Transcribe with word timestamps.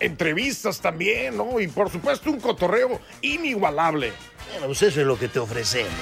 Entrevistas 0.00 0.80
también, 0.80 1.36
¿no? 1.36 1.60
Y 1.60 1.68
por 1.68 1.90
supuesto 1.90 2.30
un 2.30 2.40
cotorreo 2.40 3.00
inigualable. 3.20 4.12
Bueno, 4.50 4.66
pues 4.66 4.82
eso 4.82 5.00
es 5.00 5.06
lo 5.06 5.18
que 5.18 5.28
te 5.28 5.38
ofrecemos. 5.38 5.92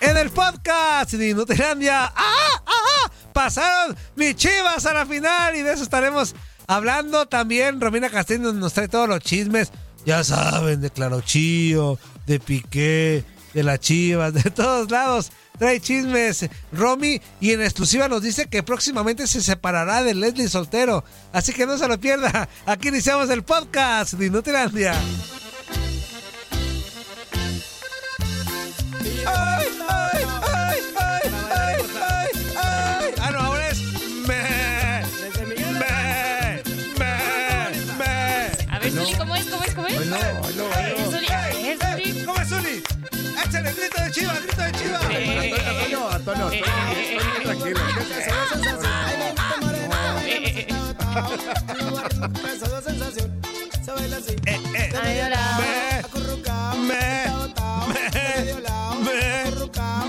En 0.00 0.16
el 0.16 0.30
podcast 0.30 1.12
de 1.12 1.28
Inutilandia, 1.28 2.04
¡ah! 2.04 2.62
¡ah! 2.66 3.10
Pasaron 3.32 3.96
mis 4.16 4.34
chivas 4.34 4.84
a 4.86 4.94
la 4.94 5.06
final 5.06 5.54
y 5.56 5.62
de 5.62 5.72
eso 5.72 5.82
estaremos 5.82 6.34
hablando 6.66 7.26
también. 7.26 7.80
Romina 7.80 8.10
Castillo 8.10 8.52
nos 8.52 8.72
trae 8.72 8.88
todos 8.88 9.08
los 9.08 9.20
chismes. 9.20 9.70
Ya 10.04 10.24
saben, 10.24 10.80
de 10.80 10.90
Claro 10.90 11.20
Chío, 11.20 11.98
de 12.26 12.40
Piqué, 12.40 13.24
de 13.52 13.62
las 13.62 13.80
chivas, 13.80 14.32
de 14.44 14.50
todos 14.50 14.90
lados. 14.90 15.32
Trae 15.60 15.78
chismes 15.78 16.48
Romy 16.72 17.20
y 17.38 17.52
en 17.52 17.60
exclusiva 17.60 18.08
nos 18.08 18.22
dice 18.22 18.46
que 18.46 18.62
próximamente 18.62 19.26
se 19.26 19.42
separará 19.42 20.02
de 20.02 20.14
Leslie 20.14 20.48
Soltero. 20.48 21.04
Así 21.34 21.52
que 21.52 21.66
no 21.66 21.76
se 21.76 21.86
lo 21.86 22.00
pierda. 22.00 22.48
Aquí 22.64 22.88
iniciamos 22.88 23.28
el 23.28 23.42
podcast 23.42 24.14
de 24.14 24.24
Inutilandia. 24.28 24.94
De 44.10 44.20
chiva, 44.20 44.32
grito 44.34 44.60
de 44.62 44.72
chiva! 44.72 44.98
Antonio, 44.98 46.08
Antonio, 46.10 46.50
eh, 46.50 46.62
Antonio, 46.64 46.92
eh, 46.92 47.42
tranquilo. 47.44 47.80
eh, 47.80 48.24
eh, 50.42 50.66
eh, 50.66 50.66
Eh, 54.46 54.60
eh. 54.74 54.90
Hola. 55.26 55.44
Me, 56.88 57.30
me, 57.86 58.02
me, 59.04 59.28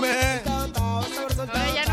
me. 0.00 1.91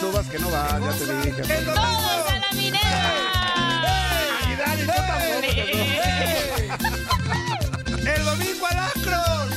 Subas 0.00 0.26
que 0.28 0.38
no 0.38 0.50
va, 0.50 0.78
ya 0.80 0.92
te 0.92 1.04
dije. 1.28 1.42
¡El 1.58 1.64
¡Todos 1.64 1.78
a 1.78 2.38
la 2.38 2.52
minera! 2.54 3.02
Eh, 5.42 6.68
¡El 8.14 8.24
domingo 8.24 8.66
al 8.66 8.78
Akron! 8.78 9.48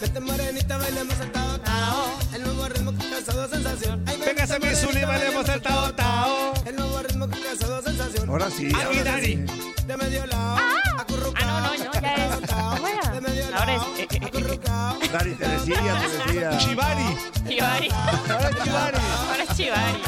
Vete 0.00 0.20
morenita, 0.20 0.76
bailemos 0.78 1.20
el 1.20 1.32
tao 1.32 1.60
tao. 1.60 2.18
El 2.34 2.42
nuevo 2.42 2.68
ritmo 2.68 2.92
que 2.96 3.10
causado 3.10 3.48
sensación. 3.48 4.04
Véngase 4.04 4.58
mi 4.60 4.74
Zuli, 4.74 5.04
bailemos 5.04 5.48
el 5.48 5.60
tao 5.62 5.92
tao. 5.94 6.54
El 6.66 6.76
nuevo 6.76 6.98
ritmo 7.02 7.28
que 7.28 7.40
causado 7.40 7.82
sensación. 7.82 8.28
Ahora 8.28 8.50
sí, 8.50 8.70
ahora 8.74 9.04
Dani. 9.04 9.26
sí. 9.26 9.73
De 9.86 9.96
medio 9.98 10.26
lado, 10.26 10.56
acurrucado. 10.98 11.50
Ah, 11.50 11.60
no, 11.60 11.76
no, 11.76 11.84
no, 11.84 12.00
ya 12.00 12.14
es. 12.14 12.50
¿Cómo 12.50 12.88
era? 12.88 13.10
De 13.10 13.20
medio 13.20 13.44
Ahora 13.56 13.72
es. 13.74 13.78
lado, 13.80 13.96
eh, 13.96 14.02
eh, 14.02 14.08
eh, 14.10 14.20
acurrucado. 14.26 14.98
Dani, 15.12 15.34
te 15.34 15.48
decía, 15.48 16.00
te 16.00 16.32
decía. 16.32 16.58
Chivari. 16.58 17.18
Chivari. 17.48 17.88
Ahora 17.90 18.50
Chivari. 18.62 18.98
Ahora 19.28 19.42
es 19.44 19.56
Chivari. 19.56 20.00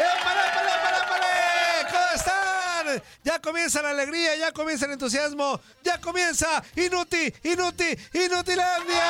¡Épale, 0.00 0.40
épale, 0.48 0.70
épale, 0.78 0.98
épale! 1.04 1.30
¿Cómo 1.90 2.08
están? 2.14 3.02
Ya 3.24 3.38
comienza 3.40 3.82
la 3.82 3.90
alegría, 3.90 4.36
ya 4.36 4.52
comienza 4.52 4.86
el 4.86 4.92
entusiasmo, 4.92 5.60
ya 5.84 6.00
comienza 6.00 6.62
Inuti, 6.76 7.32
Inuti, 7.44 7.96
Inutilandia. 8.14 9.04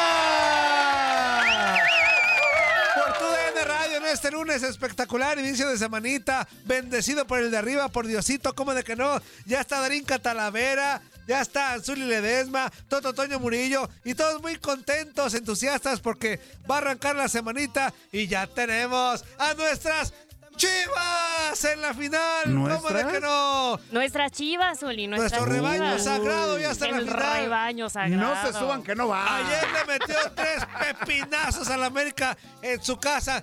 Por 2.96 3.12
tu 3.18 3.24
este 4.12 4.30
lunes 4.30 4.62
espectacular, 4.62 5.38
inicio 5.38 5.68
de 5.68 5.78
semanita, 5.78 6.46
bendecido 6.64 7.26
por 7.26 7.38
el 7.38 7.50
de 7.50 7.58
arriba, 7.58 7.88
por 7.88 8.06
Diosito, 8.06 8.54
¿cómo 8.54 8.74
de 8.74 8.82
que 8.82 8.96
no? 8.96 9.20
Ya 9.46 9.60
está 9.60 9.80
Darín 9.80 10.04
Catalavera, 10.04 11.00
ya 11.28 11.40
está 11.40 11.78
Zuli 11.80 12.02
Ledesma, 12.02 12.72
Toto 12.88 13.12
Toño 13.12 13.38
Murillo 13.38 13.88
y 14.04 14.14
todos 14.14 14.42
muy 14.42 14.56
contentos, 14.56 15.34
entusiastas 15.34 16.00
porque 16.00 16.40
va 16.68 16.76
a 16.76 16.78
arrancar 16.78 17.14
la 17.14 17.28
semanita 17.28 17.94
y 18.10 18.26
ya 18.26 18.46
tenemos 18.48 19.24
a 19.38 19.54
nuestras 19.54 20.12
Chivas 20.60 21.64
en 21.64 21.80
la 21.80 21.94
final. 21.94 22.42
¿Cómo 22.44 22.68
de 22.68 22.74
¿Nuestras? 22.78 23.12
que 23.12 23.20
no? 23.20 23.80
Nuestras 23.92 24.30
chivas, 24.32 24.78
Zuli, 24.80 25.06
nuestras 25.06 25.32
Nuestro 25.40 25.52
rebaño 25.54 25.84
chivas. 25.96 26.04
sagrado 26.04 26.58
ya 26.58 26.70
está 26.70 26.84
en 26.86 26.92
la 26.92 26.98
El 26.98 27.08
final. 27.08 27.32
rebaño 27.40 27.88
sagrado. 27.88 28.34
No 28.34 28.46
se 28.46 28.58
suban 28.58 28.82
que 28.82 28.94
no 28.94 29.08
va. 29.08 29.36
Ayer 29.36 29.68
le 29.72 29.84
metió 29.98 30.16
tres 30.34 30.66
pepinazos 30.78 31.68
a 31.70 31.76
la 31.78 31.86
América 31.86 32.36
en 32.60 32.82
su 32.82 32.98
casa 32.98 33.42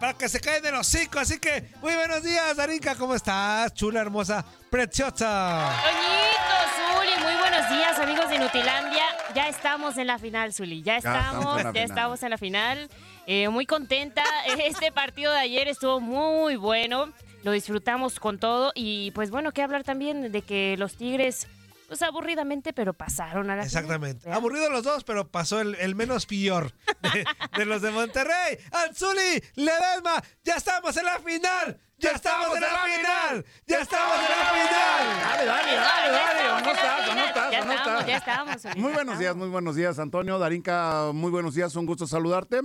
para 0.00 0.14
que 0.14 0.28
se 0.28 0.40
caigan 0.40 0.62
de 0.64 0.72
los 0.72 0.86
cinco. 0.88 1.20
Así 1.20 1.38
que, 1.38 1.70
muy 1.80 1.94
buenos 1.94 2.22
días, 2.24 2.56
Darinka. 2.56 2.96
¿Cómo 2.96 3.14
estás? 3.14 3.72
Chula, 3.72 4.00
hermosa, 4.00 4.44
preciosa. 4.68 5.72
Toñito, 5.84 6.98
Zuli, 7.14 7.24
muy 7.24 7.34
buenos 7.40 7.70
días, 7.70 7.98
amigos 8.00 8.28
de 8.28 8.34
Inutilandia. 8.36 9.04
Ya 9.34 9.48
estamos 9.48 9.96
en 9.98 10.06
la 10.08 10.18
final, 10.18 10.52
Zuli. 10.52 10.82
Ya 10.82 10.96
estamos 10.96 11.26
estamos, 11.26 11.58
en 11.58 11.64
la 11.64 11.70
ya 11.70 11.72
final. 11.72 11.90
estamos 11.90 12.22
en 12.22 12.30
la 12.30 12.38
final. 12.38 12.90
Eh, 13.26 13.48
muy 13.48 13.66
contenta. 13.66 14.22
Este 14.64 14.92
partido 14.92 15.32
de 15.32 15.38
ayer 15.40 15.68
estuvo 15.68 16.00
muy 16.00 16.56
bueno. 16.56 17.12
Lo 17.42 17.52
disfrutamos 17.52 18.18
con 18.18 18.38
todo. 18.38 18.72
Y 18.74 19.10
pues 19.12 19.30
bueno, 19.30 19.52
que 19.52 19.62
hablar 19.62 19.84
también 19.84 20.32
de 20.32 20.42
que 20.42 20.76
los 20.78 20.96
Tigres, 20.96 21.46
pues 21.88 22.02
aburridamente, 22.02 22.72
pero 22.72 22.92
pasaron 22.92 23.50
a 23.50 23.56
la 23.56 23.64
final. 23.64 23.66
Exactamente. 23.66 24.30
Aburridos 24.30 24.70
los 24.70 24.82
dos, 24.84 25.04
pero 25.04 25.28
pasó 25.28 25.60
el, 25.60 25.74
el 25.76 25.94
menos 25.94 26.26
peor 26.26 26.72
de, 27.02 27.24
de 27.56 27.64
los 27.64 27.82
de 27.82 27.90
Monterrey. 27.90 28.58
Anzuli, 28.72 29.42
Ledesma, 29.54 30.22
ya 30.44 30.54
estamos 30.54 30.96
en 30.96 31.04
la 31.04 31.18
final. 31.18 31.80
Ya 31.98 32.10
estamos 32.10 32.54
en 32.56 32.62
la 32.62 32.68
final. 32.68 33.46
Ya 33.66 33.80
estamos 33.80 34.16
en 34.16 34.22
la 34.22 34.52
final. 34.52 35.20
Dale, 35.22 35.44
dale, 35.46 35.76
dale, 35.76 36.12
dale. 36.12 36.40
estamos 36.42 36.62
¿O 36.62 36.64
no 36.64 36.70
en 36.70 36.76
la 37.16 37.26
estás, 37.26 37.64
no 37.66 37.72
estás, 37.72 38.02
no 38.02 38.06
ya 38.06 38.16
estamos, 38.16 38.76
Muy 38.76 38.92
buenos 38.92 39.18
días, 39.18 39.34
muy 39.34 39.48
buenos 39.48 39.76
días, 39.76 39.98
Antonio. 39.98 40.38
Darinka, 40.38 41.10
muy 41.14 41.30
buenos 41.30 41.54
días, 41.54 41.74
un 41.74 41.86
gusto 41.86 42.06
saludarte. 42.06 42.60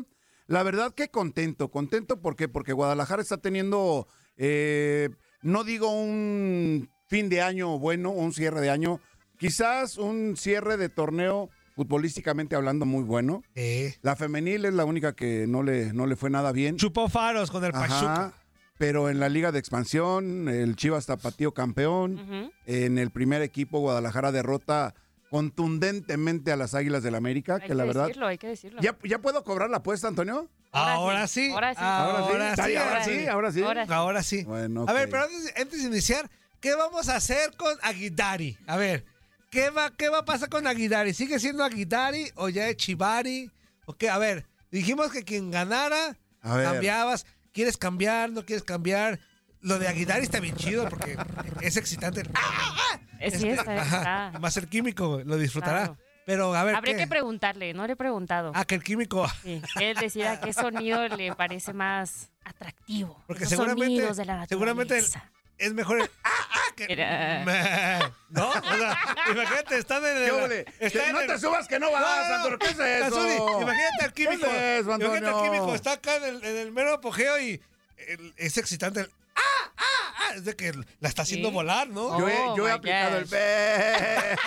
La 0.47 0.63
verdad 0.63 0.93
que 0.93 1.09
contento, 1.09 1.69
contento 1.69 2.21
¿por 2.21 2.35
qué? 2.35 2.47
porque 2.49 2.73
Guadalajara 2.73 3.21
está 3.21 3.37
teniendo, 3.37 4.07
eh, 4.37 5.09
no 5.41 5.63
digo 5.63 5.89
un 5.91 6.89
fin 7.07 7.29
de 7.29 7.41
año 7.41 7.79
bueno, 7.79 8.11
un 8.11 8.33
cierre 8.33 8.61
de 8.61 8.69
año, 8.69 8.99
quizás 9.37 9.97
un 9.97 10.35
cierre 10.37 10.77
de 10.77 10.89
torneo 10.89 11.49
futbolísticamente 11.75 12.55
hablando 12.55 12.85
muy 12.85 13.03
bueno. 13.03 13.43
Eh, 13.55 13.95
La 14.01 14.15
femenil 14.15 14.65
es 14.65 14.73
la 14.73 14.85
única 14.85 15.13
que 15.13 15.47
no 15.47 15.63
le, 15.63 15.93
no 15.93 16.05
le 16.05 16.15
fue 16.15 16.29
nada 16.29 16.51
bien. 16.51 16.75
chupó 16.77 17.07
faros 17.09 17.49
con 17.49 17.63
el 17.63 17.71
Pachuca. 17.71 18.13
Ajá, 18.13 18.33
pero 18.77 19.09
en 19.09 19.19
la 19.19 19.29
Liga 19.29 19.51
de 19.51 19.59
Expansión, 19.59 20.49
el 20.49 20.75
Chivas 20.75 21.05
Tapatío 21.05 21.53
campeón. 21.53 22.51
En 22.65 22.97
el 22.97 23.11
primer 23.11 23.41
equipo, 23.41 23.79
Guadalajara 23.79 24.31
derrota 24.31 24.95
contundentemente 25.31 26.51
a 26.51 26.55
las 26.57 26.75
Águilas 26.75 27.03
del 27.03 27.15
América, 27.15 27.55
Hay 27.55 27.61
que 27.61 27.67
que 27.67 27.73
la 27.75 27.85
verdad. 27.85 28.07
decirlo, 28.07 28.27
hay 28.27 28.37
que 28.37 28.47
decirlo. 28.47 28.81
¿Ya, 28.81 28.97
¿Ya 29.03 29.19
puedo 29.19 29.43
cobrar 29.43 29.69
la 29.69 29.77
apuesta, 29.77 30.07
Antonio? 30.07 30.49
Ahora 30.73 31.25
sí. 31.27 31.49
Ahora 31.51 31.73
sí. 31.73 31.79
Ahora 31.81 32.25
sí. 32.25 32.31
Ahora 32.31 32.55
sí, 32.55 32.75
ahora 32.75 33.03
sí, 33.03 33.27
ahora 33.27 33.51
sí. 33.51 33.61
Ahora 33.63 33.85
sí. 33.85 33.91
Ahora 33.93 34.23
sí. 34.23 34.43
Bueno, 34.43 34.85
A 34.87 34.93
ver, 34.93 35.09
pero 35.09 35.23
antes, 35.23 35.53
antes 35.57 35.81
de 35.81 35.87
iniciar, 35.87 36.29
¿qué 36.59 36.75
vamos 36.75 37.09
a 37.09 37.15
hacer 37.15 37.55
con 37.57 37.73
Aguidari? 37.81 38.57
A 38.67 38.77
ver, 38.77 39.05
¿qué 39.49 39.69
va, 39.69 39.91
¿qué 39.95 40.09
va 40.09 40.19
a 40.19 40.25
pasar 40.25 40.49
con 40.49 40.67
Aguidari? 40.67 41.13
¿Sigue 41.13 41.39
siendo 41.39 41.63
Aguidari 41.63 42.29
o 42.35 42.49
ya 42.49 42.67
es 42.69 42.75
Chivari? 42.77 43.49
¿O 43.85 43.93
qué? 43.93 44.09
A 44.09 44.17
ver, 44.17 44.45
dijimos 44.69 45.11
que 45.11 45.23
quien 45.23 45.49
ganara, 45.49 46.17
A 46.41 46.55
ver. 46.55 46.65
cambiabas. 46.65 47.25
¿Quieres 47.53 47.75
cambiar? 47.77 48.31
¿No 48.31 48.45
quieres 48.45 48.63
cambiar? 48.63 49.19
Lo 49.61 49.77
de 49.79 49.87
Aguidari 49.87 50.23
está 50.23 50.39
bien 50.39 50.55
chido 50.55 50.87
porque 50.89 51.17
es 51.61 51.77
excitante. 51.77 52.23
¡Ah! 52.33 52.99
Eh, 53.19 53.31
Sí, 53.37 53.49
está, 53.49 53.73
Ajá, 53.81 53.97
está. 54.27 54.39
Va 54.39 54.47
a 54.47 54.51
ser 54.51 54.67
químico, 54.67 55.21
lo 55.23 55.37
disfrutará. 55.37 55.79
Claro. 55.79 55.97
Pero 56.25 56.55
a 56.55 56.63
ver. 56.63 56.75
Habría 56.75 56.95
¿qué? 56.95 57.01
que 57.03 57.07
preguntarle, 57.07 57.73
no 57.73 57.85
le 57.85 57.93
he 57.93 57.95
preguntado. 57.95 58.51
Ah, 58.55 58.65
que 58.65 58.75
el 58.75 58.83
químico. 58.83 59.27
Sí, 59.43 59.61
él 59.79 59.97
decida 59.97 60.39
qué 60.39 60.53
sonido 60.53 61.07
le 61.09 61.33
parece 61.35 61.73
más 61.73 62.29
atractivo. 62.43 63.21
Porque 63.27 63.43
Esos 63.43 63.51
seguramente- 63.57 63.85
sonidos 63.95 64.17
de 64.17 64.25
la 64.25 64.45
seguramente 64.47 64.97
el- 64.97 65.03
naturaleza. 65.03 65.31
Es 65.57 65.73
mejor 65.75 66.01
el. 66.01 66.09
¡Ah, 66.23 66.29
ah! 66.53 66.59
Que, 66.75 66.87
Era-. 66.89 67.43
¿No? 68.29 68.49
O 68.49 68.53
sea, 68.53 68.97
imagínate, 69.31 69.77
están 69.77 70.03
en 70.03 70.17
el. 70.17 70.65
Está 70.79 71.05
en 71.07 71.13
no 71.13 71.21
el- 71.21 71.27
te 71.27 71.37
subas 71.37 71.67
que 71.67 71.79
no 71.79 71.91
vas, 71.91 72.29
No, 72.43 72.49
no. 72.49 72.57
¿Qué 72.57 72.65
es 72.67 72.79
eso? 72.79 73.05
Azuli, 73.19 73.35
imagínate 73.61 74.05
al 74.05 74.13
químico. 74.13 74.47
¿Qué 74.47 74.77
es 74.79 74.85
imagínate 74.85 75.27
al 75.27 75.43
químico, 75.43 75.75
está 75.75 75.91
acá 75.93 76.15
en 76.15 76.23
el, 76.23 76.43
en 76.43 76.57
el 76.57 76.71
mero 76.71 76.93
apogeo 76.95 77.39
y 77.39 77.61
el- 78.07 78.33
es 78.37 78.57
excitante. 78.57 79.07
¡Ah! 79.41 79.71
¡Ah! 79.77 79.83
¡Ah! 80.17 80.33
Es 80.35 80.45
de 80.45 80.55
que 80.55 80.71
la 80.99 81.09
está 81.09 81.23
haciendo 81.23 81.49
Sí. 81.49 81.53
volar, 81.55 81.87
¿no? 81.89 82.17
Yo 82.19 82.29
he, 82.29 82.37
Oh, 82.37 82.55
yo 82.57 82.67
he 82.67 82.71
my 82.71 82.75
aplicado 82.77 83.17
el 83.17 83.23
gosh. 83.23 83.31
be. 83.31 84.37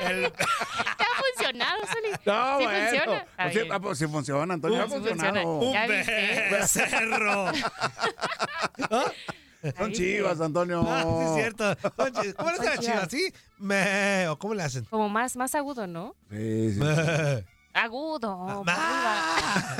El- 0.00 0.32
¿Te 0.32 1.04
ha 1.04 1.22
funcionado, 1.22 1.80
Soli? 1.86 2.08
No, 2.26 2.58
¿Sí 2.58 2.64
bueno. 2.64 2.88
funciona? 2.88 3.26
Pues 3.36 3.52
sí, 3.54 3.60
ah, 3.70 3.80
pues 3.80 3.98
sí 3.98 4.06
funciona, 4.06 4.54
Antonio. 4.54 4.78
Uh, 4.78 4.82
ha 4.82 4.88
funcionado. 4.88 5.46
un 5.58 5.72
becerro. 6.50 7.46
¿Ah? 8.90 9.04
Son 9.78 9.86
Ahí 9.86 9.92
chivas, 9.92 10.40
Antonio. 10.42 10.84
Ah, 10.86 11.02
sí, 11.02 11.08
es 11.24 11.34
cierto. 11.36 11.76
¿Cómo 12.36 12.50
le 12.50 12.58
hacen 12.68 12.78
chivas? 12.80 13.08
Me, 13.58 14.28
¿O 14.28 14.38
cómo 14.38 14.52
le 14.54 14.62
hacen? 14.62 14.84
Como 14.86 15.08
más, 15.08 15.36
más 15.36 15.54
agudo, 15.54 15.86
¿no? 15.86 16.14
Sí, 16.30 16.74
sí. 16.74 16.80
Me. 16.80 17.44
Agudo. 17.72 18.62
Ah. 18.68 19.76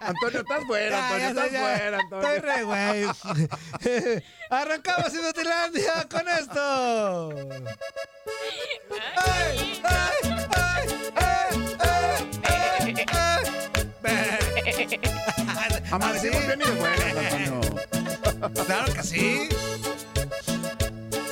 Antonio, 0.00 0.40
estás 0.40 0.64
fuera, 0.66 1.08
Antonio, 1.08 1.28
estás 1.28 1.48
fuera, 1.48 1.98
Estoy 2.00 2.24
Antonio. 2.24 2.40
re 2.42 2.62
güey. 2.64 3.06
Arrancamos 4.50 5.14
Inutilandia 5.14 6.06
con 6.10 6.28
esto. 6.28 7.30
¡Ay, 9.16 9.82
ay, 9.84 10.14
ay, 10.56 10.86
ay, 11.16 11.52
ay, 11.78 12.94
ay! 13.12 13.42
Amanecimos 15.90 16.36
¿Ah, 16.42 16.46
bien 16.46 16.60
y 16.60 16.64
de 16.64 16.70
buenas. 16.72 18.66
Claro 18.66 18.92
que 18.94 19.02
sí. 19.02 19.48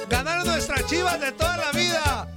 Ganaron 0.08 0.46
nuestras 0.46 0.86
chivas 0.86 1.20
de 1.20 1.32
toda 1.32 1.56
la 1.56 1.72
vida. 1.72 2.28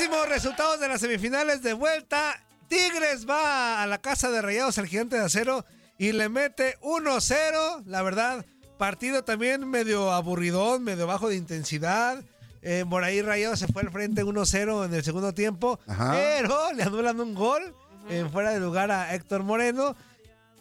Los 0.00 0.08
rapidísimos 0.08 0.28
resultados 0.28 0.80
de 0.80 0.88
las 0.88 1.00
semifinales 1.00 1.62
de 1.62 1.74
vuelta. 1.74 2.42
Tigres 2.68 3.28
va 3.28 3.82
a 3.82 3.86
la 3.86 4.00
casa 4.00 4.30
de 4.30 4.40
Rayados, 4.40 4.78
el 4.78 4.86
gigante 4.86 5.16
de 5.16 5.24
acero, 5.24 5.64
y 5.98 6.12
le 6.12 6.28
mete 6.28 6.78
1-0. 6.80 7.84
La 7.86 8.02
verdad, 8.02 8.46
partido 8.78 9.24
también 9.24 9.68
medio 9.68 10.12
aburridón, 10.12 10.84
medio 10.84 11.06
bajo 11.06 11.28
de 11.28 11.36
intensidad. 11.36 12.22
Eh, 12.62 12.84
por 12.88 13.04
ahí 13.04 13.20
Rayados 13.20 13.58
se 13.58 13.66
fue 13.68 13.82
al 13.82 13.90
frente 13.90 14.24
1-0 14.24 14.86
en 14.86 14.94
el 14.94 15.04
segundo 15.04 15.34
tiempo, 15.34 15.78
Ajá. 15.86 16.12
pero 16.12 16.72
le 16.72 16.82
anulan 16.84 17.20
un 17.20 17.34
gol 17.34 17.74
en 18.08 18.30
fuera 18.30 18.52
de 18.52 18.60
lugar 18.60 18.90
a 18.90 19.14
Héctor 19.14 19.42
Moreno. 19.42 19.96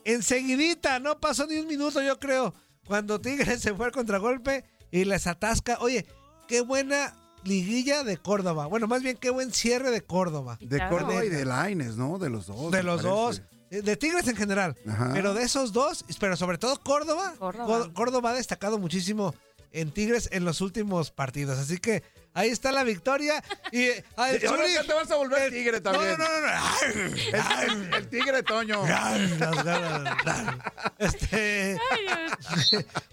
Enseguidita, 0.03 0.99
no 0.99 1.19
pasó 1.19 1.45
ni 1.45 1.57
un 1.57 1.67
minuto, 1.67 2.01
yo 2.01 2.19
creo, 2.19 2.53
cuando 2.85 3.21
Tigres 3.21 3.61
se 3.61 3.73
fue 3.73 3.85
al 3.85 3.91
contragolpe 3.91 4.65
y 4.91 5.05
les 5.05 5.27
atasca. 5.27 5.77
Oye, 5.79 6.05
qué 6.47 6.61
buena 6.61 7.13
liguilla 7.43 8.03
de 8.03 8.17
Córdoba. 8.17 8.65
Bueno, 8.67 8.87
más 8.87 9.01
bien 9.03 9.17
qué 9.17 9.29
buen 9.29 9.51
cierre 9.53 9.91
de 9.91 10.01
Córdoba. 10.01 10.57
De 10.61 10.77
Claro. 10.77 10.97
Córdoba 10.97 11.25
y 11.25 11.29
de 11.29 11.45
Laines, 11.45 11.95
¿no? 11.97 12.17
De 12.19 12.29
los 12.29 12.47
dos. 12.47 12.71
De 12.71 12.83
los 12.83 13.01
parece. 13.03 13.07
dos. 13.09 13.41
eh, 13.71 13.81
De 13.81 13.95
Tigres 13.97 14.27
en 14.27 14.35
general. 14.35 14.75
Ajá. 14.87 15.11
Pero 15.13 15.33
de 15.33 15.43
esos 15.43 15.73
dos, 15.73 16.03
pero 16.19 16.35
sobre 16.35 16.57
todo 16.57 16.79
Córdoba. 16.81 17.33
Córdoba. 17.39 17.65
Có- 17.87 17.93
Córdoba 17.93 18.31
ha 18.31 18.33
destacado 18.33 18.77
muchísimo 18.79 19.33
en 19.71 19.91
Tigres 19.91 20.29
en 20.31 20.45
los 20.45 20.61
últimos 20.61 21.11
partidos. 21.11 21.57
Así 21.59 21.77
que 21.77 22.03
ahí 22.33 22.49
está 22.49 22.71
la 22.71 22.83
victoria. 22.83 23.43
Y, 23.71 23.83
eh, 23.83 24.03
a 24.17 24.29
el 24.31 24.41
Y 24.43 24.45
ahora 24.45 24.65
Zuli- 24.65 24.73
ya 24.73 24.83
te 24.83 24.93
vas 24.93 25.11
a 25.11 25.15
volver 25.15 25.43
el- 25.43 25.51
tigre 25.51 25.81
también. 25.81 26.17
no, 26.17 26.25
no, 26.25 26.41
no. 26.41 26.47
no. 26.47 26.59
El, 27.69 27.69
el- 27.87 27.93
el 27.93 28.09
tigre 28.09 28.43
Toño. 28.43 28.85
Las 28.87 29.63
ganas. 29.63 30.17
Este. 30.97 31.77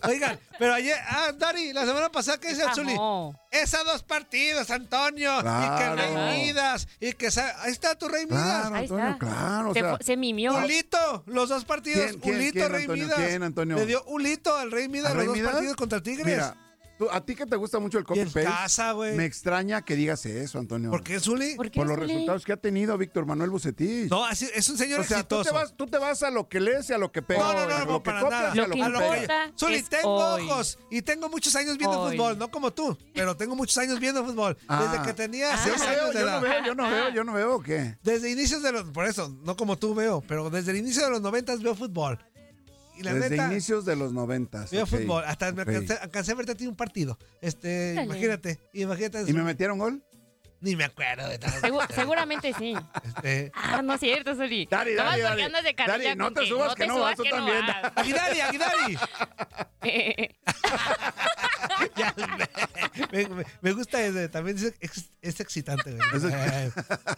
Oigan, 0.03 0.39
pero 0.59 0.75
ayer, 0.75 0.97
ah, 1.09 1.33
Dari, 1.37 1.73
la 1.73 1.85
semana 1.87 2.11
pasada, 2.11 2.39
¿qué 2.39 2.49
dice 2.49 2.63
el 2.63 2.75
Zuli? 2.75 2.93
Amó. 2.95 3.39
Esas 3.51 3.85
dos 3.85 4.03
partidos, 4.03 4.71
Antonio. 4.71 5.33
Y 5.39 5.43
que 5.43 5.45
Claro. 5.45 5.97
Rey 5.97 6.45
Midas. 6.47 6.89
Y 7.01 7.13
que 7.13 7.27
ahí 7.59 7.73
está 7.73 7.95
tu 7.97 8.09
Rey 8.09 8.27
Midas. 8.27 8.43
Claro, 8.61 8.75
Ahí 8.77 8.83
Antonio, 8.83 9.07
está. 9.07 9.19
claro. 9.19 9.71
O 9.71 9.75
se, 9.75 9.81
sea, 9.81 9.99
se 10.01 10.17
mimió. 10.17 10.55
Ulito, 10.57 11.23
los 11.27 11.49
dos 11.49 11.65
partidos. 11.65 12.07
¿Quién, 12.07 12.21
quién, 12.21 12.37
Ulito, 12.37 12.53
quién, 12.55 12.73
Rey 12.73 12.81
Antonio? 12.83 13.05
Midas. 13.07 13.19
¿Quién, 13.19 13.43
Antonio? 13.43 13.77
Le 13.77 13.87
dio 13.87 14.05
Ulito 14.05 14.57
al 14.57 14.71
Rey 14.71 14.89
Midas 14.89 15.11
¿A 15.13 15.15
los 15.15 15.19
Rey 15.19 15.27
dos 15.29 15.37
Midas? 15.37 15.53
partidos 15.53 15.77
contra 15.77 15.97
el 15.99 16.03
Tigres. 16.05 16.27
Mira, 16.27 16.57
tú- 16.99 17.09
a 17.11 17.21
ti 17.25 17.35
que 17.35 17.47
te 17.47 17.57
gusta 17.57 17.79
mucho 17.79 17.99
el 17.99 18.05
y 18.15 18.19
en 18.19 18.25
copy-paste, 18.27 18.45
casa, 18.45 18.93
güey. 18.93 19.15
me 19.17 19.25
extraña 19.25 19.83
que 19.83 19.97
digas 19.97 20.25
eso, 20.27 20.59
Antonio. 20.59 20.91
¿Por 20.91 21.03
qué, 21.03 21.21
Zuli? 21.21 21.55
¿Por 21.57 21.71
qué, 21.71 21.79
Por 21.81 21.89
los 21.89 21.97
Zuli? 21.99 22.13
resultados 22.13 22.45
que 22.45 22.53
ha 22.53 22.57
tenido 22.57 22.97
Víctor 22.99 23.27
Manuel 23.27 23.51
Bucetich. 23.51 24.11
No, 24.11 24.25
así- 24.25 24.49
es 24.55 24.69
un 24.69 24.79
señor 24.79 25.01
o 25.01 25.05
sea, 25.05 25.23
tú 25.23 25.43
te, 25.43 25.51
vas, 25.51 25.75
tú 25.77 25.87
te 25.87 25.99
vas 25.99 26.23
a 26.23 26.31
lo 26.31 26.49
que 26.49 26.61
lees 26.61 26.89
y 26.91 26.93
a 26.93 26.99
lo 26.99 27.13
que 27.13 27.23
pegas. 27.23 27.43
No, 27.55 27.67
no, 27.67 27.79
no, 27.79 27.85
no, 27.85 28.03
para 28.03 28.23
nada. 28.23 28.55
Lo 28.55 28.69
que 28.71 28.83
A 28.83 28.89
lo 28.89 29.01
Zuli, 29.59 29.83
tengo 29.83 30.15
hoy. 30.17 30.43
ojos 30.51 30.79
y 30.91 31.03
tengo 31.03 31.29
muchos 31.29 31.55
años 31.57 31.77
viendo 31.79 32.01
Hoy. 32.01 32.17
fútbol, 32.17 32.39
no 32.39 32.51
como 32.51 32.73
tú, 32.73 32.97
pero 33.15 33.37
tengo 33.37 33.55
muchos 33.57 33.77
años 33.79 33.99
viendo 34.01 34.25
fútbol. 34.25 34.57
Ah. 34.69 34.89
Desde 34.91 35.05
que 35.07 35.13
tenía 35.13 35.55
Ah. 35.55 35.61
Seis 35.63 35.81
años 35.83 36.09
de 36.13 36.21
yo 36.21 36.27
edad. 36.27 36.41
no 36.41 36.49
veo, 36.49 36.65
yo 36.65 36.75
no 36.75 36.91
veo, 36.91 37.09
yo 37.11 37.25
no 37.25 37.33
veo, 37.33 37.61
¿qué? 37.63 37.97
Desde 38.03 38.31
inicios 38.31 38.63
de 38.63 38.73
los, 38.73 38.85
por 38.91 39.07
eso, 39.07 39.35
no 39.45 39.57
como 39.57 39.77
tú 39.79 39.95
veo, 39.95 40.23
pero 40.27 40.51
desde 40.51 40.71
el 40.73 40.79
inicio 40.79 41.03
de 41.05 41.11
los 41.11 41.21
noventas 41.21 41.63
veo 41.63 41.75
fútbol. 41.75 42.19
Y 42.97 43.03
la 43.03 43.13
Desde 43.15 43.31
neta, 43.31 43.47
inicios 43.53 43.85
de 43.85 43.95
los 43.97 44.13
noventas. 44.13 44.71
veo 44.71 44.85
ok, 44.85 44.89
fútbol. 44.91 45.25
Hasta 45.27 45.53
me 45.53 45.63
ok. 45.63 45.69
alcancé, 45.69 45.95
alcancé 46.01 46.33
a 46.33 46.35
verte 46.35 46.53
a 46.53 46.55
ti 46.55 46.67
un 46.67 46.77
partido. 46.77 47.19
Este, 47.41 47.95
Dale. 47.95 48.07
imagínate, 48.07 48.59
imagínate. 48.73 49.25
¿Y 49.31 49.33
me 49.33 49.43
metieron 49.43 49.79
gol? 49.79 50.03
Ni 50.61 50.75
me 50.75 50.85
acuerdo 50.85 51.29
de 51.29 51.39
tal. 51.39 51.53
Segu- 51.61 51.87
seguramente 51.95 52.53
sí. 52.59 52.75
Este, 53.05 53.53
Ah, 53.55 53.83
no 53.83 53.93
es 53.95 54.01
cierto, 54.01 54.35
Soli. 54.35 54.67
Dari, 54.71 54.95
Dari, 54.95 55.21
Dari. 55.21 55.43
andas 55.43 55.63
de 55.63 55.75
Dari, 55.75 56.15
no 56.17 56.33
te 56.33 56.47
subas, 56.47 56.75
que 56.75 56.87
no 56.87 56.99
vas, 57.01 57.15
tú 57.15 57.25
también. 57.25 57.61
vas. 57.67 57.93
Aguidari, 57.95 58.41
Aguidari. 58.49 58.97
Ya, 61.97 62.15
me, 63.13 63.29
me- 63.29 63.45
me 63.61 63.73
gusta 63.73 64.03
ese, 64.03 64.29
también 64.29 64.57
es, 64.57 64.75
ex- 64.81 65.11
es 65.21 65.41
excitante. 65.41 65.93
güey. 65.93 66.33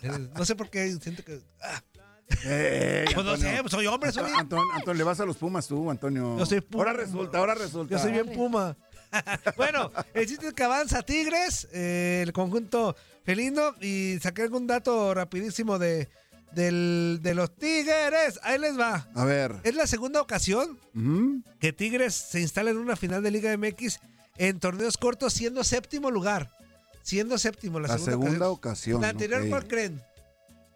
Eh, 0.03 0.29
no 0.37 0.45
sé 0.45 0.55
por 0.57 0.69
qué 0.69 0.91
siento 1.01 1.25
que... 1.25 1.41
ah, 1.63 1.81
Pues 2.29 3.25
no 3.25 3.37
sé, 3.37 3.59
pues 3.61 3.71
soy 3.73 3.87
hombre, 3.87 4.13
soy... 4.13 4.31
Antonio, 4.37 4.65
Antonio, 4.75 4.99
le 4.99 5.05
vas 5.05 5.19
a 5.21 5.25
los 5.25 5.37
Pumas 5.37 5.67
tú, 5.67 5.91
Antonio. 5.91 6.39
Yo 6.39 6.47
soy 6.47 6.61
Puma. 6.61 6.85
Ahora 6.85 6.93
resulta, 6.93 7.39
ahora 7.39 7.55
resulta. 7.55 7.97
Yo 7.97 8.03
soy 8.03 8.13
bien 8.13 8.31
puma. 8.33 8.77
bueno, 9.57 9.91
el 10.13 10.27
chiste 10.27 10.49
es 10.49 10.53
que 10.53 10.63
avanza 10.65 11.03
Tigres, 11.03 11.67
eh, 11.73 12.21
el 12.23 12.33
conjunto 12.33 12.95
felino, 13.25 13.75
y 13.81 14.19
saqué 14.21 14.43
algún 14.43 14.67
dato 14.67 15.15
rapidísimo 15.15 15.79
de, 15.79 16.09
del- 16.53 17.21
de 17.23 17.35
los 17.35 17.55
Tigres. 17.57 18.39
Ahí 18.43 18.59
les 18.59 18.79
va. 18.79 19.09
A 19.15 19.25
ver. 19.25 19.57
Es 19.65 19.75
la 19.75 19.87
segunda 19.87 20.21
ocasión 20.21 20.79
que 21.61 21.73
Tigres 21.73 22.15
se 22.15 22.41
instala 22.41 22.71
en 22.71 22.77
una 22.77 22.97
final 22.97 23.23
de 23.23 23.31
Liga 23.31 23.57
MX 23.57 23.99
en 24.37 24.61
torneos 24.61 24.99
cortos 24.99 25.33
siendo 25.33 25.65
séptimo 25.65 26.11
lugar. 26.11 26.51
Siendo 27.03 27.39
séptimo 27.39 27.81
la, 27.81 27.89
La 27.89 27.97
segunda 27.99 28.51
ocasión. 28.51 28.97
ocasión. 28.97 29.01
La 29.01 29.09
anterior. 29.09 29.49
¿cuál 29.49 29.67
creen? 29.67 30.03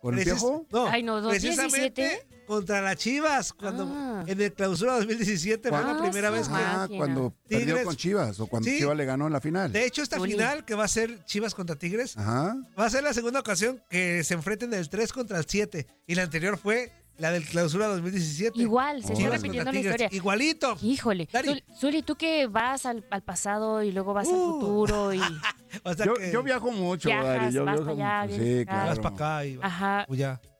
¿Con 0.03 0.19
el 0.19 0.25
viejo? 0.25 0.67
No, 0.73 0.89
Ay, 0.89 1.03
no, 1.05 1.27
precisamente 1.29 2.27
contra 2.47 2.83
las 2.83 2.97
Chivas, 2.97 3.53
cuando 3.53 3.87
Ah. 3.89 4.25
en 4.27 4.41
el 4.41 4.53
clausura 4.53 4.95
2017 4.97 5.69
fue 5.69 5.79
la 5.81 5.93
Ah, 5.93 5.99
primera 6.03 6.29
sí. 6.31 6.35
vez 6.35 6.49
que... 6.49 6.55
Ah, 6.57 6.89
cuando 6.95 7.33
perdió 7.49 7.85
con 7.85 7.95
Chivas 7.97 8.41
o 8.41 8.49
cuando 8.49 8.69
Sí. 8.69 8.79
Chivas 8.79 8.97
le 8.97 9.05
ganó 9.05 9.29
en 9.29 9.33
la 9.33 9.41
final. 9.41 9.71
De 9.73 9.87
hecho, 9.87 10.03
esta 10.03 10.21
final 10.21 10.65
que 10.65 10.75
va 10.75 10.85
a 10.85 10.89
ser 10.89 11.25
Chivas 11.25 11.55
contra 11.55 11.77
Tigres 11.77 12.17
Ajá. 12.19 12.57
va 12.79 12.85
a 12.87 12.91
ser 12.91 13.05
la 13.05 13.15
segunda 13.15 13.39
ocasión 13.41 13.81
que 13.89 14.25
se 14.25 14.35
enfrenten 14.35 14.71
del 14.71 14.89
3 14.91 15.13
contra 15.13 15.39
el 15.39 15.47
7 15.47 15.87
y 16.07 16.15
la 16.17 16.25
anterior 16.25 16.59
fue 16.59 16.93
la 17.19 17.31
del 17.31 17.45
clausura 17.45 17.87
2017. 17.89 18.61
Igual, 18.61 18.97
se 19.03 19.13
está 19.13 19.15
Chivas 19.15 19.33
repitiendo 19.43 19.73
la 19.73 19.79
historia. 19.79 20.09
Igualito. 20.13 20.77
Híjole. 20.83 21.29
Dari. 21.33 21.49
Zul- 21.49 21.65
Zuli, 21.79 22.03
tú 22.03 22.17
que 22.17 22.47
vas 22.47 22.87
al, 22.87 23.05
al 23.11 23.23
pasado 23.23 23.83
y 23.83 23.93
luego 23.93 24.13
vas 24.15 24.29
al 24.29 24.35
Uh. 24.35 24.53
futuro 24.61 25.13
y 25.15 25.21
O 25.85 25.95
sea 25.95 26.05
Yo, 26.07 26.15
que 26.15 26.31
yo 26.33 26.43
viajo 26.43 26.71
mucho, 26.71 27.09
Viajas, 27.09 27.27
Dari. 27.27 27.53
Yo 27.55 27.65
vas 27.65 27.77
viajo 27.81 27.97
para 27.97 28.21
allá, 28.23 28.33
mucho. 28.33 28.45
Sí, 28.45 28.65
para 28.65 28.79
acá. 28.83 28.87
vas 28.87 28.99
claro. 28.99 29.03
para 29.03 29.15
acá 29.37 29.47
y 29.47 29.57
vas 29.57 29.67
ajá. 29.67 30.07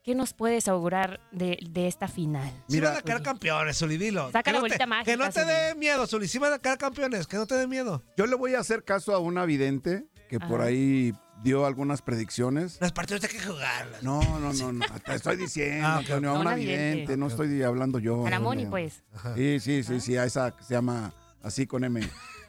¿qué 0.05 0.15
nos 0.17 0.33
puedes 0.33 0.67
augurar 0.69 1.21
de, 1.31 1.59
de 1.71 1.87
esta 1.87 2.09
final? 2.09 2.49
Sí 2.69 2.75
Mira, 2.77 2.89
van 2.91 2.99
a 2.99 3.03
quedar 3.03 3.23
campeones, 3.23 3.79
Zuli, 3.79 3.97
dilo. 3.99 4.27
Saca 4.33 4.43
Que 4.43 4.51
la 4.53 4.59
no 4.59 4.65
te- 4.65 4.69
bolita 4.71 4.87
mágica, 4.87 5.11
Que 5.13 5.17
no 5.17 5.31
te 5.31 5.45
dé 5.45 5.75
miedo, 5.77 6.07
Zuli. 6.07 6.27
Sí 6.29 6.39
van 6.39 6.53
a 6.55 6.59
quedar 6.59 6.79
campeones, 6.79 7.27
que 7.27 7.37
no 7.37 7.47
te 7.47 7.55
dé 7.55 7.67
miedo. 7.67 8.03
Yo 8.17 8.27
le 8.27 8.35
voy 8.35 8.55
a 8.55 8.61
hacer 8.61 8.83
caso 8.85 9.15
a 9.15 9.19
una 9.19 9.45
vidente 9.45 10.07
que 10.29 10.41
por 10.41 10.61
ahí 10.63 11.13
dio 11.43 11.67
algunas 11.67 12.03
predicciones. 12.03 12.79
Los 12.81 12.93
partidos 12.93 13.23
hay 13.25 13.31
que 13.31 13.41
jugarlos. 13.41 14.03
No, 14.03 14.23
no, 14.39 14.53
no, 14.53 14.73
no. 14.73 14.85
Te 15.07 15.15
estoy 15.15 15.37
diciendo, 15.37 15.87
Ah. 15.87 15.99
Antonio, 15.99 16.31
a 16.31 16.35
No, 16.35 16.41
una 16.41 16.55
vidente. 16.55 17.17
No 17.17 17.27
estoy 17.27 17.63
hablando 17.63 17.99
yo. 17.99 18.27
A 18.27 18.31
la 18.31 18.41
Moni, 18.41 18.65
Antonio. 18.65 18.71
pues. 18.71 19.03
Sí, 19.37 19.61
sí, 19.61 19.83
sí, 19.83 20.01
sí, 20.01 20.17
a 20.17 20.25
esa 20.25 20.51
que 20.57 20.63
se 20.65 20.75
llama 20.75 21.13
así 21.43 21.67
con 21.67 21.85
M. 21.85 22.01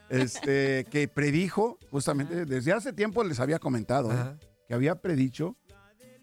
Este, 0.10 0.86
que 0.92 1.08
predijo, 1.08 1.78
justamente, 1.92 2.46
desde 2.46 2.74
hace 2.74 2.94
tiempo 2.94 3.24
les 3.24 3.40
había 3.40 3.60
comentado, 3.60 4.12
¿eh? 4.12 4.38
Que 4.68 4.74
había 4.74 4.96
predicho 4.96 5.56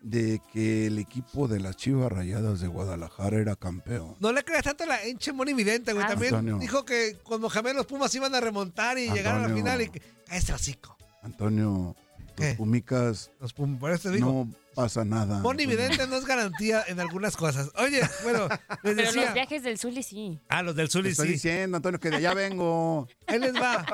de 0.02 0.40
que 0.52 0.86
el 0.86 0.98
equipo 0.98 1.46
de 1.46 1.60
las 1.60 1.76
Chivas 1.76 2.10
Rayadas 2.10 2.60
de 2.60 2.68
Guadalajara 2.68 3.36
era 3.38 3.54
campeón. 3.56 4.16
No 4.18 4.32
le 4.32 4.42
creas 4.44 4.62
tanto 4.64 4.84
a 4.84 4.86
la 4.86 5.06
hinche 5.06 5.30
Moni 5.32 5.52
Vidente, 5.52 5.92
güey. 5.92 6.04
Ah, 6.06 6.08
También 6.08 6.34
Antonio. 6.34 6.58
dijo 6.58 6.84
que 6.86 7.18
con 7.22 7.40
Mohamed 7.42 7.74
los 7.74 7.84
Pumas 7.84 8.14
iban 8.14 8.34
a 8.34 8.40
remontar 8.40 8.96
y 8.96 9.10
llegar 9.10 9.34
a 9.34 9.38
la 9.40 9.44
Antonio. 9.44 9.62
final 9.62 9.82
y 9.82 9.88
que 9.90 10.00
cállate 10.26 10.52
hocico. 10.54 10.96
Antonio, 11.22 11.94
¿Qué? 12.40 12.48
los 12.48 12.56
Pumicas 12.56 13.30
Los 13.40 13.52
Pumas, 13.52 13.78
por 13.80 13.90
eso 13.92 14.08
te 14.10 14.16
digo. 14.16 14.26
no 14.46 14.54
pasa 14.74 15.04
nada. 15.04 15.38
Moni. 15.40 15.66
Vidente 15.66 16.06
no 16.06 16.16
es 16.16 16.24
garantía 16.24 16.82
en 16.88 17.00
algunas 17.00 17.36
cosas. 17.36 17.70
Oye, 17.76 18.00
bueno, 18.22 18.48
les 18.82 18.94
Pero 18.94 18.94
decía. 18.96 19.24
los 19.26 19.34
viajes 19.34 19.62
del 19.62 19.78
Zuli 19.78 20.02
sí. 20.02 20.38
Ah, 20.48 20.62
los 20.62 20.74
del 20.74 20.86
Te 20.88 20.92
Zuli 20.92 21.10
estoy 21.10 21.26
sí. 21.28 21.32
diciendo, 21.34 21.76
Antonio, 21.76 22.00
que 22.00 22.10
de 22.10 22.16
allá 22.16 22.34
vengo. 22.34 23.06
Ahí 23.26 23.38
les 23.38 23.54
va. 23.54 23.84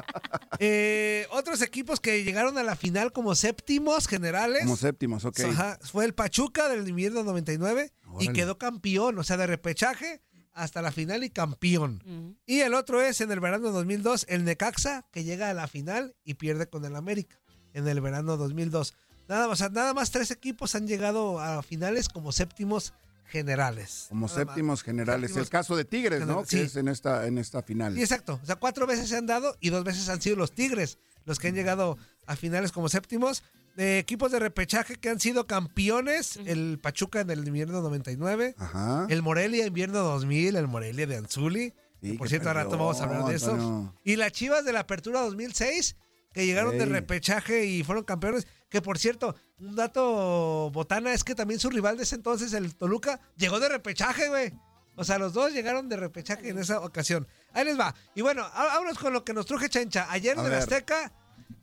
Eh, 0.58 1.26
otros 1.30 1.60
equipos 1.62 2.00
que 2.00 2.24
llegaron 2.24 2.56
a 2.58 2.62
la 2.62 2.76
final 2.76 3.12
como 3.12 3.34
séptimos 3.34 4.06
generales. 4.06 4.62
Como 4.62 4.76
séptimos, 4.76 5.24
ok. 5.24 5.40
Ajá, 5.40 5.78
fue 5.82 6.04
el 6.04 6.14
Pachuca 6.14 6.68
del 6.68 6.86
invierno 6.88 7.22
99 7.24 7.92
y 8.20 8.28
quedó 8.32 8.58
campeón, 8.58 9.18
o 9.18 9.24
sea, 9.24 9.36
de 9.36 9.46
repechaje 9.46 10.22
hasta 10.52 10.80
la 10.80 10.90
final 10.90 11.22
y 11.22 11.28
campeón. 11.30 12.02
Ujú. 12.06 12.36
Y 12.46 12.60
el 12.60 12.72
otro 12.74 13.02
es 13.02 13.20
en 13.20 13.30
el 13.30 13.40
verano 13.40 13.72
2002, 13.72 14.24
el 14.28 14.44
Necaxa, 14.44 15.06
que 15.12 15.22
llega 15.24 15.50
a 15.50 15.54
la 15.54 15.68
final 15.68 16.14
y 16.24 16.34
pierde 16.34 16.66
con 16.68 16.84
el 16.86 16.96
América 16.96 17.38
en 17.76 17.86
el 17.88 18.00
verano 18.00 18.36
2002. 18.36 18.94
Nada 19.28 19.48
más, 19.48 19.60
nada 19.72 19.94
más 19.94 20.10
tres 20.10 20.30
equipos 20.30 20.74
han 20.74 20.86
llegado 20.86 21.40
a 21.40 21.62
finales 21.62 22.08
como 22.08 22.32
séptimos 22.32 22.94
generales. 23.24 24.06
Como 24.08 24.28
séptimos 24.28 24.82
generales. 24.82 25.30
Séptimos 25.30 25.46
el 25.46 25.50
caso 25.50 25.76
de 25.76 25.84
Tigres, 25.84 26.26
¿no? 26.26 26.44
sí. 26.44 26.58
Que 26.58 26.62
es 26.62 26.76
en 26.76 26.88
esta, 26.88 27.26
en 27.26 27.38
esta 27.38 27.62
final. 27.62 27.94
Sí, 27.94 28.02
exacto. 28.02 28.40
O 28.42 28.46
sea, 28.46 28.56
cuatro 28.56 28.86
veces 28.86 29.08
se 29.08 29.16
han 29.16 29.26
dado 29.26 29.56
y 29.60 29.70
dos 29.70 29.84
veces 29.84 30.08
han 30.08 30.22
sido 30.22 30.36
los 30.36 30.52
Tigres 30.52 30.98
los 31.26 31.38
que 31.38 31.48
han 31.48 31.54
llegado 31.54 31.98
a 32.26 32.36
finales 32.36 32.72
como 32.72 32.88
séptimos. 32.88 33.42
De 33.76 33.98
equipos 33.98 34.32
de 34.32 34.38
repechaje 34.38 34.96
que 34.96 35.10
han 35.10 35.20
sido 35.20 35.46
campeones, 35.46 36.38
el 36.46 36.78
Pachuca 36.80 37.20
en 37.20 37.28
el 37.28 37.46
invierno 37.46 37.82
99, 37.82 38.54
Ajá. 38.56 39.06
el 39.10 39.20
Morelia 39.20 39.66
invierno 39.66 39.98
2000, 39.98 40.56
el 40.56 40.66
Morelia 40.66 41.06
de 41.06 41.16
Anzuli. 41.18 41.74
Sí, 42.00 42.14
por 42.14 42.30
cierto, 42.30 42.48
ahora 42.48 42.64
vamos 42.64 43.00
a 43.00 43.04
hablar 43.04 43.26
de 43.26 43.34
eso. 43.34 43.50
Antonio. 43.50 43.94
Y 44.02 44.16
las 44.16 44.32
Chivas 44.32 44.64
de 44.64 44.72
la 44.72 44.80
Apertura 44.80 45.20
2006, 45.20 45.94
que 46.32 46.44
llegaron 46.46 46.76
de 46.78 46.84
repechaje 46.86 47.64
y 47.66 47.82
fueron 47.84 48.04
campeones. 48.04 48.46
Que 48.68 48.82
por 48.82 48.98
cierto, 48.98 49.34
un 49.58 49.74
dato 49.76 50.70
botana 50.72 51.12
es 51.12 51.24
que 51.24 51.34
también 51.34 51.60
su 51.60 51.70
rival 51.70 51.96
de 51.96 52.02
ese 52.02 52.14
entonces, 52.16 52.52
el 52.52 52.74
Toluca, 52.76 53.20
llegó 53.36 53.58
de 53.60 53.68
repechaje, 53.68 54.28
güey. 54.28 54.52
O 54.96 55.04
sea, 55.04 55.18
los 55.18 55.32
dos 55.34 55.52
llegaron 55.52 55.88
de 55.88 55.96
repechaje 55.96 56.48
en 56.48 56.58
esa 56.58 56.80
ocasión. 56.80 57.26
Ahí 57.52 57.64
les 57.64 57.78
va. 57.78 57.94
Y 58.14 58.22
bueno, 58.22 58.46
vámonos 58.54 58.98
con 58.98 59.12
lo 59.12 59.24
que 59.24 59.34
nos 59.34 59.44
truje 59.46 59.68
Chencha. 59.68 60.06
Ayer 60.10 60.38
en 60.38 60.46
el. 60.46 60.54
Azteca, 60.54 61.12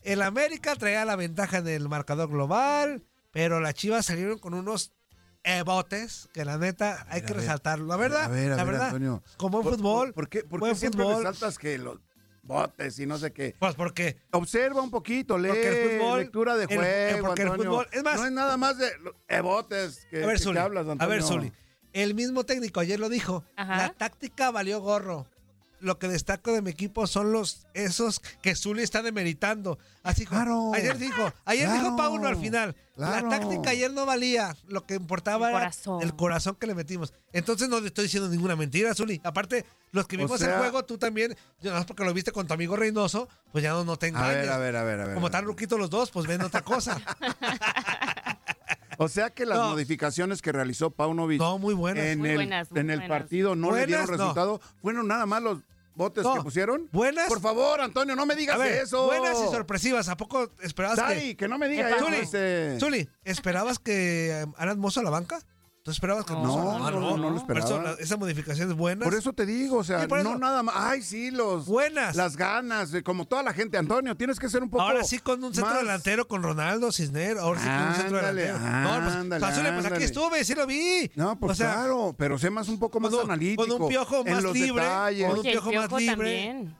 el 0.03 0.21
América 0.21 0.75
traía 0.75 1.03
la 1.05 1.15
ventaja 1.15 1.57
en 1.57 1.67
el 1.67 1.89
marcador 1.89 2.29
global, 2.29 3.03
pero 3.31 3.59
las 3.59 3.73
Chivas 3.73 4.05
salieron 4.05 4.37
con 4.37 4.53
unos 4.53 4.91
eh, 5.43 5.63
botes 5.63 6.29
que 6.33 6.45
la 6.45 6.57
neta 6.57 7.05
hay 7.09 7.21
ver, 7.21 7.27
que 7.29 7.33
resaltarlo. 7.33 7.85
La 7.87 7.95
verdad, 7.97 8.25
A 8.25 8.27
ver, 8.27 8.51
a 8.53 8.55
la 8.55 8.63
ver, 8.63 8.73
verdad, 8.73 8.87
Antonio. 8.89 9.23
como 9.37 9.57
en 9.59 9.63
¿Por- 9.63 9.75
fútbol, 9.77 10.13
¿Por, 10.13 10.13
por 10.25 10.29
qué, 10.29 10.43
por 10.43 10.61
qué 10.63 10.75
siempre 10.75 11.03
fútbol. 11.03 11.17
resaltas 11.23 11.57
que 11.57 11.77
los 11.79 11.99
botes 12.43 12.99
y 12.99 13.05
no 13.05 13.17
sé 13.17 13.31
qué? 13.31 13.55
pues 13.57 13.73
porque 13.75 14.17
Observa 14.31 14.81
un 14.81 14.91
poquito, 14.91 15.37
lee 15.37 15.47
Porque 15.49 15.67
el 15.67 15.99
fútbol- 16.01 16.19
lectura 16.19 16.55
de 16.55 16.63
el- 16.63 16.67
juego, 16.67 16.83
eh, 16.83 17.17
porque 17.21 17.41
el 17.41 17.47
Antonio. 17.49 17.71
fútbol- 17.71 17.87
es 17.91 18.03
más- 18.03 18.19
no 18.19 18.25
es 18.25 18.31
nada 18.31 18.57
más 18.57 18.77
de 18.77 18.97
lo- 18.99 19.15
eh, 19.27 19.41
botes 19.41 20.05
que, 20.09 20.17
A 20.23 20.27
ver, 20.27 20.29
que- 20.29 20.33
que 20.35 20.43
Zuli. 20.43 20.59
hablas, 20.59 20.87
a 20.87 20.91
Antonio. 20.91 21.09
ver, 21.09 21.23
Zuli. 21.23 21.51
El 21.93 22.15
mismo 22.15 22.43
técnico 22.43 22.79
ayer 22.79 22.99
lo 22.99 23.07
dijo. 23.09 23.43
Ajá. 23.55 23.77
La 23.77 23.89
táctica 23.93 24.49
valió 24.51 24.81
gorro. 24.81 25.27
Lo 25.83 25.99
que 25.99 26.07
destaco 26.07 26.53
de 26.53 26.61
mi 26.61 26.69
equipo 26.71 27.07
son 27.07 27.33
los 27.33 27.67
esos 27.73 28.21
que 28.41 28.55
Zuli 28.55 28.83
está 28.83 29.01
demeritando. 29.01 29.77
Así 30.01 30.21
dijo. 30.21 30.31
Claro. 30.31 30.71
Ayer 30.73 30.97
dijo, 30.97 31.31
ayer 31.45 31.67
dijo 31.69 31.81
Claro. 31.81 31.95
Pauno 31.97 32.27
al 32.27 32.37
final. 32.37 32.75
Claro. 32.95 33.29
La 33.29 33.37
táctica 33.39 33.71
ayer 33.71 33.91
no 33.91 34.05
valía. 34.05 34.55
Lo 34.67 34.85
que 34.85 34.93
importaba 34.95 35.47
El 35.49 35.55
era 35.55 35.59
corazón. 35.65 36.01
el 36.01 36.15
corazón 36.15 36.55
que 36.55 36.67
le 36.67 36.75
metimos. 36.75 37.13
Entonces 37.33 37.67
no 37.67 37.79
le 37.81 37.87
estoy 37.87 38.05
diciendo 38.05 38.29
ninguna 38.29 38.55
mentira, 38.55 38.93
Zuli. 38.95 39.19
Aparte, 39.25 39.65
los 39.91 40.07
que 40.07 40.15
O 40.15 40.19
vimos 40.19 40.41
el 40.41 40.53
juego, 40.53 40.85
tú 40.85 40.97
también, 40.97 41.35
yo 41.61 41.69
nada 41.71 41.79
más 41.79 41.85
porque 41.85 42.05
lo 42.05 42.13
viste 42.13 42.31
con 42.31 42.47
tu 42.47 42.53
amigo 42.53 42.75
Reynoso, 42.77 43.27
pues 43.51 43.63
ya 43.63 43.71
no, 43.71 43.83
no 43.83 43.97
te 43.97 44.07
A 44.15 44.27
ver, 44.27 44.49
a 44.49 44.57
ver, 44.57 44.75
a 44.77 44.83
ver, 44.83 44.99
a 45.01 45.05
ver. 45.05 45.15
Como 45.15 45.29
tan 45.31 45.43
ruquitos 45.43 45.77
los 45.77 45.89
dos, 45.89 46.11
pues 46.11 46.27
ven 46.27 46.41
otra 46.41 46.61
cosa. 46.61 46.99
O 48.99 49.07
sea 49.09 49.31
que 49.31 49.45
las 49.47 49.57
No. 49.57 49.69
modificaciones 49.71 50.41
que 50.41 50.51
realizó 50.51 50.91
Paunovic 50.91 51.39
No, 51.39 51.57
muy 51.57 51.73
buenas. 51.73 52.05
en, 52.05 52.19
Muy 52.19 52.29
el, 52.29 52.35
buenas, 52.35 52.71
muy 52.71 52.79
en 52.79 52.89
el 52.91 52.99
buenas. 52.99 53.19
partido 53.19 53.55
no 53.55 53.71
le 53.71 53.87
dieron 53.87 54.05
no. 54.05 54.11
resultado. 54.11 54.61
Fueron 54.83 55.07
nada 55.07 55.25
más 55.25 55.41
los 55.41 55.59
botes 55.95 56.23
No. 56.23 56.33
que 56.35 56.41
pusieron. 56.41 56.89
Buenas. 56.91 57.27
Por 57.27 57.41
favor, 57.41 57.81
Antonio, 57.81 58.15
no 58.15 58.25
me 58.25 58.35
digas 58.35 58.57
ver, 58.57 58.83
eso. 58.83 59.05
buenas 59.05 59.37
y 59.39 59.51
sorpresivas. 59.51 60.09
¿A 60.09 60.17
poco 60.17 60.51
esperabas 60.61 60.97
que... 60.99 61.01
Dari, 61.15 61.35
que 61.35 61.47
no 61.47 61.57
me 61.57 61.67
diga 61.67 61.87
Epa. 61.87 61.97
eso. 61.97 62.05
Zuli, 62.05 62.17
este. 62.17 62.79
Zuli, 62.79 63.09
¿esperabas 63.23 63.79
que 63.79 64.31
eh, 64.41 64.45
Alan 64.57 64.79
Mozo 64.79 64.99
a 64.99 65.03
la 65.03 65.09
banca? 65.09 65.39
¿Tú 65.83 65.91
esperabas 65.91 66.23
que 66.25 66.31
No, 66.31 66.39
Mozo- 66.39 66.63
No, 66.79 66.87
Ah, 66.87 66.91
no, 66.91 66.99
no, 67.01 67.17
lo 67.17 67.45
Por 67.45 67.57
eso 67.57 67.65
esperaba. 67.67 67.83
la- 67.83 67.91
esa 68.01 68.15
modificación 68.15 68.69
es 68.71 68.75
buena. 68.77 69.03
Por 69.03 69.13
eso 69.15 69.33
te 69.33 69.45
digo, 69.45 69.79
o 69.79 69.83
sea, 69.83 69.99
Sí, 70.03 70.07
no 70.09 70.15
eso. 70.17 70.37
nada 70.37 70.63
más. 70.63 70.73
Ay, 70.77 71.01
sí, 71.01 71.29
los. 71.29 71.65
Buenas. 71.65 72.15
Las 72.15 72.37
ganas, 72.37 72.93
eh, 72.93 73.03
como 73.03 73.25
toda 73.25 73.43
la 73.43 73.51
gente. 73.53 73.77
Antonio, 73.77 74.15
tienes 74.15 74.39
que 74.39 74.47
ser 74.49 74.63
un 74.63 74.69
poco. 74.69 74.81
Ahora 74.81 75.03
sí 75.03 75.19
con 75.19 75.43
un 75.43 75.53
centro 75.53 75.71
más- 75.73 75.81
delantero 75.81 76.25
con 76.25 76.41
Ronaldo 76.41 76.89
Cisner, 76.93 77.37
ahora 77.37 77.59
sí 77.59 77.67
con 77.67 77.75
un 77.89 77.95
centro 77.95 78.17
Ándale, 78.19 78.41
delantero. 78.43 78.79
no, 78.79 79.03
pues, 79.03 79.15
ándale, 79.15 79.39
pues, 79.45 79.53
pues 79.59 79.65
aquí 79.65 79.85
ándale. 79.87 80.05
estuve, 80.05 80.45
sí 80.45 80.55
lo 80.55 80.65
vi. 80.67 81.11
No, 81.15 81.37
pues 81.37 81.51
O 81.51 81.55
sea, 81.55 81.73
claro, 81.73 82.15
pero 82.17 82.39
sé 82.39 82.49
más 82.49 82.69
un 82.69 82.79
poco 82.79 83.01
más 83.01 83.11
con 83.11 83.19
un- 83.25 83.25
analítico. 83.31 83.67
con 83.67 83.81
un 83.81 83.89
piojo 83.89 84.23
en 84.25 84.33
más 84.35 84.43
los 84.43 84.53
libre, 84.53 84.83
detalles. 84.83 85.23
con 85.27 85.33
un 85.33 85.39
Oye, 85.41 85.49
el 85.51 85.59
piojo 85.59 85.73
más 85.73 85.91
libre. 85.99 86.15
también. 86.15 86.75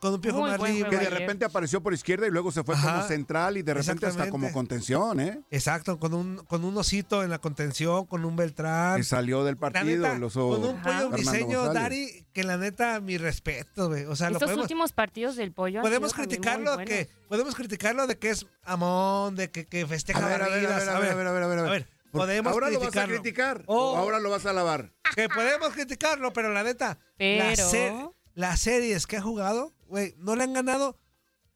Con 0.00 0.14
un 0.14 0.20
piojo 0.20 0.40
Muy 0.40 0.50
más 0.50 0.58
buen 0.58 0.74
libre. 0.74 0.90
Que 0.90 0.96
de 1.04 1.10
repente 1.10 1.44
apareció 1.44 1.82
por 1.82 1.92
izquierda 1.94 2.26
y 2.26 2.30
luego 2.30 2.52
se 2.52 2.62
fue 2.64 2.74
Ajá. 2.74 2.92
como 2.96 3.08
central 3.08 3.56
y 3.56 3.62
de 3.62 3.74
repente 3.74 4.06
hasta 4.06 4.28
como 4.30 4.50
contención, 4.52 5.20
¿eh? 5.20 5.40
Exacto, 5.50 5.98
con 5.98 6.14
un, 6.14 6.36
con 6.46 6.64
un 6.64 6.76
osito 6.76 7.22
en 7.24 7.30
la 7.30 7.38
contención, 7.38 8.06
con 8.06 8.24
un 8.24 8.36
Beltrán. 8.36 8.96
Que 8.96 9.04
salió 9.04 9.44
del 9.44 9.56
partido, 9.56 10.06
neta, 10.06 10.18
los 10.18 10.34
con 10.34 10.64
un 10.64 10.82
pollo 10.82 11.10
briseño. 11.10 11.72
Dari, 11.72 12.26
que 12.32 12.44
la 12.44 12.56
neta, 12.56 13.00
mi 13.00 13.18
respeto, 13.18 13.88
güey. 13.88 14.04
O 14.04 14.16
sea, 14.16 14.28
lo 14.30 14.36
Estos 14.36 14.46
podemos, 14.48 14.64
últimos 14.64 14.92
partidos 14.92 15.36
del 15.36 15.52
pollo 15.52 15.80
podemos 15.82 16.12
criticarlo 16.14 16.76
que 16.78 17.08
podemos 17.28 17.54
criticarlo 17.54 18.06
de 18.06 18.18
que 18.18 18.30
es 18.30 18.46
amón, 18.64 19.34
de 19.36 19.50
que, 19.50 19.66
que 19.66 19.86
festeja 19.86 20.24
A 20.24 20.28
ver, 20.28 20.42
a 20.42 20.48
ver, 20.48 20.66
a 20.66 20.78
ver, 20.78 20.88
a 20.88 20.98
ver, 21.00 21.10
a 21.10 21.14
ver, 21.14 21.26
a 21.26 21.32
ver, 21.32 21.42
a 21.42 21.46
ver, 21.48 21.58
a 21.58 21.62
ver, 21.70 21.88
podemos 22.12 22.52
¿Ahora 22.52 22.70
lo 22.70 22.78
vas 22.80 22.88
a 22.88 22.90
criticarlo. 22.90 23.14
criticar 23.22 23.62
Oh. 23.66 23.92
o 23.92 23.96
ahora 23.96 24.18
lo 24.20 24.30
vas 24.30 24.46
a 24.46 24.50
alabar? 24.50 24.92
que 25.14 25.28
podemos 25.28 25.70
criticarlo, 25.70 26.32
pero 26.32 26.52
la 26.52 26.62
neta, 26.62 26.98
Pero- 27.16 27.44
las, 27.44 27.70
se- 27.70 27.94
las 28.34 28.60
series 28.60 29.06
que 29.06 29.16
ha 29.16 29.22
jugado, 29.22 29.72
güey, 29.88 30.14
no 30.18 30.36
le 30.36 30.44
han 30.44 30.52
ganado 30.52 30.98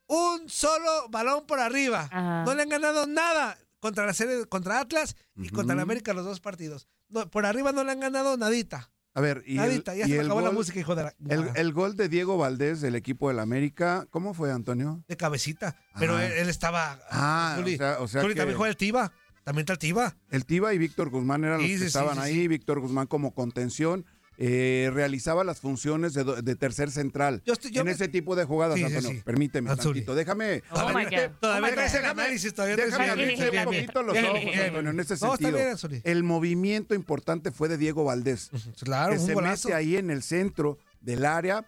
un 0.07 0.49
solo 0.49 1.09
balón 1.11 1.47
por 1.47 1.61
arriba. 1.61 2.09
Ajá. 2.11 2.45
No 2.45 2.55
le 2.55 2.63
han 2.63 2.69
ganado 2.69 3.07
nada 3.07 3.57
contra 3.81 4.05
la 4.07 4.13
serie 4.15 4.45
contra 4.47 4.81
Atlas 4.81 5.17
y 5.37 5.49
contra 5.51 5.75
la 5.77 5.83
América 5.83 6.13
los 6.13 6.25
dos 6.25 6.41
partidos. 6.41 6.89
No, 7.09 7.29
por 7.31 7.47
arriba 7.47 7.73
no 7.73 7.85
le 7.85 7.93
han 7.93 8.01
ganado 8.01 8.37
nadita. 8.37 8.91
A 9.15 9.21
ver, 9.21 9.43
y 9.45 9.53
el, 9.53 9.57
nadita. 9.57 9.95
ya 9.97 10.05
y 10.07 10.09
se 10.11 10.15
me 10.15 10.21
el 10.21 10.27
acabó 10.27 10.41
la 10.41 10.49
gol, 10.49 10.57
música, 10.57 10.79
hijo 10.79 10.95
de 10.95 11.03
la. 11.05 11.15
el, 11.29 11.51
el 11.57 11.73
gol 11.73 11.97
de 11.97 12.09
Diego 12.09 12.39
Valdés 12.39 12.81
del 12.81 12.95
equipo 12.95 13.29
del 13.29 13.41
América, 13.41 14.07
¿cómo 14.11 14.35
fue, 14.35 14.53
Antonio? 14.53 15.03
de 15.09 15.17
cabecita. 15.17 15.77
Pero 15.99 16.17
Ah. 16.17 16.27
él, 16.27 16.33
él 16.33 16.49
estaba. 16.49 17.01
Ah, 17.11 17.55
Zuli, 17.59 17.75
o 17.75 17.79
sea, 17.79 18.01
o 18.01 18.09
sea 18.09 18.23
Zuli 18.23 18.35
que 18.35 18.41
también 18.41 18.57
juega 18.57 18.71
el 18.71 18.77
Tiba. 18.77 19.13
También 19.43 19.63
está 19.63 19.73
el 19.73 19.79
Tiba. 19.81 20.17
el 20.31 20.45
Tiba 20.47 20.75
y 20.75 20.79
Víctor 20.79 21.09
Guzmán 21.11 21.43
eran 21.45 21.59
Sí, 21.61 21.65
los 21.69 21.73
que 21.73 21.79
sí, 21.79 21.87
estaban 21.87 22.15
sí, 22.17 22.21
ahí. 22.23 22.35
sí. 22.35 22.49
Víctor 22.49 22.79
Guzmán 22.81 23.07
como 23.09 23.35
contención. 23.35 24.07
Eh, 24.43 24.91
realizaba 24.95 25.45
las 25.45 25.61
funciones 25.61 26.15
de, 26.15 26.57
tercer 26.57 26.91
central 26.91 27.43
Yo 27.45 27.53
estoy- 27.53 27.71
yo 27.73 27.83
en 27.83 27.89
me- 27.89 27.93
ese 27.93 28.09
tipo 28.09 28.35
de 28.35 28.47
jugadas, 28.47 28.79
Sí, 28.79 28.85
Antonio. 28.85 29.11
sí. 29.11 29.21
Permíteme 29.23 29.69
Anzuli. 29.71 30.01
tantito. 30.01 30.15
Déjame. 30.15 30.63
Oh 30.71 30.89
my 30.89 31.05
abrirte- 31.05 31.29
God. 31.29 31.37
Todavía 31.41 31.67
Oh 31.67 31.71
my 31.71 31.75
traes 31.75 31.93
God. 31.93 31.99
el 32.01 32.05
análisis. 32.07 32.55
Todavía 32.55 32.77
Déjame 32.77 32.95
traes 32.97 33.05
el 33.05 33.11
abrirte 33.11 33.33
análisis. 33.35 33.45
un 33.45 33.51
Bien, 33.51 33.69
bien. 33.71 33.85
poquito 33.87 34.03
los 34.03 34.13
Bien, 34.15 34.25
ojos, 34.25 34.41
bien, 34.41 34.51
bien. 34.55 34.65
Antonio, 34.69 34.91
en 34.93 35.01
ese 35.01 35.13
No, 35.15 35.19
sentido. 35.37 35.53
bien, 35.59 35.69
Anzuli. 35.69 36.01
El 36.05 36.23
movimiento 36.25 36.95
importante 36.95 37.51
fue 37.53 37.69
de 37.69 37.77
Diego 37.77 38.05
Valdés. 38.05 38.51
Claro, 38.83 39.13
que 39.13 39.19
un 39.21 39.27
se 39.27 39.35
golazo. 39.35 39.69
mete 39.69 39.77
ahí 39.77 39.97
en 39.97 40.11
el 40.11 40.23
centro 40.23 40.79
del 41.03 41.27
área 41.27 41.67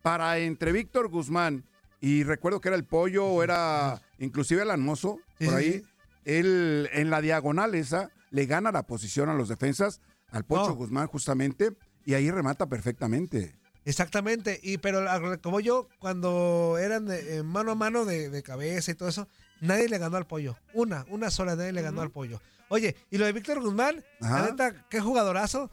para 0.00 0.38
entre 0.38 0.72
Víctor 0.72 1.08
Guzmán 1.08 1.64
y 2.00 2.22
recuerdo 2.24 2.60
que 2.62 2.68
era 2.68 2.76
el 2.76 2.84
pollo 2.84 3.26
o 3.26 3.42
era 3.42 4.00
inclusive 4.18 4.62
el 4.62 4.70
Almozo 4.70 5.18
Sí, 5.38 5.44
por 5.44 5.54
ahí 5.56 5.72
sí. 5.74 5.82
él 6.24 6.88
en 6.92 7.10
la 7.10 7.20
diagonal 7.20 7.74
esa 7.74 8.10
le 8.30 8.46
gana 8.46 8.72
la 8.72 8.82
posición 8.86 9.28
a 9.28 9.34
los 9.34 9.48
defensas 9.50 10.00
al 10.30 10.44
Pocho 10.44 10.68
No. 10.70 10.74
Guzmán 10.74 11.06
justamente, 11.06 11.70
y 12.04 12.14
ahí 12.14 12.30
remata 12.30 12.66
perfectamente. 12.66 13.54
Exactamente, 13.86 14.58
y 14.62 14.78
pero 14.78 15.04
como 15.42 15.60
yo, 15.60 15.88
cuando 15.98 16.78
eran 16.80 17.04
de- 17.06 17.36
eh, 17.38 17.42
mano 17.42 17.72
a 17.72 17.74
mano 17.74 18.04
de, 18.06 18.30
de 18.30 18.42
cabeza 18.42 18.90
y 18.90 18.94
todo 18.94 19.08
eso, 19.10 19.28
nadie 19.60 19.88
le 19.90 19.98
ganó 19.98 20.16
al 20.16 20.26
pollo. 20.26 20.56
Una, 20.72 21.04
una 21.10 21.30
sola, 21.30 21.54
nadie 21.54 21.72
le 21.72 21.82
ganó 21.82 22.00
al 22.00 22.10
pollo. 22.10 22.40
Oye, 22.70 22.96
y 23.10 23.18
lo 23.18 23.26
de 23.26 23.32
Víctor 23.32 23.60
Guzmán, 23.60 24.02
Ajá. 24.22 24.40
la 24.40 24.50
neta, 24.50 24.86
qué 24.88 25.00
jugadorazo, 25.00 25.70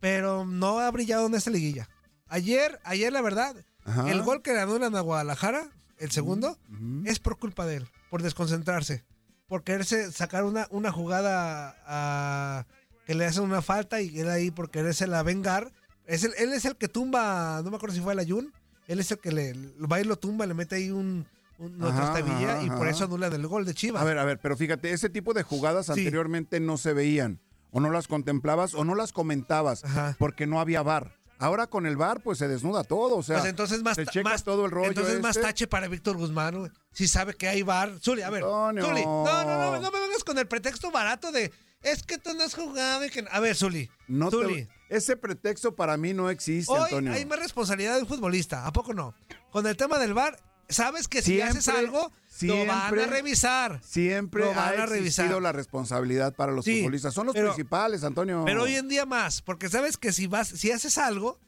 pero 0.00 0.44
no 0.44 0.80
ha 0.80 0.90
brillado 0.90 1.26
en 1.26 1.34
esta 1.34 1.50
liguilla. 1.50 1.88
Ayer, 2.26 2.80
ayer 2.82 3.12
la 3.12 3.20
verdad, 3.22 3.54
Ajá. 3.84 4.10
el 4.10 4.22
gol 4.22 4.42
que 4.42 4.52
le 4.54 4.60
anulan 4.60 4.96
a 4.96 5.00
Guadalajara, 5.00 5.68
el 5.98 6.10
segundo, 6.10 6.58
es 7.04 7.20
por 7.20 7.38
culpa 7.38 7.64
de 7.64 7.76
él, 7.76 7.88
por 8.10 8.22
desconcentrarse, 8.22 9.04
por 9.46 9.62
quererse 9.62 10.10
sacar 10.10 10.42
una, 10.42 10.66
una 10.70 10.90
jugada 10.90 11.76
a- 11.86 12.66
que 13.06 13.14
le 13.14 13.24
hacen 13.26 13.42
una 13.44 13.62
falta 13.62 14.00
y 14.00 14.18
él 14.20 14.28
ahí 14.28 14.50
por 14.50 14.70
quererse 14.70 15.06
la 15.06 15.22
vengar. 15.22 15.72
Es 16.06 16.24
el, 16.24 16.32
él 16.38 16.52
es 16.52 16.64
el 16.64 16.76
que 16.76 16.88
tumba, 16.88 17.60
no 17.64 17.70
me 17.70 17.76
acuerdo 17.76 17.94
si 17.94 18.00
fue 18.02 18.12
el 18.12 18.18
Ayun, 18.18 18.52
él 18.88 19.00
es 19.00 19.10
el 19.12 19.18
que 19.18 19.32
le 19.32 19.52
va 19.90 20.00
y 20.00 20.04
lo 20.04 20.16
tumba, 20.16 20.46
le 20.46 20.54
mete 20.54 20.76
ahí 20.76 20.90
un, 20.90 21.26
un 21.58 21.74
una 21.76 21.88
Ajá, 21.88 22.18
ajá, 22.18 22.62
y 22.62 22.70
por 22.70 22.88
eso 22.88 23.04
anulan 23.04 23.32
el 23.32 23.46
gol 23.46 23.64
de 23.64 23.74
Chivas. 23.74 24.02
A 24.02 24.04
ver, 24.04 24.18
a 24.18 24.24
ver, 24.24 24.40
pero 24.40 24.56
fíjate, 24.56 24.90
ese 24.92 25.08
tipo 25.08 25.32
de 25.32 25.42
jugadas 25.44 25.86
Sí. 25.86 25.92
anteriormente 25.92 26.58
no 26.60 26.76
se 26.76 26.92
veían, 26.92 27.40
o 27.70 27.80
no 27.80 27.90
las 27.90 28.08
contemplabas, 28.08 28.74
o 28.74 28.84
no 28.84 28.94
las 28.96 29.12
comentabas, 29.12 29.84
Ajá. 29.84 30.16
porque 30.18 30.46
no 30.46 30.60
había 30.60 30.82
bar. 30.82 31.16
Ahora 31.38 31.66
con 31.66 31.86
el 31.86 31.96
bar, 31.96 32.20
pues 32.22 32.38
se 32.38 32.46
desnuda 32.46 32.84
todo, 32.84 33.16
o 33.16 33.22
sea, 33.24 33.38
pues 33.38 33.50
entonces 33.50 33.82
más, 33.82 33.96
se 33.96 34.06
checa 34.06 34.28
más- 34.30 34.44
todo 34.44 34.64
el 34.64 34.70
rollo. 34.70 34.88
entonces 34.90 35.20
más 35.20 35.36
este. 35.36 35.48
tache 35.48 35.66
para 35.66 35.88
Víctor 35.88 36.16
Guzmán, 36.16 36.56
güey. 36.58 36.70
Si 36.92 37.08
sabe 37.08 37.34
que 37.34 37.48
hay 37.48 37.62
bar. 37.62 37.98
Zuli, 38.00 38.22
a 38.22 38.30
ver. 38.30 38.44
Antonio. 38.44 38.84
Zuli, 38.84 39.04
no, 39.04 39.24
no, 39.24 39.44
no, 39.44 39.80
no 39.80 39.90
me 39.90 40.00
vengas 40.00 40.22
con 40.24 40.38
el 40.38 40.46
pretexto 40.46 40.92
barato 40.92 41.32
de 41.32 41.50
es 41.82 42.02
que 42.02 42.18
tú 42.18 42.32
no 42.34 42.44
has 42.44 42.54
jugado 42.54 43.04
y 43.04 43.10
que. 43.10 43.24
A 43.30 43.40
ver, 43.40 43.56
Zuli. 43.56 43.90
No 44.08 44.30
te- 44.30 44.36
Zuli. 44.36 44.68
ese 44.88 45.16
pretexto 45.16 45.74
para 45.74 45.96
mí 45.96 46.12
no 46.14 46.30
existe, 46.30 46.72
Hoy 46.72 46.80
Antonio. 46.84 47.12
hay 47.12 47.24
más 47.26 47.38
responsabilidad 47.38 47.96
del 47.96 48.06
futbolista, 48.06 48.66
¿a 48.66 48.72
poco 48.72 48.92
no? 48.94 49.14
Con 49.50 49.66
el 49.66 49.76
tema 49.76 49.98
del 49.98 50.14
bar, 50.14 50.38
sabes 50.68 51.08
que 51.08 51.22
si 51.22 51.32
Siempre, 51.36 51.58
haces 51.58 51.68
algo, 51.68 52.10
lo 52.42 52.56
van 52.66 52.80
siempre, 52.90 53.04
a 53.04 53.06
revisar. 53.06 53.80
Siempre 53.84 54.42
Lo 54.44 54.48
van 54.54 54.58
ha 54.80 54.82
a 54.82 54.86
revisar. 54.86 55.40
la 55.42 55.52
responsabilidad 55.52 56.34
para 56.34 56.52
los 56.52 56.64
Sí, 56.64 56.78
futbolistas. 56.80 57.14
Son 57.14 57.26
los 57.26 57.34
pero- 57.34 57.48
principales, 57.54 58.04
Antonio. 58.04 58.42
Pero 58.44 58.62
hoy 58.64 58.74
en 58.76 58.88
día 58.88 59.06
más, 59.06 59.42
porque 59.42 59.68
sabes 59.68 59.96
que 59.96 60.12
si 60.12 60.26
vas, 60.26 60.48
si 60.48 60.70
haces 60.72 60.98
algo, 60.98 61.38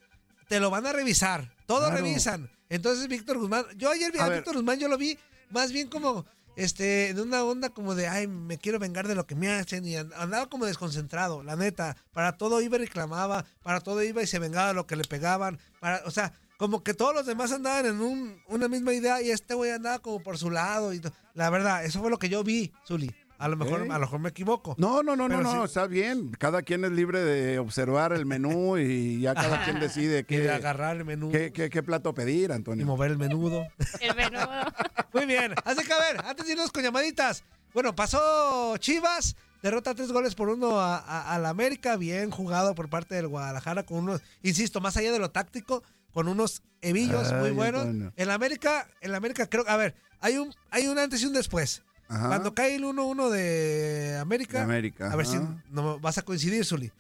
te 0.49 0.61
lo 0.61 0.71
van 0.71 0.87
a 0.87 0.93
revisar. 0.93 1.55
Todo 1.67 1.81
Claro. 1.89 1.97
revisan. 1.97 2.51
Entonces, 2.69 3.09
Víctor 3.09 3.39
Guzmán, 3.39 3.65
yo 3.77 3.91
ayer 3.91 4.11
vi 4.13 4.19
A 4.19 4.25
a. 4.27 4.29
Víctor 4.31 4.55
Guzmán, 4.57 4.79
yo 4.79 4.89
lo 4.89 4.99
vi 4.99 5.19
más 5.51 5.71
bien 5.73 5.89
como 5.89 6.27
este, 6.57 7.09
en 7.11 7.21
una 7.21 7.43
onda 7.45 7.69
como 7.71 7.95
de, 7.95 8.09
ay, 8.09 8.27
me 8.27 8.59
quiero 8.59 8.79
vengar 8.79 9.09
de 9.09 9.15
lo 9.15 9.27
que 9.27 9.35
me 9.35 9.49
hacen. 9.51 9.85
Y 9.87 9.97
and- 9.97 10.13
andaba 10.15 10.47
como 10.49 10.67
desconcentrado, 10.67 11.43
la 11.43 11.57
neta. 11.57 11.97
Para 12.13 12.37
todo 12.37 12.61
iba 12.61 12.77
y 12.77 12.81
reclamaba, 12.81 13.45
para 13.63 13.81
todo 13.81 14.03
iba 14.03 14.23
y 14.23 14.27
se 14.27 14.39
vengaba 14.39 14.69
de 14.69 14.75
lo 14.75 14.87
que 14.87 14.97
le 14.97 15.05
pegaban. 15.05 15.59
Para, 15.81 16.03
o 16.07 16.11
sea, 16.11 16.33
como 16.57 16.83
que 16.85 16.95
todos 16.95 17.15
los 17.15 17.27
demás 17.27 17.51
andaban 17.53 17.87
en 17.87 18.01
un- 18.01 18.41
una 18.49 18.69
misma 18.69 18.93
idea 18.93 19.21
y 19.21 19.31
este 19.31 19.55
güey 19.55 19.71
andaba 19.73 19.99
como 19.99 20.23
por 20.23 20.39
su 20.39 20.51
lado. 20.51 20.93
Y 20.95 21.01
la 21.35 21.51
verdad, 21.51 21.85
eso 21.85 22.01
fue 22.01 22.11
lo 22.11 22.19
que 22.19 22.29
yo 22.29 22.45
vi, 22.45 22.73
Zuli. 22.87 23.15
A 23.39 23.49
lo 23.49 23.57
mejor, 23.57 23.83
a 23.83 23.85
lo 23.95 23.99
mejor 24.01 24.21
me 24.21 24.29
equivoco. 24.29 24.75
No, 24.79 25.03
no, 25.03 25.17
no, 25.17 25.29
no, 25.29 25.41
no, 25.43 25.53
sí. 25.61 25.65
está 25.65 25.87
bien. 25.87 26.31
Cada 26.39 26.63
quien 26.63 26.85
es 26.85 26.93
libre 26.93 27.23
de 27.23 27.59
observar 27.59 28.13
el 28.13 28.27
menú 28.27 28.79
y 28.79 29.21
ya 29.21 29.35
cada 29.35 29.65
quien 29.65 29.81
decide 29.81 30.25
Que 30.25 30.39
de 30.39 30.45
qué, 30.47 30.51
agarrar 30.51 30.97
el 30.97 31.05
menú 31.05 31.31
qué, 31.31 31.53
qué- 31.53 31.69
qué 31.71 31.83
plato 31.83 32.15
pedir, 32.15 32.51
y 32.51 32.53
Antonio. 32.53 32.87
mover 32.87 33.11
el 33.11 33.19
menudo. 33.19 33.67
El 34.01 34.15
menudo. 34.15 34.49
Muy 35.13 35.27
bien. 35.27 35.55
Así 35.65 35.85
que 35.85 35.93
a 35.93 35.99
ver, 35.99 36.25
antes 36.25 36.47
de 36.47 36.53
irnos 36.53 36.71
con 36.73 36.83
llamaditas. 36.83 37.45
Bueno, 37.73 37.95
pasó 37.97 38.77
Chivas, 38.79 39.35
derrota 39.63 39.95
tres 39.97 40.13
goles 40.13 40.35
por 40.37 40.49
uno 40.49 40.79
a, 40.81 40.97
a- 40.99 41.35
a 41.35 41.39
la 41.41 41.49
América. 41.49 41.97
Bien 41.97 42.31
jugado 42.31 42.75
por 42.77 42.89
parte 42.89 43.17
del 43.17 43.27
Guadalajara 43.29 43.83
con 43.85 43.99
unos, 43.99 44.23
insisto, 44.43 44.81
más 44.81 44.97
allá 44.97 45.11
de 45.13 45.19
lo 45.19 45.31
táctico, 45.33 45.83
con 46.13 46.29
unos 46.29 46.63
hebillos 46.83 47.33
muy 47.33 47.51
buenos. 47.51 47.83
Antonio. 47.83 48.13
En 48.17 48.29
la 48.29 48.35
América, 48.35 48.89
en 49.01 49.11
la 49.11 49.17
América 49.17 49.49
creo, 49.49 49.65
a 49.67 49.77
ver, 49.77 49.97
hay 50.21 50.39
un, 50.39 50.55
hay 50.71 50.87
un 50.87 50.99
antes 50.99 51.21
y 51.23 51.27
un 51.27 51.33
después. 51.33 51.83
Ajá. 52.09 52.29
Cuando 52.29 52.55
cae 52.55 52.77
el 52.77 52.85
1-1 52.85 53.31
de 53.31 54.19
América, 54.21 54.59
De 54.59 54.65
América, 54.65 55.11
a 55.11 55.17
ver 55.17 55.27
si 55.27 55.39
no 55.71 55.99
vas 56.01 56.19
a 56.19 56.23
coincidir, 56.23 56.65
Zuli. 56.65 56.93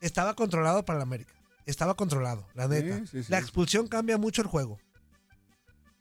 Estaba 0.00 0.34
controlado 0.34 0.84
para 0.84 0.98
la 0.98 1.02
América. 1.04 1.32
Estaba 1.66 1.94
controlado, 1.94 2.46
la 2.54 2.68
neta. 2.68 2.98
Sí, 2.98 3.06
sí, 3.06 3.22
sí. 3.24 3.30
La 3.30 3.38
expulsión 3.38 3.86
cambia 3.86 4.18
mucho 4.18 4.42
el 4.42 4.48
juego. 4.48 4.78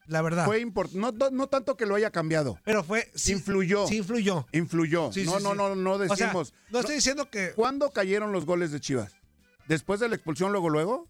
La 0.07 0.21
verdad. 0.23 0.45
Fue 0.45 0.65
no, 0.93 1.11
no, 1.11 1.29
no 1.29 1.47
tanto 1.47 1.77
que 1.77 1.85
lo 1.85 1.93
haya 1.95 2.09
cambiado. 2.09 2.57
Pero 2.65 2.83
fue. 2.83 3.11
sí- 3.13 3.33
influyó. 3.33 3.87
Sí, 3.87 3.97
influyó. 3.97 4.47
Influyó. 4.51 5.11
No, 5.25 5.39
no, 5.39 5.53
no, 5.53 5.75
no 5.75 5.91
O 5.91 5.97
sea, 6.15 6.27
decimos. 6.27 6.53
no 6.71 6.79
estoy 6.79 6.95
diciendo 6.95 7.29
que. 7.29 7.51
¿Cuándo 7.53 7.91
cayeron 7.91 8.31
los 8.31 8.45
goles 8.45 8.71
de 8.71 8.79
Chivas? 8.79 9.13
¿Después 9.67 9.99
de 9.99 10.09
la 10.09 10.15
expulsión, 10.15 10.51
luego, 10.51 10.69
luego? 10.69 11.07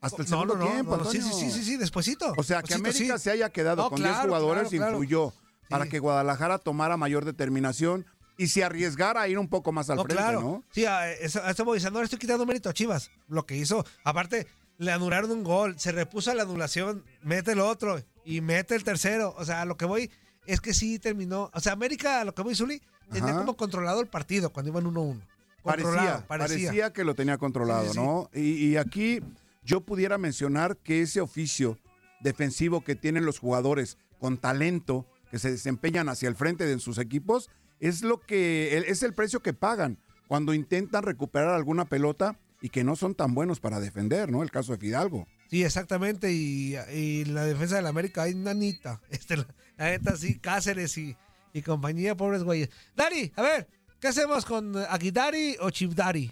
Hasta 0.00 0.22
el 0.22 0.30
no, 0.30 0.36
segundo 0.40 0.56
no, 0.56 0.66
tiempo, 0.66 0.96
no, 0.96 1.04
sí, 1.04 1.20
sí, 1.20 1.30
sí, 1.32 1.50
sí, 1.50 1.62
sí, 1.62 1.76
despuesito. 1.76 2.32
O 2.36 2.42
sea, 2.42 2.62
que 2.62 2.74
América 2.74 3.18
sí. 3.18 3.24
se 3.24 3.30
haya 3.30 3.50
quedado 3.50 3.82
No, 3.84 3.90
con 3.90 3.98
10 3.98 4.08
claro, 4.10 4.28
jugadores 4.30 4.68
claro, 4.68 4.76
claro. 4.78 4.92
influyó 4.94 5.32
para 5.68 5.86
que 5.86 5.98
Guadalajara 5.98 6.58
tomara 6.58 6.96
mayor 6.96 7.24
determinación 7.24 8.06
y 8.36 8.48
se 8.48 8.64
arriesgara 8.64 9.20
a 9.22 9.28
ir 9.28 9.38
un 9.38 9.48
poco 9.48 9.72
más 9.72 9.90
al 9.90 9.96
No, 9.96 10.04
frente, 10.04 10.22
claro. 10.22 10.40
¿no? 10.40 10.64
Sí, 10.72 10.84
a 10.86 11.10
eso, 11.12 11.42
a 11.42 11.50
eso 11.50 11.64
voy 11.64 11.76
diciendo, 11.76 11.98
no 11.98 12.02
le 12.02 12.04
estoy 12.04 12.18
quitando 12.18 12.46
mérito 12.46 12.68
a 12.68 12.72
Chivas. 12.74 13.10
Lo 13.28 13.46
que 13.46 13.56
hizo, 13.56 13.84
aparte, 14.04 14.46
le 14.78 14.90
anularon 14.90 15.30
un 15.30 15.44
gol, 15.44 15.78
se 15.78 15.92
repuso 15.92 16.30
a 16.30 16.34
la 16.34 16.42
anulación, 16.42 17.04
mete 17.22 17.52
el 17.52 17.60
otro 17.60 18.02
y 18.24 18.40
mete 18.40 18.74
el 18.74 18.84
tercero. 18.84 19.34
O 19.38 19.44
sea, 19.44 19.62
a 19.62 19.64
lo 19.64 19.76
que 19.76 19.84
voy 19.84 20.10
es 20.46 20.60
que 20.60 20.74
sí 20.74 20.98
terminó. 20.98 21.50
O 21.54 21.60
sea, 21.60 21.72
América, 21.72 22.20
a 22.20 22.24
lo 22.24 22.34
que 22.34 22.42
voy, 22.42 22.54
Zuli, 22.54 22.82
tenía 23.10 23.34
como 23.36 23.56
controlado 23.56 24.00
el 24.00 24.08
partido 24.08 24.50
cuando 24.50 24.70
iban 24.70 24.84
1-1. 24.84 25.20
Parecía, 25.62 25.84
Controlado, 25.90 26.26
parecía, 26.26 26.92
que 26.92 27.04
lo 27.04 27.14
tenía 27.14 27.38
controlado, 27.38 27.82
Sí, 27.84 27.88
sí, 27.90 27.94
sí. 27.94 28.00
¿no? 28.00 28.30
Y, 28.34 28.40
y 28.66 28.76
aquí 28.76 29.20
yo 29.62 29.82
pudiera 29.82 30.18
mencionar 30.18 30.76
que 30.78 31.02
ese 31.02 31.20
oficio 31.20 31.78
defensivo 32.20 32.82
que 32.82 32.96
tienen 32.96 33.24
los 33.24 33.38
jugadores 33.38 33.96
con 34.18 34.38
talento, 34.38 35.06
que 35.32 35.38
se 35.38 35.50
desempeñan 35.50 36.10
hacia 36.10 36.28
el 36.28 36.36
frente 36.36 36.66
de 36.66 36.78
sus 36.78 36.98
equipos, 36.98 37.48
es 37.80 38.02
lo 38.02 38.20
que 38.20 38.84
es 38.86 39.02
el 39.02 39.14
precio 39.14 39.40
que 39.40 39.54
pagan 39.54 39.98
cuando 40.28 40.52
intentan 40.52 41.02
recuperar 41.02 41.54
alguna 41.54 41.86
pelota 41.86 42.38
y 42.60 42.68
que 42.68 42.84
no 42.84 42.96
son 42.96 43.14
tan 43.14 43.34
buenos 43.34 43.58
para 43.58 43.80
defender, 43.80 44.30
¿no? 44.30 44.42
El 44.42 44.50
caso 44.50 44.72
de 44.72 44.78
Fidalgo. 44.78 45.26
Sí, 45.48 45.64
exactamente. 45.64 46.32
Y, 46.32 46.76
y 46.92 47.24
la 47.24 47.46
defensa 47.46 47.76
del 47.76 47.86
América 47.86 48.24
hay 48.24 48.34
nanita. 48.34 49.00
Este, 49.10 49.38
la, 49.38 49.46
la 49.78 49.86
neta, 49.86 50.16
sí, 50.18 50.38
Cáceres 50.38 50.98
y, 50.98 51.16
y 51.54 51.62
compañía, 51.62 52.14
pobres 52.14 52.42
güeyes. 52.42 52.68
Dari, 52.94 53.32
a 53.34 53.42
ver, 53.42 53.68
¿qué 54.00 54.08
hacemos 54.08 54.44
con 54.44 54.76
Aguidari 54.76 55.56
o 55.60 55.70
Chivdari? 55.70 56.30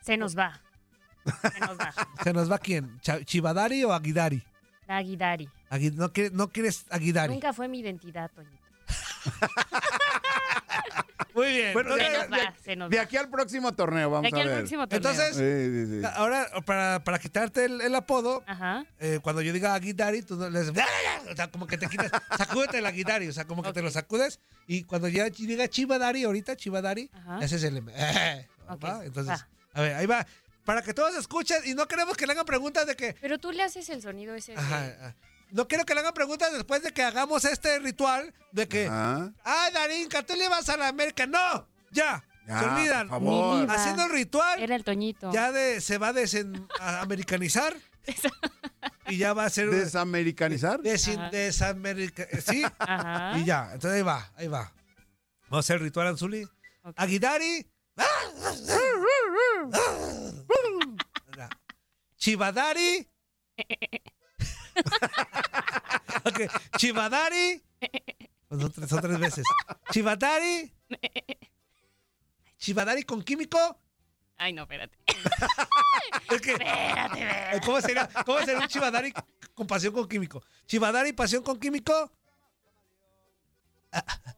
Se 0.00 0.16
nos 0.16 0.36
va. 0.36 0.62
Se 1.52 1.60
nos 1.60 1.78
va. 1.78 1.92
¿Se 2.24 2.32
nos 2.32 2.50
va 2.50 2.58
quién? 2.58 2.98
¿Chivadari 3.26 3.84
o 3.84 3.92
Aguidari? 3.92 4.42
Aguidari. 4.88 5.50
Agui- 5.70 5.92
no, 5.94 6.12
quiere- 6.12 6.30
no 6.34 6.48
quieres 6.48 6.84
Aguidari. 6.90 7.32
Nunca 7.34 7.52
fue 7.52 7.68
mi 7.68 7.80
identidad, 7.80 8.30
Toñito. 8.32 8.56
Muy 11.34 11.48
bien. 11.48 11.72
Bueno, 11.74 11.94
Se 11.96 12.06
entonces, 12.06 12.30
nos 12.30 12.38
va, 12.38 12.54
se 12.64 12.76
nos 12.76 12.90
De 12.90 12.96
va. 12.96 13.02
aquí 13.02 13.16
al 13.18 13.28
próximo 13.28 13.74
torneo, 13.74 14.08
vamos 14.08 14.22
De 14.22 14.28
aquí 14.28 14.38
a 14.38 14.42
al 14.42 14.48
ver. 14.48 14.58
próximo 14.60 14.88
torneo. 14.88 15.10
Entonces, 15.10 15.36
Sí, 15.36 15.86
sí, 15.92 16.00
sí. 16.00 16.06
ahora, 16.14 16.46
para, 16.64 17.04
para 17.04 17.18
quitarte 17.18 17.66
el, 17.66 17.82
el 17.82 17.94
apodo, 17.94 18.42
Ajá. 18.46 18.86
eh, 19.00 19.20
cuando 19.22 19.42
yo 19.42 19.52
diga 19.52 19.74
Aguidari, 19.74 20.22
tú 20.22 20.36
no 20.36 20.48
les... 20.48 20.70
O 20.70 21.36
sea, 21.36 21.50
como 21.50 21.66
que 21.66 21.76
te 21.76 21.88
quitas, 21.88 22.10
sacúdete 22.38 22.78
el 22.78 22.86
Aguidari, 22.86 23.28
o 23.28 23.32
sea, 23.34 23.44
como 23.44 23.62
que 23.62 23.72
te 23.74 23.82
lo 23.82 23.90
sacudes. 23.90 24.40
Y 24.66 24.84
cuando 24.84 25.08
ya 25.08 25.28
diga 25.28 25.68
Chivadari, 25.68 26.24
ahorita 26.24 26.56
Chivadari, 26.56 27.10
Ajá. 27.12 27.40
ese 27.42 27.56
es 27.56 27.64
el... 27.64 27.82
Eh. 27.96 28.46
Entonces, 29.04 29.28
va. 29.28 29.46
a 29.74 29.80
ver, 29.82 29.94
ahí 29.94 30.06
va. 30.06 30.26
Para 30.64 30.80
que 30.82 30.94
todos 30.94 31.14
escuchen 31.16 31.58
y 31.66 31.74
no 31.74 31.86
queremos 31.86 32.16
que 32.16 32.26
le 32.26 32.32
hagan 32.32 32.46
preguntas 32.46 32.86
de 32.86 32.96
que... 32.96 33.14
Pero 33.20 33.38
tú 33.38 33.52
le 33.52 33.62
haces 33.62 33.88
el 33.90 34.00
sonido 34.02 34.34
ese. 34.34 34.52
de- 34.52 34.58
Ajá, 34.58 34.86
ajá. 34.86 35.14
No 35.50 35.68
quiero 35.68 35.84
que 35.84 35.94
le 35.94 36.00
hagan 36.00 36.14
preguntas 36.14 36.52
después 36.52 36.82
de 36.82 36.92
que 36.92 37.02
hagamos 37.02 37.44
este 37.44 37.78
ritual 37.78 38.32
de 38.52 38.68
que... 38.68 38.86
Ajá. 38.86 39.32
¡Ay, 39.44 39.72
Darinka, 39.72 40.22
tú 40.22 40.34
le 40.36 40.48
vas 40.48 40.68
a 40.68 40.76
la 40.76 40.88
América! 40.88 41.26
¡No! 41.26 41.68
¡Ya! 41.90 42.24
Ya, 42.46 42.60
se 42.60 42.64
olvidan. 42.66 43.08
por 43.08 43.18
favor. 43.20 43.54
Mi 43.56 43.62
vida. 43.62 43.74
Haciendo 43.74 44.04
el 44.04 44.10
ritual, 44.12 44.62
Era 44.62 44.76
el 44.76 44.84
Toñito. 44.84 45.32
ya 45.32 45.50
de, 45.50 45.80
se 45.80 45.98
va 45.98 46.08
a 46.08 46.12
desamericanizar 46.12 47.76
y 49.08 49.16
ya 49.18 49.32
va 49.32 49.44
a 49.46 49.50
ser... 49.50 49.70
¿Desamericanizar? 49.70 50.80
desin- 50.80 51.18
Ajá. 51.18 51.30
desamerica- 51.30 52.28
Sí, 52.40 52.62
Ajá. 52.78 53.38
y 53.38 53.44
ya. 53.44 53.64
Entonces 53.72 53.98
ahí 53.98 54.02
va, 54.02 54.30
ahí 54.36 54.46
va. 54.48 54.72
Vamos 55.48 55.56
a 55.56 55.58
hacer 55.58 55.76
el 55.76 55.82
ritual 55.82 56.06
Anzuli. 56.08 56.44
Ok. 56.82 56.94
Aguidari. 56.96 57.66
Chivadari. 62.16 63.08
Ok, 66.24 66.40
Chivadari. 66.76 67.62
Pues 68.48 68.60
Son 68.60 68.72
tres, 68.72 68.88
son 68.88 69.00
tres 69.00 69.18
veces. 69.18 69.44
Chivadari. 69.92 70.72
Chivadari 72.58 73.02
con 73.04 73.22
químico. 73.22 73.58
Ay, 74.36 74.52
no, 74.52 74.62
espérate. 74.62 74.96
Es 76.30 76.40
que, 76.40 76.52
Espérate, 76.52 77.20
espérate. 77.22 77.60
¿cómo, 77.66 77.80
sería, 77.80 78.08
¿Cómo 78.24 78.38
sería 78.40 78.58
un 78.58 78.66
Chivadari 78.68 79.12
con 79.54 79.66
pasión 79.66 79.92
con 79.94 80.08
químico? 80.08 80.42
Chivadari, 80.66 81.12
pasión 81.12 81.42
con 81.42 81.58
químico. 81.60 82.10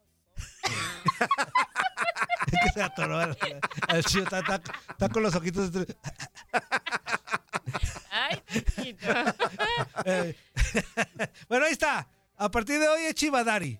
Es 2.51 2.59
que 2.63 2.71
se 2.75 2.83
atoró 2.83 3.19
al 3.19 3.37
chivo, 4.05 4.25
está, 4.25 4.39
está- 4.41 4.61
está 4.91 5.09
con 5.09 5.23
los 5.23 5.35
ojitos. 5.35 5.71
Ay, 8.11 8.43
chiquito. 8.49 9.07
Eh, 11.79 11.85
está. 11.85 12.09
A 12.37 12.51
partir 12.51 12.79
de 12.81 12.89
hoy 12.89 13.03
es 13.03 13.15
Chivadari. 13.15 13.79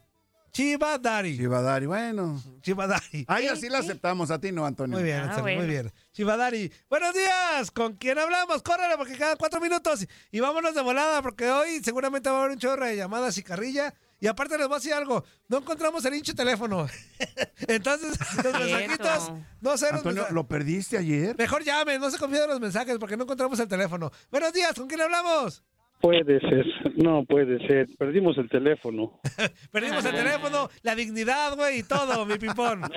Chivadari. 0.51 1.37
Chivadari, 1.37 1.87
bueno. 1.87 2.43
Chivadari. 2.63 3.25
Ahí 3.29 3.47
así 3.47 3.69
la 3.69 3.79
aceptamos, 3.79 4.31
a 4.31 4.41
ti 4.41 4.51
no, 4.51 4.65
Antonio. 4.67 4.97
Muy 4.97 5.05
bien, 5.05 5.19
Ah, 5.19 5.23
Anselmo, 5.25 5.43
bueno. 5.43 5.59
muy 5.61 5.69
bien. 5.69 5.93
Chivadari, 6.13 6.73
buenos 6.89 7.15
días. 7.15 7.71
¿Con 7.71 7.95
quién 7.97 8.19
hablamos? 8.19 8.63
Córrele 8.63 8.97
porque 8.97 9.15
quedan 9.15 9.37
cuatro 9.37 9.61
minutos. 9.61 10.07
Y 10.33 10.41
vámonos 10.41 10.75
de 10.75 10.81
volada 10.83 11.23
porque 11.23 11.49
hoy 11.51 11.81
seguramente 11.85 12.31
va 12.31 12.37
a 12.37 12.41
haber 12.41 12.53
un 12.53 12.59
chorro 12.59 12.87
de 12.87 12.97
llamadas 12.97 13.37
y 13.39 13.43
carrilla. 13.43 13.95
Y 14.21 14.27
aparte 14.27 14.59
les 14.59 14.67
voy 14.67 14.77
a 14.77 14.79
decir 14.79 14.95
algo. 14.95 15.23
No 15.49 15.59
encontramos 15.59 16.05
el 16.07 16.15
hincho 16.15 16.35
teléfono. 16.35 16.89
Entonces, 17.69 18.19
los 18.43 18.53
mensajitos, 18.59 19.33
no 19.61 19.77
sé 19.77 19.87
los 19.93 19.99
Antonio, 19.99 20.27
¿lo 20.31 20.49
perdiste 20.49 20.99
ayer? 20.99 21.37
Mejor 21.39 21.63
llame, 21.63 21.99
no 22.01 22.11
se 22.11 22.19
confíen 22.19 22.49
los 22.49 22.59
mensajes 22.59 22.97
porque 22.99 23.17
no 23.17 23.25
encontramos 23.25 23.61
el 23.61 23.69
teléfono. 23.69 24.11
Buenos 24.31 24.53
días, 24.53 24.73
¿con 24.75 24.89
quién 24.89 25.03
hablamos? 25.03 25.63
Puede 26.01 26.39
ser, 26.41 26.65
no 26.97 27.25
puede 27.25 27.59
ser. 27.67 27.89
Perdimos 27.99 28.39
el 28.39 28.49
teléfono. 28.49 29.19
Perdimos 29.73 30.05
el 30.05 30.13
teléfono, 30.15 30.69
la 30.83 30.95
dignidad, 30.95 31.57
güey, 31.57 31.81
y 31.81 31.83
todo, 31.83 32.25
mi 32.25 32.39
pipón. 32.39 32.81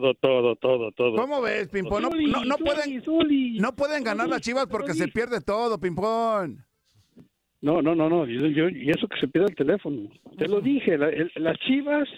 No, 0.00 0.14
todo, 0.14 0.14
todo, 0.14 0.56
todo, 0.56 0.56
todo, 0.56 0.92
todo. 0.92 1.16
¿Cómo 1.16 1.42
ves, 1.42 1.68
Pimpón? 1.68 2.02
No, 2.02 2.08
no- 2.10 2.56
pueden, 2.56 3.02
no 3.60 3.76
pueden 3.76 4.02
ganar 4.04 4.28
las 4.28 4.40
chivas 4.40 4.66
porque 4.66 4.94
se 4.94 5.08
pierde 5.08 5.40
todo, 5.42 5.78
Pimpón. 5.78 6.64
No, 7.60 7.82
no, 7.82 7.94
no, 7.94 8.08
no. 8.08 8.26
Yo, 8.26 8.46
yo- 8.46 8.68
y 8.68 8.90
eso 8.90 9.08
que 9.08 9.18
se 9.20 9.28
pierde 9.28 9.48
el 9.50 9.56
teléfono. 9.56 10.08
Te 10.38 10.48
lo 10.48 10.60
dije, 10.60 10.96
la- 10.96 11.08
el- 11.08 11.32
las 11.36 11.58
chivas 11.58 12.08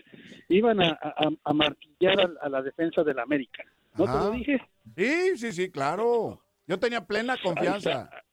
iban 0.49 0.81
a, 0.81 0.91
a- 1.03 1.29
a 1.45 1.53
martillar 1.53 2.21
a, 2.21 2.47
a 2.47 2.49
la 2.49 2.63
defensa 2.63 3.03
del 3.03 3.19
América. 3.19 3.65
¿No 3.97 4.05
te 4.05 4.11
lo 4.13 4.31
dije? 4.31 4.61
Sí, 4.97 5.37
sí, 5.37 5.53
sí, 5.53 5.71
claro. 5.71 6.41
Yo 6.67 6.79
tenía 6.79 7.05
plena 7.07 7.37
confianza. 7.43 7.91
Ahí 7.91 8.05
está 8.05 8.25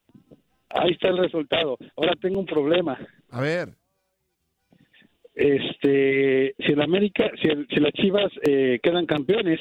el 0.84 1.18
resultado. 1.18 1.78
Ahora 1.96 2.14
tengo 2.22 2.40
un 2.40 2.46
problema. 2.46 2.98
A 3.30 3.42
ver, 3.42 3.70
Este, 5.38 6.56
si 6.66 6.72
el 6.72 6.82
América, 6.82 7.30
si, 7.42 7.50
el- 7.50 7.68
si 7.68 7.76
las 7.82 7.92
chivas 7.92 8.32
eh, 8.48 8.80
quedan 8.82 9.06
campeones, 9.06 9.60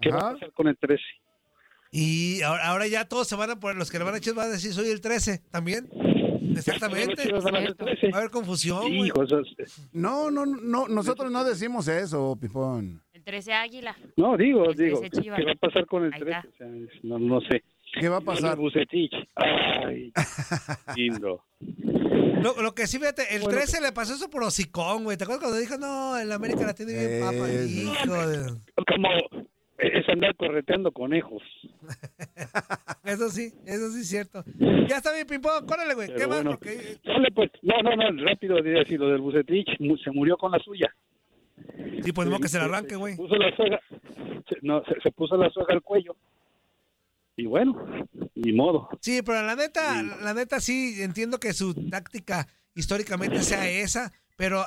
¿qué 0.00 0.10
va 0.10 0.30
a 0.30 0.32
pasar 0.32 0.52
con 0.52 0.66
el 0.66 0.76
13? 0.76 1.00
Y 1.92 2.42
ahora, 2.42 2.66
ahora 2.68 2.86
ya 2.88 3.04
todos 3.06 3.28
se 3.28 3.36
van 3.36 3.50
a 3.50 3.60
poner, 3.60 3.76
los 3.76 3.88
que 3.90 3.98
le 3.98 4.04
van 4.04 4.14
a 4.14 4.18
echar 4.18 4.34
van 4.34 4.48
a 4.48 4.52
decir 4.52 4.72
soy 4.72 4.90
el 4.90 5.00
13 5.00 5.38
también. 5.52 5.88
Exactamente. 6.56 7.22
chivas 7.22 7.44
van 7.44 7.54
a 7.56 7.60
ser 7.60 7.74
13. 7.74 8.10
Va 8.10 8.16
a 8.16 8.20
haber 8.20 8.30
confusión, 8.32 8.82
es- 8.92 9.88
no, 9.92 10.28
no, 10.32 10.44
no, 10.44 10.88
nosotros 10.88 11.30
no 11.30 11.44
decimos 11.44 11.86
eso, 11.86 12.36
Pimpón. 12.40 13.00
El 13.12 13.22
13 13.22 13.52
Águila. 13.52 13.96
No, 14.16 14.36
digo, 14.36 14.72
digo, 14.74 14.98
13 15.02 15.22
Chivas. 15.22 15.38
¿qué 15.38 15.44
va 15.44 15.52
a 15.52 15.54
pasar 15.54 15.86
con 15.86 16.04
el 16.04 16.12
Ahí 16.14 16.20
13? 16.20 16.38
está. 16.48 16.48
O 16.48 16.56
sea, 16.58 16.66
es- 16.96 17.04
no, 17.04 17.18
no 17.20 17.40
sé. 17.42 17.62
¿Qué 17.92 18.08
va 18.08 18.18
a 18.18 18.20
pasar? 18.20 18.56
Bucetich. 18.56 19.12
Ay, 19.36 20.12
lindo. 20.96 21.44
Lo, 22.42 22.60
lo 22.60 22.74
que 22.74 22.86
sí, 22.86 22.98
fíjate, 22.98 23.34
el 23.36 23.42
Bueno, 23.42 23.58
13 23.58 23.80
le 23.82 23.92
pasó 23.92 24.14
eso 24.14 24.28
por 24.30 24.42
hocicón, 24.42 25.04
güey. 25.04 25.16
¿Te 25.16 25.24
acuerdas 25.24 25.42
cuando 25.44 25.58
dijo, 25.60 25.76
no, 25.78 26.18
el 26.18 26.32
América 26.32 26.66
la 26.66 26.74
tiene 26.74 26.92
bien 26.92 27.20
papa? 27.20 27.48
Es- 27.48 27.70
Hijo 27.70 28.26
de... 28.26 28.52
Como 28.88 29.08
es 29.78 30.08
andar 30.08 30.34
correteando 30.36 30.92
conejos. 30.92 31.42
Eso 33.04 33.28
sí, 33.30 33.52
eso 33.66 33.90
sí 33.90 34.02
es 34.02 34.08
cierto. 34.08 34.44
Ya 34.88 34.98
está 34.98 35.12
bien, 35.12 35.26
Pimpón, 35.26 35.66
córrele, 35.66 35.94
güey. 35.94 36.06
¿Qué 36.06 36.14
Pero 36.14 36.28
más? 36.28 36.36
bueno. 36.44 36.50
Porque 36.52 36.98
Dale, 37.04 37.28
pues, 37.34 37.50
no, 37.62 37.74
no, 37.82 37.96
no, 37.96 38.24
rápido 38.24 38.62
diría 38.62 38.82
así, 38.82 38.96
lo 38.96 39.08
del 39.08 39.20
Bucetich 39.20 39.66
se 40.04 40.10
murió 40.12 40.36
con 40.36 40.52
la 40.52 40.60
suya. 40.60 40.88
sí, 42.04 42.12
pues 42.12 42.28
no 42.28 42.38
que 42.38 42.46
se 42.46 42.58
le 42.58 42.64
arranque, 42.66 42.94
güey. 42.94 43.14
Se 43.16 43.22
puso 43.22 43.34
la 43.36 43.56
soga, 43.56 43.80
se, 44.48 44.56
no, 44.62 44.84
se, 44.84 45.00
se 45.00 45.10
puso 45.10 45.36
la 45.36 45.50
soga 45.50 45.74
al 45.74 45.82
cuello. 45.82 46.14
Y 47.42 47.46
bueno, 47.46 47.74
ni 48.36 48.52
modo. 48.52 48.88
Sí, 49.00 49.20
pero 49.26 49.42
la 49.42 49.56
neta, 49.56 50.00
la 50.00 50.32
neta 50.32 50.60
sí 50.60 51.02
entiendo 51.02 51.40
que 51.40 51.52
su 51.52 51.74
táctica 51.90 52.46
históricamente 52.76 53.42
sea 53.42 53.68
esa, 53.68 54.12
pero 54.36 54.64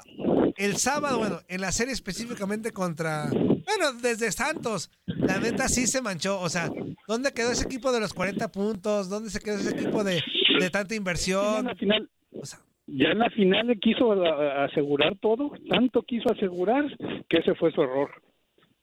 el 0.58 0.76
sábado, 0.76 1.20
bueno, 1.20 1.40
en 1.48 1.62
la 1.62 1.72
serie 1.72 1.94
específicamente 1.94 2.72
contra, 2.72 3.30
bueno, 3.30 3.94
desde 4.02 4.30
Santos, 4.34 4.92
la 5.06 5.40
neta 5.40 5.70
sí 5.70 5.88
se 5.88 6.02
manchó, 6.02 6.42
o 6.42 6.50
sea, 6.50 6.70
¿dónde 7.08 7.32
quedó 7.32 7.54
ese 7.54 7.64
equipo 7.64 7.94
de 7.94 8.02
los 8.02 8.14
40 8.14 8.52
puntos? 8.52 9.10
¿Dónde 9.10 9.30
se 9.30 9.40
quedó 9.40 9.56
ese 9.56 9.72
equipo 9.72 10.04
de, 10.04 10.22
de 10.60 10.70
tanta 10.70 10.96
inversión? 10.96 11.64
la 11.64 11.76
final, 11.76 12.10
O 12.34 12.46
sea, 12.46 12.60
ya 12.88 13.12
en 13.12 13.20
la 13.20 13.30
final 13.30 13.68
le 13.68 13.80
quiso 13.80 14.12
asegurar 14.12 15.18
todo, 15.22 15.54
tanto 15.70 16.02
quiso 16.02 16.30
asegurar 16.30 16.84
que 17.30 17.38
ese 17.38 17.56
fue 17.56 17.72
su 17.72 17.82
error. 17.82 18.12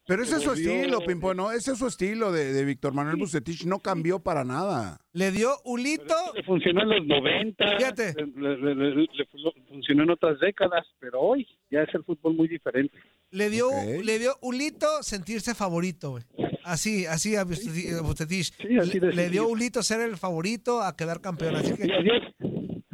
Pero 0.07 0.25
ese 0.25 0.37
es 0.37 0.43
su 0.43 0.53
estilo, 0.53 0.99
Pimpón, 1.01 1.37
¿no? 1.37 1.53
Ese 1.53 1.73
es 1.73 1.79
su 1.79 1.87
estilo 1.87 2.33
de, 2.33 2.53
de 2.53 2.65
Víctor 2.65 2.93
Manuel 2.93 3.17
Bucetich. 3.17 3.65
No 3.67 3.79
cambió 3.79 4.19
para 4.19 4.45
nada. 4.45 4.99
le 5.13 5.31
dio 5.31 5.51
Ulito, 5.65 6.15
Le 6.35 6.43
funcionó 6.43 6.83
en 6.83 6.89
los 6.89 7.07
90, 7.07 7.77
Fíjate. 7.79 8.15
Le, 8.37 8.57
le- 8.57 8.75
le- 8.75 8.95
le 8.95 9.27
funcionó 9.69 10.03
en 10.03 10.11
otras 10.11 10.41
décadas, 10.41 10.87
pero 10.99 11.21
hoy 11.21 11.47
ya 11.71 11.83
es 11.83 11.95
el 11.95 12.03
fútbol 12.05 12.35
muy 12.35 12.49
diferente. 12.49 12.99
le 13.31 13.49
dio, 13.49 13.69
Ok. 13.69 14.05
le 14.05 14.19
dio 14.19 14.37
Ulito 14.43 15.03
sentirse 15.03 15.55
favorito, 15.55 16.11
güey. 16.11 16.25
Así, 16.65 17.07
así 17.07 17.35
a 17.37 17.45
Bucetich. 17.45 18.53
Sí, 18.61 18.79
así 18.79 18.99
de 19.01 19.09
le, 19.09 19.15
le 19.15 19.31
dio. 19.31 19.47
Ulito 19.49 19.83
ser 19.83 20.01
el 20.01 20.17
favorito 20.17 20.81
a 20.83 20.97
quedar 20.97 21.21
campeón, 21.21 21.57
así 21.57 21.75
que... 21.75 21.87
Y 21.87 21.91
adiós, 21.93 22.23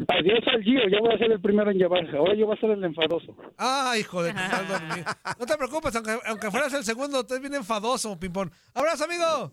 adiós 0.09 0.41
al 0.53 0.63
Gio, 0.63 0.81
ya 0.89 1.01
voy 1.01 1.15
a 1.15 1.19
ser 1.19 1.31
el 1.33 1.41
primero 1.41 1.71
en 1.71 1.79
llevar. 1.79 2.05
Ahora 2.17 2.35
yo 2.35 2.47
voy 2.47 2.57
a 2.57 2.61
ser 2.61 2.71
el 2.71 2.83
enfadoso. 2.85 3.37
Ah, 3.59 3.95
hijo 3.99 4.23
de. 4.23 4.33
No 4.33 5.47
te 5.47 5.57
preocupes, 5.57 5.95
aunque, 5.97 6.17
aunque 6.27 6.51
fueras 6.51 6.73
el 6.75 6.85
segundo, 6.85 7.25
tú 7.25 7.35
eres 7.35 7.43
bien 7.49 7.55
enfadoso, 7.61 8.19
Pimpón. 8.19 8.51
¡Abrazo, 8.75 9.05
amigo! 9.05 9.53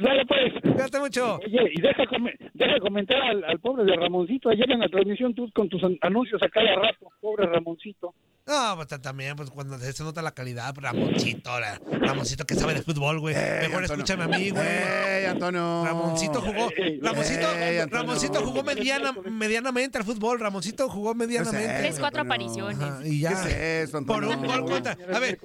Dale 0.00 0.24
pues. 0.26 0.52
Cuídate 0.62 0.98
mucho. 1.00 1.36
Oye, 1.36 1.70
y 1.74 1.80
deja, 1.80 2.02
deja 2.54 2.80
comentar 2.80 3.20
al, 3.20 3.44
al 3.44 3.58
pobre 3.60 3.84
de 3.84 3.94
Ramoncito 3.96 4.48
ayer 4.48 4.70
en 4.70 4.80
la 4.80 4.88
transmisión 4.88 5.34
tú 5.34 5.50
con 5.54 5.68
tus 5.68 5.82
an- 5.84 5.98
anuncios 6.00 6.42
a 6.42 6.48
cada 6.48 6.74
rato. 6.76 7.08
Pobre 7.20 7.46
Ramoncito. 7.46 8.14
No, 8.46 8.76
pues 8.76 8.86
ta- 8.86 9.00
también, 9.02 9.34
pues 9.34 9.50
cuando 9.50 9.76
se 9.78 10.04
nota 10.04 10.22
la 10.22 10.30
calidad, 10.32 10.72
pues, 10.72 10.84
Ramoncito, 10.84 11.58
la- 11.58 11.80
Ramoncito 11.90 12.44
que 12.46 12.54
sabe 12.54 12.74
de 12.74 12.82
fútbol, 12.82 13.18
güey. 13.18 13.34
Ey, 13.34 13.66
Mejor 13.68 13.82
Antonio. 13.82 14.04
escúchame 14.04 14.22
a 14.24 14.38
mí, 14.38 14.50
güey. 14.50 14.64
¡Ey, 14.66 15.24
Antonio! 15.24 15.84
Ramoncito 15.84 16.40
jugó, 16.40 16.70
Ramoncito. 17.02 17.46
Ramoncito 17.90 18.44
jugó 18.46 18.62
mediana, 18.62 19.12
medianamente 19.28 19.98
al 19.98 20.04
fútbol. 20.04 20.38
Ramoncito 20.38 20.88
jugó 20.88 21.12
medianamente. 21.14 21.74
Tres, 21.78 21.96
cuatro 21.98 22.22
apariciones. 22.22 22.78
Ajá, 22.80 23.00
y 23.04 23.10
¿Qué 23.10 23.18
ya. 23.18 23.30
es 23.30 23.88
eso, 23.88 23.98
Antonio? 23.98 24.28
Por 24.28 24.38
un 24.38 24.46
gol 24.46 24.64
contra. 24.70 24.96
A 25.12 25.18
ver, 25.18 25.38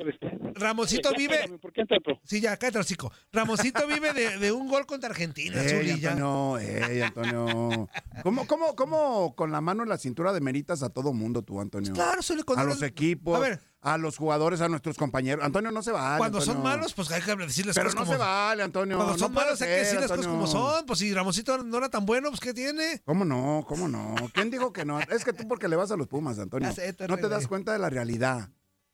Ramoncito 0.56 1.12
vive. 1.18 1.48
¿Por 1.62 1.72
qué? 1.74 1.84
Sí, 2.24 2.42
ya, 2.42 2.58
cállate, 2.58 2.80
hocico. 2.80 3.12
Ramoncito 3.32 3.86
vive 3.88 4.14
de, 4.14 4.38
de 4.38 4.52
un 4.52 4.68
gol 4.68 4.86
contra 4.86 5.10
Argentina, 5.10 5.62
Ey. 5.62 5.92
Antonio, 6.06 6.58
ey, 6.58 7.02
Antonio. 7.02 7.90
¿Cómo, 8.24 8.48
cómo, 8.48 8.76
¿Cómo 8.76 9.36
con 9.36 9.52
la 9.52 9.62
mano 9.62 9.84
en 9.84 9.90
la 9.90 9.98
cintura 9.98 10.34
demeritas 10.34 10.84
a 10.84 10.90
todo 10.90 11.14
mundo 11.14 11.42
tú, 11.44 11.60
Antonio? 11.62 11.94
Claro, 11.94 12.22
Zuli, 12.22 12.44
cuando 12.44 12.64
a 12.64 12.68
los 12.68 12.82
equipos, 12.82 13.38
A 13.38 13.40
ver, 13.40 13.60
a 13.82 13.98
los 13.98 14.18
jugadores, 14.18 14.62
a 14.62 14.70
nuestros 14.70 14.98
compañeros. 14.98 15.44
Antonio, 15.44 15.72
no 15.72 15.82
se 15.82 15.92
vale. 15.92 16.20
cuando 16.20 16.40
son 16.42 16.58
Antonio. 16.58 16.78
malos, 16.78 16.94
pues 16.94 17.12
hay 17.12 17.22
que 17.22 17.36
decirles 17.36 17.76
Pero 17.76 17.90
cosas 17.90 18.00
no 18.00 18.06
como 18.06 18.14
se 18.14 18.18
vale, 18.20 18.64
Antonio. 18.64 18.98
Cuando 18.98 19.18
son 19.18 19.34
malos 19.34 19.62
hay 19.62 19.68
que 19.68 19.74
ser, 19.74 19.84
decirles 19.86 20.08
cosas 20.10 20.28
como 20.28 20.46
Antonio. 20.46 20.70
son. 20.72 20.86
Pues 20.86 21.00
si 21.00 21.14
Ramoncito 21.14 21.58
no 21.64 21.78
era 21.78 21.90
tan 21.90 22.06
bueno, 22.06 22.30
pues 22.30 22.40
¿qué 22.40 22.54
tiene? 22.54 23.02
¿Cómo 23.06 23.26
no? 23.26 23.66
¿Cómo 23.68 23.88
no? 23.88 24.16
¿Quién 24.34 24.50
dijo 24.52 24.72
que 24.72 24.86
no? 24.86 25.00
Es 25.00 25.26
que 25.26 25.34
tú 25.34 25.48
porque 25.48 25.68
le 25.68 25.76
vas 25.76 25.92
a 25.92 25.98
los 25.98 26.08
Pumas, 26.08 26.38
Antonio. 26.40 26.70
No 27.08 27.18
te 27.18 27.30
das 27.30 27.48
cuenta 27.48 27.74
de 27.74 27.80
la 27.80 27.90
realidad. 27.90 28.50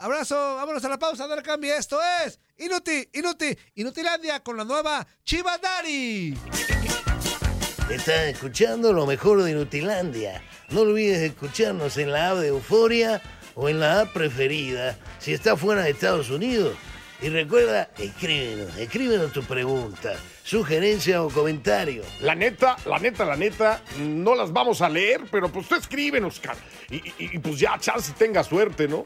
Abrazo, 0.08 0.36
vámonos 0.58 0.84
a 0.84 0.89
la 0.89 1.00
pausa, 1.00 1.28
no 1.28 1.36
le 1.38 1.42
cambie. 1.42 1.78
Esto 1.78 1.98
es 2.26 2.38
Inuti, 2.58 3.08
Inuti, 3.13 3.58
Inutilandia 3.76 4.42
con 4.42 4.58
la 4.58 4.66
nueva 4.66 5.08
Chivas 5.24 5.62
Dari. 5.62 6.38
Estás 7.89 8.26
escuchando 8.26 8.92
lo 8.92 9.06
mejor 9.06 9.42
de 9.44 9.52
Inutilandia. 9.52 10.44
No 10.72 10.82
olvides 10.82 11.20
escucharnos 11.20 11.96
en 11.96 12.12
la 12.12 12.32
app 12.32 12.38
de 12.39 12.48
Euforia 12.50 13.22
o 13.56 13.70
en 13.70 13.80
la 13.80 14.02
app 14.02 14.12
preferida 14.12 14.98
si 15.20 15.32
estás 15.32 15.58
fuera 15.58 15.84
de 15.84 15.92
Estados 15.92 16.30
Unidos. 16.30 16.76
Y 17.22 17.30
recuerda, 17.30 17.89
escríbenos, 17.98 18.76
escríbenos 18.76 19.32
tu 19.32 19.42
pregunta, 19.46 20.16
sugerencia 20.44 21.24
o 21.24 21.30
comentario. 21.30 22.04
La 22.20 22.36
neta, 22.36 22.76
la 22.86 23.00
neta, 23.00 23.24
la 23.24 23.38
neta, 23.38 23.82
no 24.00 24.36
las 24.36 24.52
vamos 24.52 24.82
a 24.82 24.89
leer, 24.89 25.22
pero 25.32 25.50
pues 25.50 25.70
tú 25.70 25.76
escríbenos, 25.76 26.42
cara. 26.42 26.60
Y, 26.89 26.98
y- 26.98 27.13
y, 27.36 27.39
pues 27.39 27.58
ya, 27.58 27.80
chance 27.80 28.12
tenga 28.18 28.44
suerte, 28.44 28.89
¿no? 28.89 29.06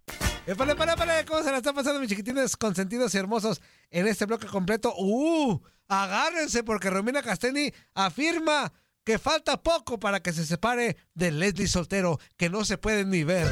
Épale, 0.47 0.73
épale, 0.73 0.93
épale, 0.93 1.25
¿cómo 1.25 1.43
se 1.43 1.51
la 1.51 1.57
están 1.57 1.75
pasando 1.75 1.99
mis 1.99 2.09
chiquitines 2.09 2.57
consentidos 2.57 3.13
y 3.13 3.17
hermosos 3.17 3.61
en 3.89 4.07
este 4.07 4.25
bloque 4.25 4.47
completo? 4.47 4.93
¡Uh! 4.97 5.61
Agárrense 5.87 6.63
porque 6.63 6.89
Romina 6.89 7.21
Casteni 7.21 7.71
afirma 7.93 8.73
que 9.03 9.19
falta 9.19 9.61
poco 9.61 9.99
para 9.99 10.21
que 10.21 10.33
se 10.33 10.45
separe 10.45 10.97
de 11.13 11.31
Leslie 11.31 11.67
Soltero, 11.67 12.19
que 12.37 12.49
no 12.49 12.65
se 12.65 12.77
pueden 12.77 13.09
ni 13.09 13.23
ver. 13.23 13.47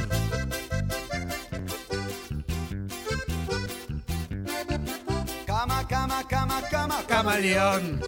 Camaleón, 7.19 7.99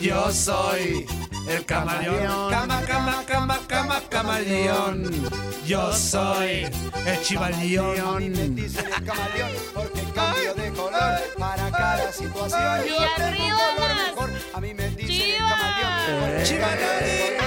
yo 0.00 0.32
soy 0.32 1.06
el 1.48 1.64
camaleón. 1.64 2.50
Cama, 2.50 2.82
cama, 2.84 3.24
cama, 3.24 3.60
cama, 3.68 4.02
camaleón. 4.10 5.30
Yo 5.64 5.92
soy 5.92 6.64
el 6.64 6.72
A 7.06 7.10
mí 7.12 7.18
chivaleón. 7.22 8.32
me 8.32 8.48
dicen 8.48 8.84
el 8.84 9.04
camaleón 9.04 9.50
porque 9.72 10.02
cambio 10.12 10.54
de 10.56 10.72
color 10.72 11.20
para 11.38 11.70
cada 11.70 12.10
situación. 12.10 12.80
Y 12.84 12.88
Yo 12.88 12.96
tengo 12.96 13.06
un 13.16 13.22
arriba 13.22 13.58
color 13.76 13.90
las 13.94 14.08
mejor. 14.08 14.30
A 14.54 14.60
mí 14.60 14.74
me 14.74 14.88
dicen 14.90 15.30
el 15.30 15.38
camaleón 15.38 16.20
porque 16.20 17.37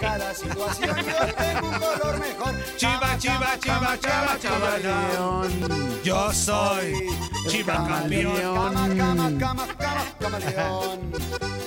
cada 0.00 0.34
situación. 0.34 0.96
Yo 0.96 1.34
tengo 1.34 1.68
un 1.68 1.78
color 1.78 2.18
mejor. 2.20 2.54
Chiva, 2.76 3.18
chiva, 3.18 3.58
chiva, 3.60 3.98
chiva, 3.98 4.36
chivaleón. 4.40 6.02
Yo 6.04 6.32
soy 6.32 6.94
chiva 7.48 7.74
campeón. 7.86 8.34
Cama, 8.74 8.88
cama, 8.96 9.30
cama, 9.38 9.66
cama, 9.78 10.04
camaleón. 10.20 11.12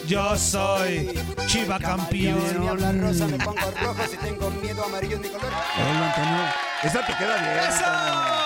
Yo 0.08 0.38
soy 0.38 1.08
chiva 1.48 1.78
Si 1.78 1.82
me 1.84 1.88
campeón. 1.88 2.68
habla 2.70 2.92
rosa 2.92 3.28
me 3.28 3.38
pongo 3.38 3.72
rojo. 3.82 4.04
Si 4.10 4.18
tengo 4.18 4.50
miedo 4.52 4.84
amarillo 4.86 5.16
es 5.16 5.22
mi 5.22 5.30
color. 5.30 5.52
Hola, 5.78 6.14
Antonio. 6.14 6.44
Esa 6.84 7.06
te 7.06 7.14
queda 7.16 7.38
bien. 7.38 7.60
¡Eso! 7.70 8.41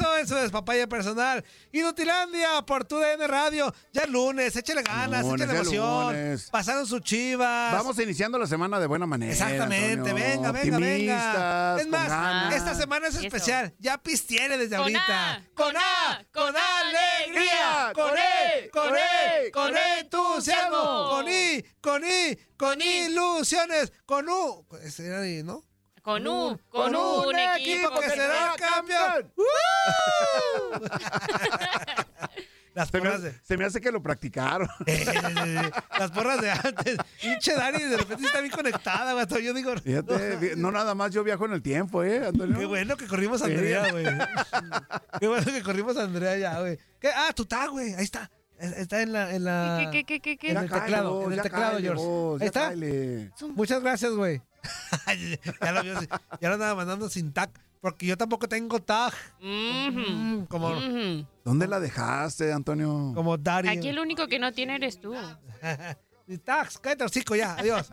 Antonio. 0.00 0.16
¡Ya 0.16 0.16
estamos 0.16 0.16
de 0.16 0.16
regreso! 0.16 0.34
Eso 0.36 0.38
es 0.44 0.50
Papaya 0.52 0.86
Personal. 0.88 1.44
Inutilandia 1.72 2.62
por 2.66 2.84
tu 2.84 2.98
DN 2.98 3.26
Radio. 3.26 3.72
Ya 3.92 4.02
es 4.02 4.08
lunes, 4.10 4.54
échale 4.56 4.82
ganas, 4.82 5.24
Lunes, 5.24 5.46
échale 5.46 5.58
emoción. 5.60 6.06
lunes. 6.14 6.48
Pasaron 6.50 6.86
sus 6.86 7.00
chivas. 7.02 7.72
Vamos 7.72 7.98
iniciando 7.98 8.38
la 8.38 8.46
semana 8.46 8.78
de 8.80 8.86
buena 8.86 9.06
manera. 9.06 9.32
Exactamente, 9.32 10.10
Antonio. 10.10 10.14
venga, 10.14 10.52
venga, 10.52 10.78
venga. 10.78 11.80
Es 11.80 11.88
más, 11.88 12.08
ganas. 12.08 12.54
esta 12.54 12.74
semana 12.74 13.08
es 13.08 13.14
Eso. 13.14 13.26
especial. 13.26 13.74
Ya 13.78 13.98
pistiere 13.98 14.58
desde 14.58 14.76
Con 14.76 14.82
ahorita. 14.84 15.34
A, 15.34 15.42
con 15.54 15.76
A, 15.76 16.26
con 16.32 16.50
con 16.50 16.56
alegría, 16.56 17.92
con 17.94 18.10
E, 18.16 18.70
con 18.70 18.96
E, 18.96 19.50
con 19.52 19.76
entusiasmo, 19.76 21.08
con 21.10 21.28
I, 21.28 21.64
con 21.80 22.02
I, 22.04 22.36
con 22.56 22.80
ilusiones, 22.80 23.92
con 24.06 24.28
U. 24.28 24.66
Ese 24.82 25.06
era 25.06 25.20
ahí, 25.20 25.42
¿no? 25.42 25.64
Con 26.02 26.26
un, 26.26 26.58
con 26.70 26.94
un 26.94 27.38
equipo 27.38 28.00
que 28.00 28.10
será 28.10 28.54
campeón. 28.58 29.32
¡Uh! 29.36 29.42
Las 32.74 32.88
Se 32.88 32.98
me, 32.98 33.02
porras 33.02 33.22
de, 33.22 33.34
se 33.42 33.56
me 33.56 33.64
hace 33.64 33.80
que 33.80 33.90
lo 33.90 34.02
practicaron. 34.02 34.68
Eh, 34.86 35.70
las 35.98 36.10
porras 36.10 36.40
de 36.40 36.50
antes. 36.50 36.96
Pinche 37.20 37.54
Dani 37.54 37.82
de 37.82 37.96
repente 37.96 38.26
está 38.26 38.40
bien 38.40 38.52
conectada, 38.52 39.12
güey. 39.12 39.44
Yo 39.44 39.54
digo, 39.54 39.76
Fíjate, 39.76 40.56
no 40.56 40.70
nada 40.70 40.94
más 40.94 41.10
yo 41.12 41.24
viajo 41.24 41.46
en 41.46 41.52
el 41.52 41.62
tiempo, 41.62 42.02
¿eh, 42.02 42.26
Antonio? 42.26 42.58
Qué 42.58 42.66
bueno 42.66 42.96
que 42.96 43.06
corrimos 43.06 43.42
a 43.42 43.46
Andrea, 43.46 43.90
güey. 43.90 44.04
Qué 45.20 45.28
bueno 45.28 45.44
que 45.44 45.62
corrimos 45.62 45.96
a 45.96 46.02
Andrea 46.04 46.36
ya, 46.36 46.60
güey. 46.60 46.78
Ah, 47.14 47.32
tu 47.34 47.44
tag, 47.44 47.70
güey. 47.70 47.94
Ahí 47.94 48.04
está. 48.04 48.30
Está 48.58 49.02
en 49.02 49.12
la. 49.12 49.34
En 49.34 49.44
la... 49.44 49.88
¿Qué, 49.90 50.04
qué, 50.04 50.20
qué, 50.20 50.36
qué, 50.36 50.50
En 50.50 50.58
el 50.58 50.70
teclado, 50.70 51.24
en 51.24 51.32
el 51.32 51.42
teclado, 51.42 51.78
George. 51.78 52.02
vos, 52.04 52.40
Ahí 52.40 52.46
está. 52.46 52.72
Muchas 53.54 53.82
gracias, 53.82 54.12
güey. 54.12 54.42
ya 55.60 55.72
lo 55.72 55.82
vio, 55.82 55.94
ya 56.40 56.48
lo 56.48 56.54
andaba 56.54 56.74
mandando 56.74 57.08
sin 57.08 57.32
tag. 57.32 57.50
Porque 57.80 58.04
yo 58.06 58.16
tampoco 58.18 58.46
tengo 58.46 58.80
tag. 58.80 59.14
Mm, 59.40 60.42
como. 60.44 60.70
¿Dónde 61.44 61.66
la 61.66 61.80
dejaste, 61.80 62.52
Antonio? 62.52 63.12
como 63.14 63.38
Dari. 63.38 63.68
Aquí 63.68 63.88
el 63.88 63.98
único 63.98 64.26
que 64.28 64.38
no 64.38 64.52
tiene 64.52 64.76
eres 64.76 65.00
tú. 65.00 65.14
Tags, 66.44 66.78
cállate 66.78 67.02
hocico 67.04 67.34
ya, 67.34 67.54
adiós. 67.54 67.90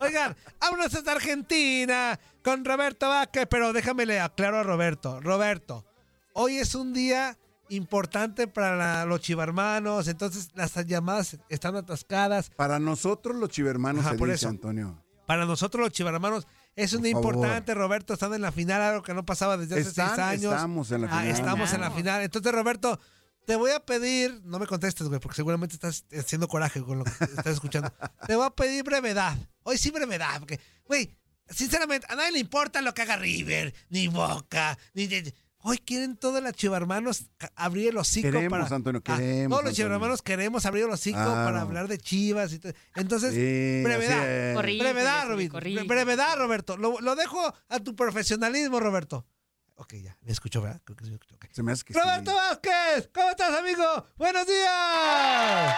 Oigan, 0.00 0.36
vámonos 0.60 0.94
hasta 0.94 1.12
Argentina 1.12 2.18
con 2.44 2.62
Roberto 2.64 3.08
Vázquez, 3.08 3.46
pero 3.48 3.72
déjame 3.72 4.04
le 4.04 4.20
aclaro 4.20 4.58
a 4.58 4.62
Roberto. 4.62 5.20
Roberto, 5.20 5.86
hoy 6.34 6.58
es 6.58 6.74
un 6.74 6.92
día 6.92 7.38
importante 7.70 8.46
para 8.46 8.76
la- 8.76 9.06
los 9.06 9.20
chivarmanos, 9.20 10.06
entonces 10.08 10.50
las 10.54 10.74
llamadas 10.86 11.38
están 11.48 11.76
atascadas. 11.76 12.50
Para 12.50 12.78
nosotros 12.78 13.36
los 13.36 13.48
chivermanos 13.48 14.02
Ajá, 14.04 14.12
se 14.12 14.18
por 14.18 14.28
dice, 14.28 14.36
eso. 14.36 14.48
Antonio. 14.48 15.02
Para 15.28 15.44
nosotros 15.44 15.82
los 15.84 15.92
chivarmanos 15.92 16.46
es 16.74 16.94
un 16.94 17.04
importante, 17.04 17.74
Roberto, 17.74 18.14
están 18.14 18.32
en 18.32 18.40
la 18.40 18.50
final, 18.50 18.80
algo 18.80 19.02
que 19.02 19.12
no 19.12 19.26
pasaba 19.26 19.58
desde 19.58 19.78
hace 19.78 19.90
Están- 19.90 20.08
seis 20.08 20.18
años. 20.20 20.54
estamos 20.54 20.90
en 20.90 21.02
la 21.02 21.06
Ah, 21.08 21.20
final. 21.20 21.26
estamos 21.36 21.72
en 21.74 21.80
la 21.82 21.90
final. 21.90 22.22
Entonces, 22.22 22.50
Roberto, 22.50 22.98
te 23.44 23.54
voy 23.54 23.72
a 23.72 23.80
pedir, 23.80 24.40
no 24.44 24.58
me 24.58 24.66
contestes, 24.66 25.06
güey, 25.06 25.20
porque 25.20 25.36
seguramente 25.36 25.74
estás 25.74 26.06
haciendo 26.18 26.48
coraje 26.48 26.80
con 26.82 27.00
lo 27.00 27.04
que 27.04 27.10
estás 27.24 27.46
escuchando. 27.48 27.92
te 28.26 28.36
voy 28.36 28.46
a 28.46 28.50
pedir 28.50 28.82
brevedad. 28.84 29.36
Hoy 29.64 29.76
sí 29.76 29.90
brevedad, 29.90 30.38
porque, 30.38 30.58
güey, 30.86 31.14
sinceramente, 31.50 32.06
a 32.08 32.16
nadie 32.16 32.32
le 32.32 32.38
importa 32.38 32.80
lo 32.80 32.94
que 32.94 33.02
haga 33.02 33.16
River, 33.18 33.74
ni 33.90 34.08
Boca, 34.08 34.78
ni... 34.94 35.08
ni- 35.08 35.30
Hoy 35.68 35.76
quieren 35.78 36.16
todos 36.16 36.42
los 36.42 36.52
chivarmanos 36.54 37.26
abrir 37.54 37.88
el 37.88 37.98
hocico 37.98 38.30
Queremos, 38.30 38.58
para... 38.58 38.74
Antonio, 38.74 39.02
Ah, 39.04 39.16
queremos, 39.18 39.50
todos 39.50 39.64
los 39.64 39.74
chivarmanos 39.76 40.22
queremos 40.22 40.64
abrir 40.64 40.84
el 40.84 40.90
hocico 40.90 41.18
Claro. 41.18 41.44
para 41.44 41.60
hablar 41.60 41.88
de 41.88 41.98
chivas 41.98 42.52
y 42.54 42.58
todo. 42.58 42.72
Entonces, 42.94 43.34
Sí, 43.34 43.82
brevedad. 43.84 44.54
Corrí. 44.54 44.78
Brevedad, 44.78 45.28
Robin. 45.28 45.48
corrígeme. 45.50 45.86
Brevedad, 45.86 46.38
Roberto. 46.38 46.78
Lo, 46.78 46.98
lo 47.00 47.14
dejo 47.16 47.52
a 47.68 47.80
tu 47.80 47.94
profesionalismo, 47.94 48.80
Roberto. 48.80 49.26
Ok, 49.74 49.94
ya. 50.02 50.16
Me 50.22 50.32
escuchó, 50.32 50.62
¿verdad? 50.62 50.80
Creo 50.84 50.96
que 50.96 51.04
sí 51.04 51.10
me 51.10 51.16
escuchó. 51.16 51.34
ok. 51.36 51.44
Se 51.52 51.62
me 51.62 51.72
hace 51.72 51.84
que 51.84 51.92
sí. 51.92 52.00
Roberto 52.00 52.34
Vázquez, 52.34 53.10
¿cómo 53.14 53.28
estás, 53.30 53.54
amigo? 53.58 54.06
¡Buenos 54.16 54.46
días! 54.46 55.76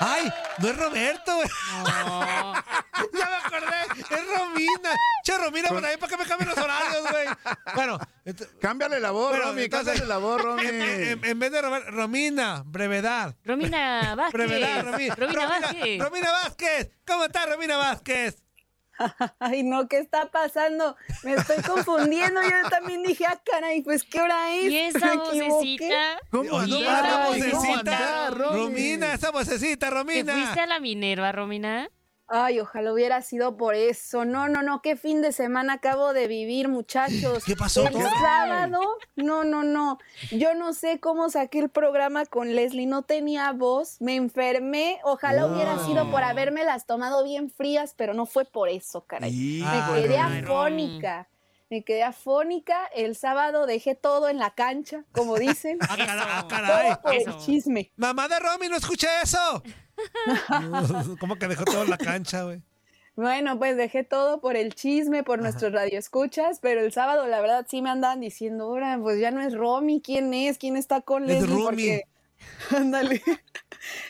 ¡Ay! 0.00 0.32
No 0.58 0.68
es 0.68 0.76
Roberto, 0.76 1.36
güey. 1.36 1.48
No. 1.84 2.54
Ya 3.12 3.26
me 3.26 3.36
acordé. 3.36 3.76
Es 4.10 4.26
Romina. 4.26 4.90
Che, 5.24 5.38
Romina, 5.38 5.68
por 5.68 5.84
ahí, 5.84 5.96
¿para 5.96 6.10
qué 6.10 6.16
me 6.16 6.26
cambian 6.28 6.48
los 6.50 6.58
horarios, 6.58 7.02
güey? 7.10 7.26
Bueno, 7.76 7.98
Cámbiale 8.60 8.98
la 9.00 9.12
voz, 9.12 9.30
Bueno, 9.30 9.44
Romy, 9.46 9.62
entonces- 9.64 9.86
cámbiale 10.00 10.08
la 10.08 10.18
voz, 10.18 10.42
Romy. 10.42 10.66
en, 10.66 10.82
en- 10.82 11.24
en 11.24 11.38
vez 11.38 11.52
de 11.52 11.62
Roberto, 11.62 11.90
Romina, 11.92 12.62
brevedad. 12.66 13.36
Romina 13.44 14.14
Vázquez. 14.16 14.32
Brevedad, 14.32 14.84
Romina. 14.84 15.14
Romina 15.14 15.46
Vázquez. 15.46 16.00
Romina 16.02 16.32
Vázquez. 16.32 16.90
¿Cómo 17.06 17.24
estás, 17.24 17.48
Romina 17.48 17.76
Vázquez? 17.76 18.42
Ay, 19.38 19.62
no, 19.62 19.88
¿qué 19.88 19.98
está 19.98 20.30
pasando? 20.30 20.96
Me 21.22 21.34
estoy 21.34 21.62
confundiendo. 21.62 22.40
Yo 22.42 22.68
también 22.70 23.02
dije, 23.02 23.26
ah, 23.26 23.40
caray, 23.44 23.82
pues, 23.82 24.04
¿qué 24.04 24.20
hora 24.20 24.54
es? 24.54 24.64
Y 24.70 24.76
esa 24.78 25.14
vocecita. 25.14 26.18
¿Cómo 26.30 26.62
esa 26.62 27.26
Romy? 27.26 27.50
¿Cómo 27.50 27.62
vocecita. 27.62 28.30
Romina, 28.30 29.14
esa 29.14 29.30
vocecita, 29.30 29.88
¿Te 29.88 29.94
Romina. 29.94 30.32
fuiste 30.32 30.60
a 30.60 30.66
la 30.66 30.80
Minerva, 30.80 31.32
Romina? 31.32 31.88
Ay, 32.30 32.60
ojalá 32.60 32.92
hubiera 32.92 33.22
sido 33.22 33.56
por 33.56 33.74
eso. 33.74 34.26
No, 34.26 34.48
no, 34.48 34.60
no, 34.62 34.82
qué 34.82 34.96
fin 34.96 35.22
de 35.22 35.32
semana 35.32 35.74
acabo 35.74 36.12
de 36.12 36.26
vivir, 36.28 36.68
muchachos. 36.68 37.42
¿Qué 37.44 37.56
pasó? 37.56 37.86
El 37.86 37.94
¿Qué? 37.94 38.02
sábado, 38.02 38.80
no, 39.16 39.44
no, 39.44 39.64
no. 39.64 39.98
Yo 40.30 40.54
no 40.54 40.74
sé 40.74 41.00
cómo 41.00 41.30
saqué 41.30 41.58
el 41.60 41.70
programa 41.70 42.26
con 42.26 42.54
Leslie, 42.54 42.84
no 42.86 43.00
tenía 43.02 43.50
voz, 43.52 44.00
me 44.00 44.16
enfermé. 44.16 45.00
Ojalá 45.04 45.46
hubiera 45.46 45.78
sido 45.86 46.10
por 46.10 46.22
haberme 46.22 46.64
las 46.64 46.84
tomado 46.84 47.24
bien 47.24 47.48
frías, 47.50 47.94
pero 47.96 48.12
no 48.12 48.26
fue 48.26 48.44
por 48.44 48.68
eso, 48.68 49.06
caray. 49.06 49.32
Sí, 49.32 49.62
Me 49.64 49.70
Ay, 49.70 50.02
quedé 50.02 50.18
Romy. 50.22 50.38
afónica. 50.44 51.28
Me 51.70 51.82
quedé 51.84 52.02
afónica. 52.02 52.86
El 52.94 53.14
sábado 53.16 53.64
dejé 53.66 53.94
todo 53.94 54.28
en 54.28 54.38
la 54.38 54.50
cancha, 54.54 55.04
como 55.12 55.36
dicen. 55.38 55.78
Ah, 55.88 55.96
ah, 56.40 56.46
caray. 56.48 56.88
todo 56.92 57.02
por 57.02 57.14
el 57.14 57.36
chisme. 57.38 57.90
Mamá 57.96 58.28
de 58.28 58.38
Romy, 58.38 58.68
no 58.68 58.76
escuché 58.76 59.08
eso. 59.22 59.62
¿Cómo 61.20 61.36
que 61.36 61.48
dejó 61.48 61.64
todo 61.64 61.82
en 61.82 61.90
la 61.90 61.98
cancha, 61.98 62.44
güey? 62.44 62.62
Bueno, 63.16 63.58
pues 63.58 63.76
dejé 63.76 64.04
todo 64.04 64.40
por 64.40 64.56
el 64.56 64.74
chisme, 64.74 65.24
por 65.24 65.40
nuestros 65.40 65.72
radioescuchas, 65.72 66.60
pero 66.60 66.80
el 66.82 66.92
sábado 66.92 67.26
la 67.26 67.40
verdad 67.40 67.66
sí 67.68 67.82
me 67.82 67.90
andaban 67.90 68.20
diciendo, 68.20 68.64
ahora 68.64 68.96
pues 69.02 69.20
ya 69.20 69.32
no 69.32 69.40
es 69.40 69.54
Romy, 69.54 70.00
¿quién 70.00 70.32
es? 70.32 70.56
¿Quién 70.56 70.76
está 70.76 71.00
con 71.00 71.24
Es 71.24 71.40
Leslie? 71.40 71.48
Rumi. 71.48 71.64
Porque 71.64 72.04
Ándale. 72.76 73.22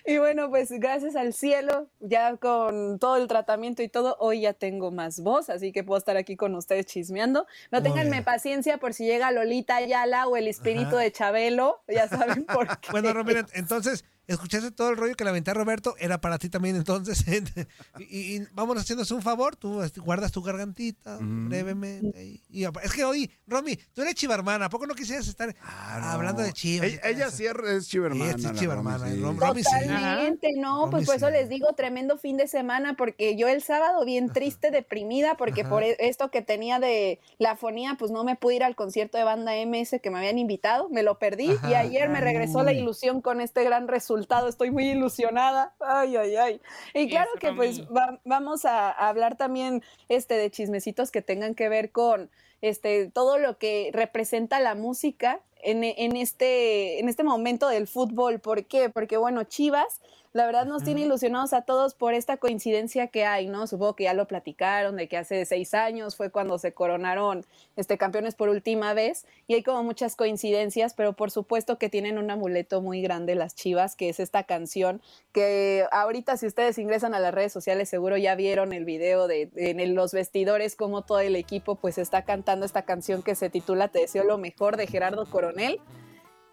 Y 0.04 0.18
bueno, 0.18 0.48
pues 0.50 0.70
gracias 0.70 1.14
al 1.16 1.34
cielo, 1.34 1.88
ya 2.00 2.36
con 2.36 2.98
todo 2.98 3.16
el 3.16 3.28
tratamiento 3.28 3.82
y 3.82 3.88
todo, 3.88 4.16
hoy 4.18 4.42
ya 4.42 4.54
tengo 4.54 4.90
más 4.90 5.20
voz, 5.20 5.50
así 5.50 5.72
que 5.72 5.84
puedo 5.84 5.98
estar 5.98 6.16
aquí 6.16 6.36
con 6.36 6.54
ustedes 6.54 6.86
chismeando. 6.86 7.46
No 7.70 7.82
tenganme 7.82 8.22
paciencia 8.22 8.78
por 8.78 8.94
si 8.94 9.04
llega 9.04 9.30
Lolita 9.30 9.76
Ayala 9.76 10.26
o 10.26 10.36
el 10.36 10.48
espíritu 10.48 10.96
Ajá. 10.96 10.98
de 10.98 11.12
Chabelo, 11.12 11.82
ya 11.86 12.08
saben 12.08 12.44
por 12.44 12.66
qué. 12.80 12.90
Bueno, 12.90 13.12
Romina, 13.12 13.46
entonces, 13.52 14.04
escuchaste 14.28 14.70
todo 14.70 14.90
el 14.90 14.96
rollo 14.96 15.16
que 15.16 15.24
le 15.24 15.30
aventé 15.30 15.50
a 15.50 15.54
Roberto, 15.54 15.94
era 15.98 16.20
para 16.20 16.38
ti 16.38 16.48
también, 16.48 16.76
entonces. 16.76 17.24
y, 17.98 18.36
y 18.36 18.46
vamos 18.52 18.76
haciéndonos 18.78 19.10
un 19.10 19.22
favor, 19.22 19.56
tú 19.56 19.82
guardas 20.04 20.30
tu 20.32 20.42
gargantita 20.42 21.18
brevemente. 21.20 22.24
Y, 22.24 22.42
y 22.50 22.64
apa- 22.64 22.82
es 22.82 22.92
que 22.92 23.04
hoy, 23.04 23.30
Romy, 23.46 23.76
tú 23.94 24.02
eres 24.02 24.14
chivarmana, 24.14 24.66
¿a 24.66 24.68
poco 24.70 24.86
no 24.86 24.94
quisieras 24.94 25.26
estar 25.28 25.54
hablando 25.62 26.42
de 26.42 26.52
chivas? 26.52 26.88
Ella, 26.88 27.00
ella 27.04 27.30
sí 27.30 27.44
es 27.46 27.88
chivermana. 27.88 28.32
Sí, 28.32 28.36
es 28.38 28.42
la 28.44 28.54
chivermana, 28.54 28.98
Romy, 29.38 29.62
sí. 29.62 29.70
Sí. 29.80 30.54
No, 30.60 30.80
Romy 30.82 30.90
pues 30.92 31.06
por 31.06 31.16
eso 31.16 31.26
sí. 31.26 31.32
les 31.32 31.48
digo 31.48 31.72
tremendo 31.74 32.18
fin 32.18 32.36
de 32.36 32.46
semana, 32.48 32.94
porque 32.96 33.36
yo 33.36 33.48
el 33.48 33.62
sábado 33.62 34.04
bien 34.04 34.30
triste, 34.32 34.70
deprimida, 34.70 35.36
porque 35.36 35.62
Ajá. 35.62 35.70
por 35.70 35.82
e- 35.82 35.96
esto 36.00 36.30
que 36.30 36.42
tenía 36.42 36.78
de 36.78 37.20
la 37.38 37.56
fonía, 37.56 37.96
pues 37.98 38.10
no 38.10 38.24
me 38.24 38.36
pude 38.36 38.56
ir 38.56 38.64
al 38.64 38.76
concierto 38.76 39.16
de 39.18 39.24
banda 39.24 39.52
MS 39.64 40.00
que 40.02 40.10
me 40.10 40.18
habían 40.18 40.38
invitado, 40.38 40.88
me 40.90 41.02
lo 41.02 41.18
perdí 41.18 41.50
y 41.68 41.74
ayer 41.74 42.08
me 42.08 42.20
regresó 42.20 42.62
la 42.62 42.72
ilusión 42.72 43.20
con 43.22 43.40
este 43.40 43.64
gran 43.64 43.88
resultado, 43.88 44.17
estoy 44.48 44.70
muy 44.70 44.88
ilusionada, 44.90 45.74
ay, 45.80 46.16
ay, 46.16 46.36
ay. 46.36 46.60
Y 46.94 47.08
claro 47.08 47.30
Eso, 47.32 47.38
que 47.40 47.52
pues 47.52 47.82
va- 47.88 48.20
vamos 48.24 48.64
a, 48.64 48.90
a 48.90 49.08
hablar 49.08 49.36
también 49.36 49.82
este, 50.08 50.34
de 50.34 50.50
chismecitos 50.50 51.10
que 51.10 51.22
tengan 51.22 51.54
que 51.54 51.68
ver 51.68 51.90
con 51.92 52.30
este, 52.60 53.08
todo 53.10 53.38
lo 53.38 53.58
que 53.58 53.90
representa 53.92 54.60
la 54.60 54.74
música 54.74 55.40
en, 55.62 55.84
en 55.84 56.16
este, 56.16 57.00
en 57.00 57.08
este 57.08 57.24
momento 57.24 57.68
del 57.68 57.86
fútbol. 57.86 58.40
¿Por 58.40 58.64
qué? 58.66 58.90
Porque, 58.90 59.16
bueno, 59.16 59.44
Chivas, 59.44 60.00
la 60.32 60.46
verdad 60.46 60.66
nos 60.66 60.84
tiene 60.84 61.00
ilusionados 61.02 61.52
a 61.52 61.62
todos 61.62 61.94
por 61.94 62.14
esta 62.14 62.36
coincidencia 62.36 63.06
que 63.08 63.24
hay, 63.24 63.46
¿no? 63.46 63.66
Supongo 63.66 63.96
que 63.96 64.04
ya 64.04 64.14
lo 64.14 64.26
platicaron, 64.26 64.96
de 64.96 65.08
que 65.08 65.16
hace 65.16 65.44
seis 65.44 65.74
años 65.74 66.16
fue 66.16 66.30
cuando 66.30 66.58
se 66.58 66.72
coronaron 66.72 67.44
este, 67.76 67.98
campeones 67.98 68.34
por 68.34 68.48
última 68.48 68.94
vez, 68.94 69.26
y 69.46 69.54
hay 69.54 69.62
como 69.62 69.82
muchas 69.82 70.16
coincidencias, 70.16 70.94
pero 70.94 71.14
por 71.14 71.30
supuesto 71.30 71.78
que 71.78 71.88
tienen 71.88 72.18
un 72.18 72.30
amuleto 72.30 72.82
muy 72.82 73.02
grande 73.02 73.34
las 73.34 73.54
Chivas, 73.54 73.96
que 73.96 74.08
es 74.08 74.20
esta 74.20 74.44
canción, 74.44 75.00
que 75.32 75.84
ahorita 75.90 76.36
si 76.36 76.46
ustedes 76.46 76.78
ingresan 76.78 77.14
a 77.14 77.20
las 77.20 77.32
redes 77.34 77.52
sociales 77.52 77.88
seguro 77.88 78.16
ya 78.16 78.34
vieron 78.34 78.72
el 78.72 78.84
video 78.84 79.28
de, 79.28 79.46
de 79.46 79.70
en 79.70 79.80
el- 79.80 79.94
los 79.94 80.12
vestidores, 80.12 80.76
como 80.76 81.02
todo 81.02 81.20
el 81.20 81.34
equipo 81.36 81.74
pues 81.76 81.98
está 81.98 82.22
cantando 82.22 82.66
esta 82.66 82.82
canción 82.82 83.22
que 83.22 83.34
se 83.34 83.50
titula 83.50 83.88
Te 83.88 84.00
deseo 84.00 84.24
lo 84.24 84.38
mejor 84.38 84.76
de 84.76 84.86
Gerardo 84.86 85.26
Coronel. 85.26 85.80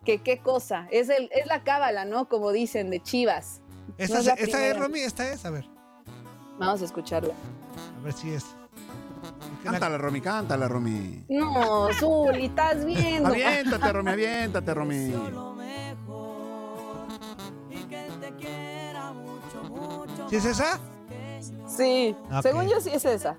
Que 0.06 0.22
qué 0.22 0.38
cosa, 0.38 0.88
es, 0.92 1.10
el, 1.10 1.30
es 1.34 1.48
la 1.48 1.64
cábala, 1.64 2.06
¿no? 2.06 2.30
Como 2.30 2.52
dicen, 2.52 2.92
de 2.92 3.02
Chivas. 3.02 3.62
Esta, 3.98 4.16
No 4.16 4.20
es 4.22 4.28
esta 4.40 4.68
es. 4.68 4.78
Romy, 4.80 5.00
esta 5.00 5.32
es, 5.32 5.46
a 5.46 5.50
ver, 5.50 5.66
Vamos 6.60 6.82
a 6.82 6.86
escucharla. 6.86 7.34
a 7.34 8.04
ver 8.04 8.14
si 8.14 8.32
es. 8.32 8.46
Cántala, 9.64 9.98
Romy, 9.98 10.22
cántala, 10.22 10.68
Romy. 10.68 11.26
No, 11.28 11.88
Zuli, 12.00 12.46
estás 12.46 12.86
viendo. 12.86 13.30
Aviéntate, 13.30 13.92
Romy, 13.94 14.12
aviéntate, 14.12 14.74
Romy. 14.74 15.14
¿Sí 20.30 20.36
es 20.38 20.46
esa? 20.46 20.80
Sí, 21.68 22.16
Ok. 22.32 22.42
según 22.42 22.68
yo 22.68 22.80
sí 22.82 22.90
es 22.94 23.06
esa. 23.06 23.36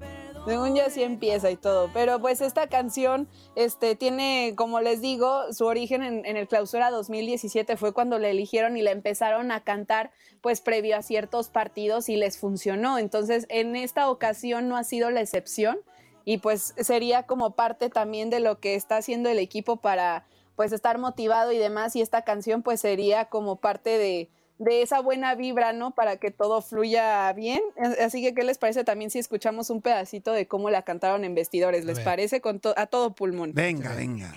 Según 0.47 0.77
yo 0.77 0.85
sí 0.91 1.03
empieza 1.03 1.51
y 1.51 1.57
todo. 1.57 1.91
Pero 1.93 2.21
pues 2.21 2.41
esta 2.41 2.69
canción 2.69 3.29
este, 3.57 3.97
tiene, 3.97 4.55
como 4.57 4.81
les 4.81 5.01
digo, 5.01 5.53
su 5.53 5.67
origen 5.67 6.05
en, 6.05 6.25
en 6.25 6.37
el 6.37 6.47
clausura 6.47 6.93
2017 6.93 7.77
fue 7.77 7.93
cuando 7.93 8.21
la 8.21 8.29
eligieron 8.29 8.77
y 8.77 8.83
la 8.83 8.93
empezaron 8.93 9.51
a 9.51 9.65
cantar 9.65 10.13
pues 10.41 10.61
previo 10.61 10.97
a 10.97 11.03
ciertos 11.03 11.49
partidos 11.49 12.09
y 12.09 12.15
les 12.15 12.39
funcionó. 12.39 12.97
Entonces 12.97 13.47
en 13.49 13.75
esta 13.75 14.09
ocasión 14.09 14.69
no 14.69 14.77
ha 14.77 14.85
sido 14.85 15.11
la 15.11 15.21
excepción 15.21 15.79
y 16.25 16.39
pues 16.39 16.75
sería 16.79 17.25
como 17.25 17.57
parte 17.57 17.91
también 17.91 18.31
de 18.31 18.39
lo 18.39 18.61
que 18.61 18.77
está 18.77 18.99
haciendo 18.99 19.29
el 19.29 19.41
equipo 19.41 19.79
para 19.79 20.27
pues 20.55 20.71
estar 20.71 20.99
motivado 20.99 21.51
y 21.51 21.59
demás 21.59 21.97
y 21.97 22.03
esta 22.03 22.23
canción 22.23 22.63
pues 22.63 22.81
sería 22.81 23.25
como 23.25 23.57
parte 23.57 23.99
de, 23.99 24.31
de 24.59 24.83
esa 24.83 25.01
buena 25.01 25.35
vibra, 25.35 25.73
¿no? 25.73 25.95
Para 25.95 26.17
que 26.17 26.31
todo 26.31 26.63
fluya 26.63 27.33
bien. 27.33 27.61
Así 28.01 28.23
que, 28.23 28.35
¿qué 28.35 28.43
les 28.43 28.59
parece 28.59 28.85
también 28.85 29.11
si 29.11 29.19
escuchamos 29.19 29.71
un 29.71 29.83
pedacito 29.83 30.33
de 30.33 30.49
cómo 30.49 30.71
la 30.71 30.83
cantaron 30.83 31.25
en 31.25 31.35
vestidores? 31.35 31.85
¿Les 31.85 32.01
parece? 32.01 32.41
Con 32.41 32.61
to- 32.61 32.75
a 32.77 32.87
todo 32.87 33.15
pulmón. 33.15 33.53
Venga, 33.55 33.95
venga. 33.95 34.33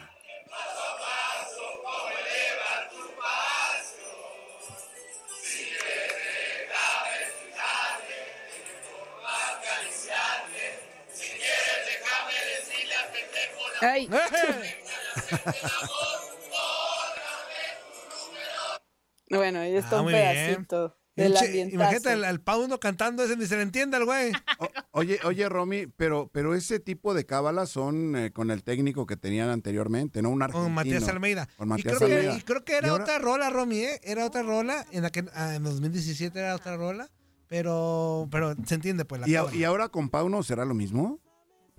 Ay, 13.82 14.10
bueno, 19.30 19.60
ahí 19.60 19.76
está 19.76 19.98
Ah, 19.98 20.00
un 20.00 20.06
muy 20.06 20.14
bien. 20.14 20.24
pedacito 20.66 20.96
del. 21.16 21.34
Imagínate 21.74 22.10
al, 22.12 22.24
al 22.24 22.40
Pauno 22.42 22.80
cantando 22.80 23.24
ese, 23.24 23.36
ni 23.36 23.46
se 23.46 23.58
le 23.58 23.64
entiende 23.64 23.98
al 23.98 24.06
güey. 24.06 24.32
O- 24.60 24.70
oye, 24.92 25.20
oye, 25.26 25.50
Romy, 25.50 25.88
pero, 25.88 26.30
pero 26.32 26.56
ese 26.56 26.80
tipo 26.80 27.14
de 27.14 27.26
cábalas 27.26 27.70
son 27.70 28.16
eh, 28.16 28.32
con 28.32 28.52
el 28.52 28.64
técnico 28.64 29.06
que 29.06 29.18
tenían 29.18 29.50
anteriormente, 29.50 30.22
¿no? 30.22 30.30
Un 30.30 30.42
argentino. 30.42 30.64
Con 30.66 30.74
Matías 30.74 31.08
Almeida. 31.10 31.48
Con 31.58 31.68
y, 31.68 31.70
Matías 31.72 31.98
creo 31.98 32.08
que, 32.10 32.16
Almeida. 32.16 32.38
y 32.38 32.42
creo 32.42 32.64
que 32.64 32.78
era 32.78 32.88
Y 32.88 32.90
ahora- 32.92 33.04
otra 33.04 33.20
rola, 33.20 33.50
Romy, 33.50 33.80
¿eh? 33.80 34.00
Era 34.04 34.26
otra 34.26 34.44
rola. 34.44 34.86
En, 34.92 35.04
la 35.04 35.10
que, 35.10 35.26
ah, 35.34 35.56
en 35.56 35.64
2017 35.64 36.40
era 36.40 36.56
otra 36.56 36.78
rola. 36.78 37.10
Pero, 37.50 38.28
pero 38.32 38.54
se 38.66 38.76
entiende, 38.76 39.06
pues. 39.06 39.22
La 39.22 39.28
¿Y, 39.28 39.36
a- 39.36 39.46
y 39.54 39.64
ahora 39.64 39.90
con 39.90 40.10
Pauno 40.10 40.44
será 40.44 40.66
lo 40.66 40.74
mismo? 40.76 41.20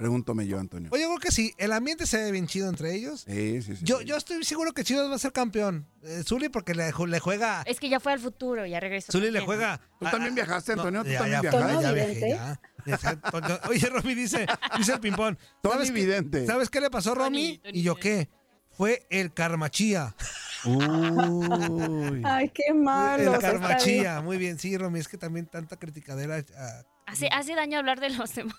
Pregúntame 0.01 0.47
yo, 0.47 0.59
Antonio. 0.59 0.89
Oye, 0.93 1.03
yo 1.03 1.09
creo 1.11 1.19
que 1.21 1.31
sí. 1.31 1.53
El 1.59 1.73
ambiente 1.75 2.07
se 2.07 2.17
ve 2.17 2.31
bien 2.33 2.47
chido 2.47 2.71
entre 2.71 2.95
ellos. 2.95 3.27
Sí, 3.29 3.61
sí, 3.61 3.77
sí. 3.77 3.85
Yo, 3.85 4.01
yo 4.01 4.17
estoy 4.17 4.43
seguro 4.45 4.73
que 4.73 4.83
Chivas 4.83 5.11
va 5.11 5.17
a 5.17 5.19
ser 5.19 5.31
campeón. 5.33 5.87
Eh, 6.03 6.23
Zuli 6.27 6.49
porque 6.49 6.75
le, 6.75 6.91
le 7.07 7.21
juega... 7.21 7.61
Es 7.67 7.79
que 7.79 7.91
ya 7.91 8.01
fue 8.01 8.13
al 8.15 8.19
futuro, 8.19 8.65
ya 8.65 8.81
regresó. 8.81 9.13
Zuli 9.13 9.31
le 9.31 9.41
juega... 9.41 9.79
¿Tú 9.99 10.07
a- 10.07 10.11
también 10.11 10.35
viajaste, 10.35 10.73
Antonio? 10.73 11.05
¿Tú 11.05 11.11
ya, 11.11 11.19
también 11.19 11.43
ya, 11.43 11.51
viajaste? 11.51 11.69
ya, 11.75 11.77
¿Tono 11.83 11.93
viajé, 11.95 12.15
vidente? 12.15 12.31
ya. 12.31 13.69
Oye, 13.69 13.87
Romy 13.91 14.15
dice, 14.15 14.47
dice 14.79 14.93
el 14.95 15.01
ping-pong. 15.01 15.37
Tony 15.61 15.73
¿Sabes 15.75 15.89
qué- 15.91 15.95
Vidente. 15.95 16.47
¿Sabes 16.47 16.71
qué 16.71 16.81
le 16.81 16.89
pasó 16.91 17.13
Tony, 17.13 17.25
Romy? 17.25 17.59
Tony 17.59 17.79
¿Y 17.79 17.83
yo 17.83 17.95
qué? 17.97 18.31
Fue 18.71 19.07
el 19.11 19.35
Carmachía. 19.35 20.15
Uy. 20.65 22.23
Ay, 22.25 22.49
qué 22.51 22.73
malo. 22.73 23.35
el 23.35 23.41
Carmachía. 23.41 24.21
Muy 24.23 24.39
bien, 24.39 24.59
sí, 24.59 24.77
Romy. 24.79 24.99
Es 25.01 25.09
que 25.09 25.19
también 25.19 25.47
tanta 25.47 25.77
criticadera. 25.77 26.43
ah, 26.57 26.83
Hace, 27.07 27.29
hace 27.29 27.55
daño 27.55 27.79
hablar 27.79 27.99
de 28.01 28.11
los 28.11 28.35
demás. 28.35 28.55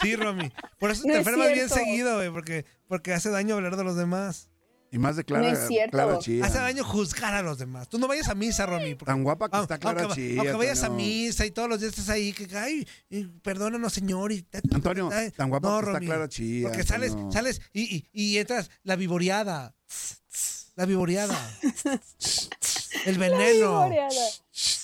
Sí, 0.00 0.16
Romy. 0.16 0.50
Por 0.78 0.90
eso 0.90 1.02
No 1.06 1.12
te 1.14 1.20
es 1.20 1.26
enfermas 1.26 1.52
bien 1.52 1.68
seguido, 1.68 2.16
güey. 2.16 2.30
Porque, 2.30 2.64
porque 2.88 3.12
hace 3.12 3.30
daño 3.30 3.54
hablar 3.56 3.76
de 3.76 3.84
los 3.84 3.96
demás. 3.96 4.50
Y 4.90 4.98
más 4.98 5.16
de 5.16 5.24
Clara, 5.24 5.48
No 5.50 5.52
es 5.58 5.66
cierto. 5.66 5.90
Clara 5.90 6.18
Chía. 6.20 6.44
Hace 6.44 6.58
daño 6.58 6.84
juzgar 6.84 7.34
a 7.34 7.42
los 7.42 7.58
demás. 7.58 7.88
Tú 7.88 7.98
no 7.98 8.06
vayas 8.06 8.28
a 8.28 8.34
misa, 8.36 8.64
Romy. 8.64 8.94
porque- 8.94 9.10
Tan 9.10 9.24
guapa 9.24 9.48
que 9.50 9.56
Ah, 9.56 9.62
está 9.62 9.76
Clara 9.78 10.02
aunque, 10.04 10.14
Chía. 10.14 10.38
aunque 10.40 10.52
vayas 10.54 10.82
a 10.84 10.88
misa 10.88 11.44
y 11.46 11.50
todos 11.50 11.68
los 11.68 11.80
días 11.80 11.90
estés 11.90 12.08
ahí, 12.10 12.32
que, 12.32 12.46
ay, 12.56 12.86
y 13.10 13.24
perdónanos, 13.24 13.92
señor. 13.92 14.30
Y, 14.30 14.46
Antonio, 14.72 15.10
ay, 15.12 15.32
tan 15.32 15.48
guapa 15.50 15.68
no, 15.68 15.80
que 15.80 15.86
está 15.86 15.98
Clara 16.00 16.28
Chía. 16.28 16.68
Porque 16.68 16.84
sales, 16.84 17.10
Antonio. 17.10 17.32
sales 17.32 17.60
y, 17.72 17.96
y, 17.96 18.08
y 18.12 18.38
entras 18.38 18.70
la 18.84 18.94
vivoreada. 18.96 19.74
La 20.76 20.86
vivoreada. 20.86 21.38
El 23.06 23.16
veneno. 23.18 23.88
Vivoreada. 23.88 24.10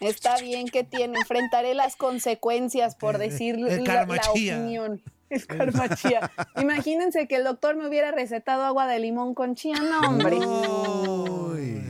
Está 0.00 0.36
bien 0.38 0.68
que 0.68 0.84
tiene, 0.84 1.18
enfrentaré 1.18 1.74
las 1.74 1.96
consecuencias 1.96 2.94
por 2.94 3.18
decir 3.18 3.56
el 3.56 3.84
la, 3.84 4.06
opinión. 4.30 5.02
El 5.30 5.46
karmachía. 5.46 6.30
Imagínense 6.56 7.26
que 7.26 7.36
el 7.36 7.44
doctor 7.44 7.76
me 7.76 7.88
hubiera 7.88 8.10
recetado 8.12 8.64
agua 8.64 8.86
de 8.86 8.98
limón 8.98 9.34
con 9.34 9.54
chía, 9.54 9.76
no, 9.76 10.00
hombre. 10.00 10.36
Uy. 10.36 11.82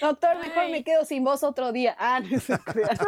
Doctor, 0.00 0.36
mejor 0.38 0.64
Ay. 0.64 0.72
me 0.72 0.84
quedo 0.84 1.04
sin 1.04 1.24
voz 1.24 1.42
otro 1.42 1.72
día. 1.72 1.96
Ah, 1.98 2.20
no 2.20 2.38
se 2.38 2.58
crean. 2.64 2.98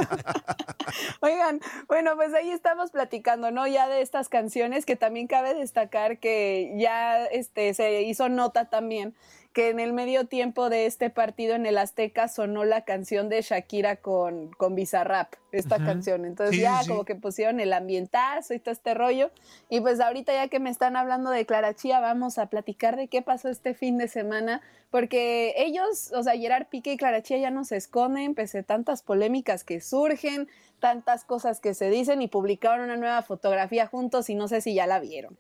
Oigan, 1.21 1.61
bueno, 1.87 2.17
pues 2.17 2.33
ahí 2.33 2.51
estamos 2.51 2.91
platicando, 2.91 3.51
¿no? 3.51 3.67
Ya 3.67 3.89
de 3.89 4.01
estas 4.01 4.29
canciones 4.29 4.87
que 4.87 4.97
también 4.97 5.27
cabe 5.27 5.55
destacar 5.55 6.19
que 6.19 6.73
ya 6.77 7.25
este, 7.27 7.75
se 7.75 8.03
hizo 8.03 8.29
nota 8.29 8.71
también 8.71 9.15
que 9.53 9.71
en 9.71 9.81
el 9.81 9.93
medio 9.93 10.27
tiempo 10.27 10.69
de 10.71 10.87
este 10.87 11.11
partido 11.11 11.55
en 11.57 11.67
el 11.67 11.79
Azteca 11.79 12.29
sonó 12.29 12.65
la 12.65 12.85
canción 12.85 13.29
de 13.29 13.43
Shakira 13.43 13.97
con, 13.97 14.51
con 14.53 14.75
Bizarrap, 14.77 15.35
esta 15.51 15.79
canción. 15.79 16.25
Entonces 16.25 16.57
Sí, 16.57 16.63
ya 16.63 16.83
sí. 16.83 16.89
como 16.89 17.05
que 17.05 17.17
pusieron 17.17 17.59
el 17.59 17.73
ambientazo 17.73 18.55
y 18.55 18.61
todo 18.61 18.71
este 18.73 18.95
rollo. 18.95 19.31
Y 19.69 19.81
pues 19.81 19.99
ahorita 20.01 20.33
ya 20.33 20.49
que 20.49 20.61
me 20.61 20.71
están 20.71 20.97
hablando 20.97 21.31
de 21.31 21.45
Clara 21.47 21.75
Chía, 21.75 21.99
vamos 21.99 22.39
a 22.39 22.47
platicar 22.47 22.97
de 22.97 23.09
qué 23.09 23.21
pasó 23.23 23.49
este 23.49 23.75
fin 23.75 23.99
de 23.99 24.07
semana, 24.07 24.61
porque 24.91 25.55
ellos, 25.57 26.13
o 26.15 26.23
sea, 26.23 26.35
Gerard 26.37 26.67
Piqué 26.69 26.93
y 26.93 26.97
Clara 26.97 27.23
Chía 27.23 27.39
ya 27.39 27.51
no 27.51 27.65
se 27.65 27.77
esconden, 27.77 28.35
pese 28.35 28.59
a 28.59 28.63
tantas 28.63 29.03
polémicas 29.03 29.65
que 29.65 29.81
surgen, 29.81 30.49
tantas 30.79 31.25
cosas 31.25 31.59
que 31.59 31.75
se 31.75 31.91
dicen 31.91 32.23
y 32.23 32.29
publicaron 32.29 32.85
una 32.85 32.97
nueva 32.97 33.23
fotografía 33.23 33.87
juntos 33.89 34.31
y 34.31 34.35
no 34.37 34.47
sé 34.47 34.61
si 34.61 34.75
ya 34.75 34.87
la 34.87 35.01
vieron. 35.01 35.37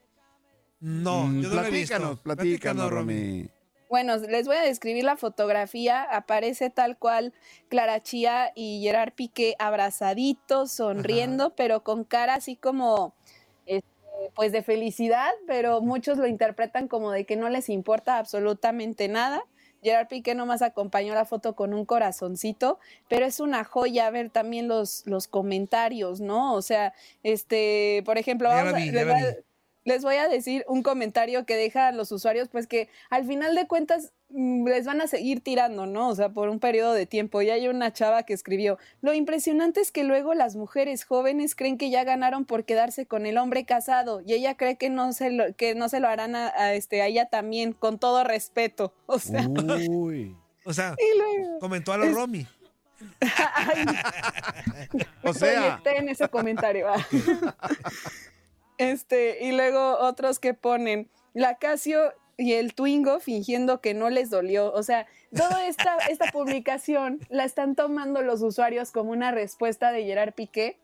No, 0.80 1.26
Mm, 1.26 1.42
yo 1.42 1.48
no 1.50 1.62
he 1.64 1.70
visto. 1.70 1.94
platícanos, 1.94 2.20
platícanos, 2.20 2.90
Romy. 2.90 3.48
Bueno, 3.88 4.16
les 4.16 4.46
voy 4.46 4.56
a 4.56 4.62
describir 4.62 5.04
la 5.04 5.16
fotografía. 5.16 6.02
Aparece 6.02 6.70
tal 6.70 6.98
cual 6.98 7.32
Clara 7.68 8.02
Chía 8.02 8.52
y 8.54 8.80
Gerard 8.82 9.12
Piqué 9.12 9.54
abrazaditos, 9.58 10.72
sonriendo, 10.72 11.54
pero 11.56 11.82
con 11.82 12.04
cara 12.04 12.34
así 12.34 12.56
como, 12.56 13.14
este, 13.66 13.88
pues 14.34 14.52
de 14.52 14.62
felicidad, 14.62 15.30
pero 15.46 15.80
muchos 15.80 16.18
lo 16.18 16.26
interpretan 16.26 16.88
como 16.88 17.10
de 17.12 17.24
que 17.24 17.36
no 17.36 17.48
les 17.48 17.68
importa 17.68 18.18
absolutamente 18.18 19.08
nada. 19.08 19.42
Gerard 19.82 20.08
Piqué 20.08 20.34
nomás 20.34 20.60
acompañó 20.62 21.14
la 21.14 21.24
foto 21.24 21.54
con 21.54 21.72
un 21.72 21.84
corazoncito, 21.84 22.80
pero 23.08 23.24
es 23.24 23.38
una 23.38 23.62
joya 23.64 24.10
ver 24.10 24.28
también 24.28 24.66
los, 24.66 25.06
los 25.06 25.28
comentarios, 25.28 26.20
¿no? 26.20 26.54
O 26.54 26.62
sea, 26.62 26.92
este, 27.22 28.02
por 28.04 28.18
ejemplo, 28.18 28.48
vamos 28.48 28.74
a- 28.74 28.76
les 28.92 29.06
voy. 29.06 29.44
Les 29.88 30.02
voy 30.02 30.16
a 30.16 30.28
decir 30.28 30.64
un 30.68 30.82
comentario 30.82 31.44
que 31.46 31.56
dejan 31.56 31.96
los 31.96 32.12
usuarios, 32.12 32.48
pues 32.48 32.66
que 32.66 32.88
al 33.10 33.24
final 33.26 33.54
de 33.54 33.66
cuentas 33.66 34.12
mm, 34.28 34.68
les 34.68 34.84
van 34.86 35.00
a 35.00 35.06
seguir 35.06 35.40
tirando, 35.42 35.86
¿no? 35.86 36.08
O 36.08 36.14
sea, 36.14 36.28
por 36.28 36.48
un 36.50 36.60
periodo 36.60 36.92
de 36.92 37.06
tiempo. 37.06 37.40
Y 37.42 37.50
hay 37.50 37.66
una 37.68 37.92
chava 37.92 38.22
que 38.24 38.34
escribió, 38.34 38.78
lo 39.00 39.14
impresionante 39.14 39.80
es 39.80 39.90
que 39.90 40.04
luego 40.04 40.34
las 40.34 40.54
mujeres 40.56 41.04
jóvenes 41.04 41.54
creen 41.56 41.78
que 41.78 41.90
ya 41.90 42.04
ganaron 42.04 42.44
por 42.44 42.64
quedarse 42.64 43.06
con 43.06 43.26
el 43.26 43.38
hombre 43.38 43.64
casado 43.64 44.20
y 44.24 44.34
ella 44.34 44.56
cree 44.56 44.76
que 44.76 44.90
no 44.90 45.12
se 45.12 45.30
lo, 45.30 45.54
que 45.54 45.74
no 45.74 45.88
se 45.88 46.00
lo 46.00 46.08
harán 46.08 46.36
a, 46.36 46.48
a 46.48 46.74
este, 46.74 47.02
a 47.02 47.06
ella 47.06 47.26
también, 47.26 47.72
con 47.72 47.98
todo 47.98 48.22
respeto. 48.24 48.92
O 49.06 49.18
sea, 49.18 49.48
Uy. 49.48 50.36
O 50.64 50.72
sea, 50.74 50.94
y 50.98 51.18
luego... 51.18 51.58
comentó 51.60 51.92
a 51.92 51.96
los 51.98 52.08
Es- 52.08 52.14
Romy. 52.14 52.46
Ay, 53.54 53.84
O 55.22 55.32
sea, 55.32 55.80
en 55.84 56.08
ese 56.08 56.28
comentario. 56.28 56.88
Este, 58.78 59.44
y 59.44 59.52
luego 59.52 59.98
otros 59.98 60.38
que 60.38 60.54
ponen 60.54 61.08
la 61.34 61.58
Casio 61.58 62.12
y 62.36 62.52
el 62.54 62.74
Twingo 62.74 63.18
fingiendo 63.20 63.80
que 63.80 63.94
no 63.94 64.10
les 64.10 64.30
dolió. 64.30 64.72
O 64.72 64.82
sea, 64.82 65.06
toda 65.36 65.66
esta, 65.66 65.96
esta 66.10 66.30
publicación 66.32 67.18
la 67.28 67.44
están 67.44 67.74
tomando 67.74 68.22
los 68.22 68.42
usuarios 68.42 68.92
como 68.92 69.10
una 69.10 69.32
respuesta 69.32 69.90
de 69.92 70.04
Gerard 70.04 70.32
Piqué 70.34 70.78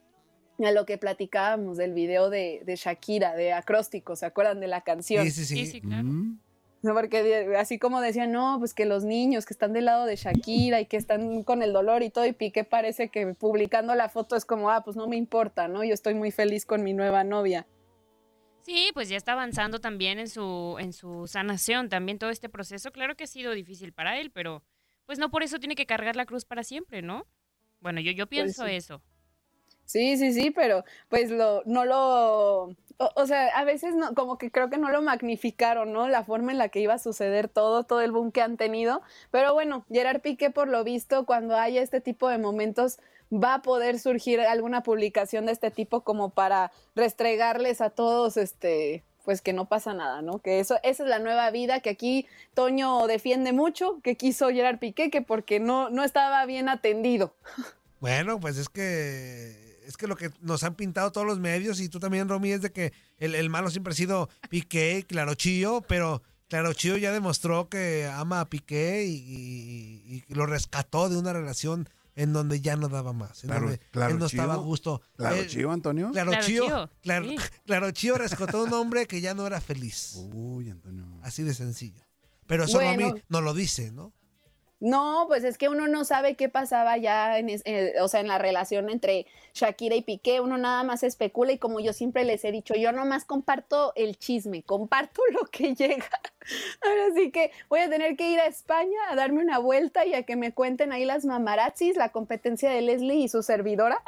a 0.64 0.70
lo 0.72 0.84
que 0.86 0.98
platicábamos 0.98 1.76
del 1.76 1.92
video 1.92 2.30
de, 2.30 2.62
de 2.64 2.76
Shakira, 2.76 3.34
de 3.34 3.52
Acróstico, 3.52 4.14
¿se 4.14 4.26
acuerdan 4.26 4.60
de 4.60 4.68
la 4.68 4.82
canción? 4.82 5.24
Sí, 5.24 5.30
sí, 5.30 5.44
Sí, 5.46 5.66
sí. 5.66 5.66
sí, 5.72 5.80
claro. 5.80 6.04
mm, 6.04 6.38
No, 6.82 6.94
Porque 6.94 7.56
así 7.58 7.78
como 7.80 8.00
decían, 8.00 8.30
no, 8.30 8.56
pues 8.60 8.72
que 8.74 8.84
los 8.84 9.02
niños 9.04 9.46
que 9.46 9.54
están 9.54 9.72
del 9.72 9.86
lado 9.86 10.06
de 10.06 10.14
Shakira 10.16 10.80
y 10.80 10.86
que 10.86 10.96
están 10.96 11.42
con 11.42 11.62
el 11.62 11.72
dolor 11.72 12.02
y 12.04 12.10
todo, 12.10 12.24
y 12.26 12.32
Piqué 12.32 12.62
parece 12.64 13.08
que 13.08 13.26
publicando 13.34 13.94
la 13.96 14.08
foto 14.08 14.36
es 14.36 14.44
como, 14.44 14.70
ah, 14.70 14.82
pues 14.84 14.96
no 14.96 15.08
me 15.08 15.16
importa, 15.16 15.66
¿no? 15.66 15.82
Yo 15.82 15.92
estoy 15.94 16.14
muy 16.14 16.30
feliz 16.30 16.66
con 16.66 16.82
mi 16.84 16.92
nueva 16.94 17.24
novia. 17.24 17.66
Sí, 18.64 18.90
pues 18.94 19.10
ya 19.10 19.18
está 19.18 19.32
avanzando 19.32 19.78
también 19.78 20.18
en 20.18 20.26
su, 20.26 20.76
en 20.80 20.94
su 20.94 21.26
sanación, 21.26 21.90
también 21.90 22.18
todo 22.18 22.30
este 22.30 22.48
proceso. 22.48 22.92
Claro 22.92 23.14
que 23.14 23.24
ha 23.24 23.26
sido 23.26 23.52
difícil 23.52 23.92
para 23.92 24.18
él, 24.18 24.30
pero 24.30 24.62
pues 25.04 25.18
no 25.18 25.30
por 25.30 25.42
eso 25.42 25.58
tiene 25.58 25.74
que 25.74 25.84
cargar 25.84 26.16
la 26.16 26.24
cruz 26.24 26.46
para 26.46 26.64
siempre, 26.64 27.02
¿no? 27.02 27.26
Bueno, 27.80 28.00
yo, 28.00 28.10
yo 28.12 28.26
pienso 28.26 28.64
sí. 28.64 28.72
eso. 28.72 29.02
Sí, 29.84 30.16
sí, 30.16 30.32
sí, 30.32 30.50
pero 30.50 30.82
pues 31.10 31.30
lo, 31.30 31.62
no 31.66 31.84
lo, 31.84 32.62
o, 32.96 33.10
o 33.16 33.26
sea, 33.26 33.48
a 33.48 33.64
veces 33.64 33.94
no, 33.94 34.14
como 34.14 34.38
que 34.38 34.50
creo 34.50 34.70
que 34.70 34.78
no 34.78 34.88
lo 34.88 35.02
magnificaron, 35.02 35.92
¿no? 35.92 36.08
La 36.08 36.24
forma 36.24 36.52
en 36.52 36.56
la 36.56 36.70
que 36.70 36.80
iba 36.80 36.94
a 36.94 36.98
suceder 36.98 37.48
todo, 37.48 37.84
todo 37.84 38.00
el 38.00 38.12
boom 38.12 38.32
que 38.32 38.40
han 38.40 38.56
tenido. 38.56 39.02
Pero 39.30 39.52
bueno, 39.52 39.84
Gerard 39.90 40.22
Piqué, 40.22 40.48
por 40.48 40.68
lo 40.68 40.84
visto, 40.84 41.26
cuando 41.26 41.56
haya 41.56 41.82
este 41.82 42.00
tipo 42.00 42.30
de 42.30 42.38
momentos, 42.38 42.98
va 43.42 43.54
a 43.54 43.62
poder 43.62 43.98
surgir 43.98 44.40
alguna 44.40 44.82
publicación 44.82 45.46
de 45.46 45.52
este 45.52 45.70
tipo 45.70 46.02
como 46.02 46.30
para 46.30 46.72
restregarles 46.94 47.80
a 47.80 47.90
todos, 47.90 48.36
este, 48.36 49.02
pues 49.24 49.40
que 49.40 49.52
no 49.52 49.66
pasa 49.66 49.94
nada, 49.94 50.22
¿no? 50.22 50.38
Que 50.38 50.60
eso, 50.60 50.76
esa 50.82 51.02
es 51.02 51.08
la 51.08 51.18
nueva 51.18 51.50
vida 51.50 51.80
que 51.80 51.90
aquí 51.90 52.26
Toño 52.52 53.06
defiende 53.06 53.52
mucho, 53.52 54.00
que 54.02 54.16
quiso 54.16 54.48
Gerard 54.50 54.78
Piqué, 54.78 55.10
que 55.10 55.22
porque 55.22 55.60
no, 55.60 55.90
no 55.90 56.04
estaba 56.04 56.44
bien 56.46 56.68
atendido. 56.68 57.34
Bueno, 58.00 58.38
pues 58.38 58.58
es 58.58 58.68
que 58.68 59.78
es 59.86 59.96
que 59.96 60.06
lo 60.06 60.14
que 60.14 60.30
nos 60.42 60.62
han 60.62 60.74
pintado 60.74 61.10
todos 61.10 61.26
los 61.26 61.40
medios 61.40 61.80
y 61.80 61.88
tú 61.88 62.00
también, 62.00 62.28
Romy, 62.28 62.52
es 62.52 62.60
de 62.60 62.70
que 62.70 62.92
el, 63.16 63.34
el 63.34 63.48
malo 63.48 63.70
siempre 63.70 63.92
ha 63.94 63.96
sido 63.96 64.28
Piqué, 64.50 65.06
Claro 65.08 65.32
Chío, 65.32 65.80
pero 65.88 66.20
Claro 66.48 66.74
Chío 66.74 66.98
ya 66.98 67.12
demostró 67.12 67.70
que 67.70 68.06
ama 68.12 68.40
a 68.40 68.44
Piqué 68.50 69.06
y 69.06 70.22
lo 70.28 70.44
rescató 70.44 71.08
de 71.08 71.16
una 71.16 71.32
relación 71.32 71.88
en 72.16 72.32
donde 72.32 72.60
ya 72.60 72.76
no 72.76 72.88
daba 72.88 73.12
más, 73.12 73.42
en 73.44 73.50
Claro- 73.50 73.66
donde 73.66 73.78
Claro 73.90 74.12
él 74.12 74.18
no 74.20 74.28
Chío. 74.28 74.40
estaba 74.40 74.54
a 74.54 74.62
gusto. 74.64 75.02
Claro, 75.16 75.36
Él- 75.36 75.46
chivo, 75.48 75.72
Antonio. 75.72 76.10
Claro, 76.12 76.30
Claro 76.30 76.46
Chío, 76.46 76.64
Chío, 76.66 76.90
claro, 77.02 77.26
sí. 77.28 77.36
Claro 77.66 77.90
Chío 77.90 78.18
rescató 78.18 78.58
a 78.58 78.62
un 78.64 78.72
hombre 78.72 79.06
que 79.06 79.20
ya 79.20 79.34
no 79.34 79.46
era 79.46 79.60
feliz. 79.60 80.12
Uy, 80.16 80.70
Antonio. 80.70 81.04
Así 81.22 81.42
de 81.42 81.54
sencillo. 81.54 82.02
Pero 82.46 82.64
eso 82.64 82.78
Bueno. 82.78 83.08
Romy 83.08 83.22
no 83.28 83.40
lo 83.40 83.54
dice, 83.54 83.90
¿no? 83.90 84.12
No, 84.84 85.24
pues 85.28 85.44
es 85.44 85.56
que 85.56 85.70
uno 85.70 85.88
no 85.88 86.04
sabe 86.04 86.34
qué 86.34 86.50
pasaba 86.50 86.98
ya 86.98 87.38
en, 87.38 87.48
eh, 87.48 87.94
o 88.02 88.08
sea, 88.08 88.20
en 88.20 88.28
la 88.28 88.36
relación 88.36 88.90
entre 88.90 89.26
Shakira 89.54 89.94
y 89.94 90.02
Piqué, 90.02 90.42
uno 90.42 90.58
nada 90.58 90.82
más 90.82 91.02
especula 91.02 91.52
y 91.52 91.58
como 91.58 91.80
yo 91.80 91.94
siempre 91.94 92.22
les 92.24 92.44
he 92.44 92.52
dicho, 92.52 92.74
yo 92.74 92.92
nomás 92.92 93.24
comparto 93.24 93.94
el 93.96 94.18
chisme, 94.18 94.62
comparto 94.62 95.22
lo 95.32 95.46
que 95.46 95.74
llega. 95.74 96.10
Ahora 96.82 97.14
sí 97.14 97.30
que 97.30 97.50
voy 97.70 97.80
a 97.80 97.88
tener 97.88 98.14
que 98.16 98.28
ir 98.28 98.38
a 98.38 98.46
España 98.46 98.98
a 99.08 99.16
darme 99.16 99.42
una 99.42 99.58
vuelta 99.58 100.04
y 100.04 100.12
a 100.12 100.24
que 100.24 100.36
me 100.36 100.52
cuenten 100.52 100.92
ahí 100.92 101.06
las 101.06 101.24
mamarazzis, 101.24 101.96
la 101.96 102.10
competencia 102.10 102.68
de 102.68 102.82
Leslie 102.82 103.20
y 103.20 103.28
su 103.28 103.42
servidora, 103.42 104.02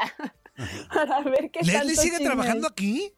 para 0.92 1.22
ver 1.22 1.50
qué 1.50 1.60
¿Leslie 1.60 1.72
tanto 1.72 2.02
sigue 2.02 2.16
chisme 2.18 2.26
trabajando 2.26 2.68
aquí? 2.68 3.14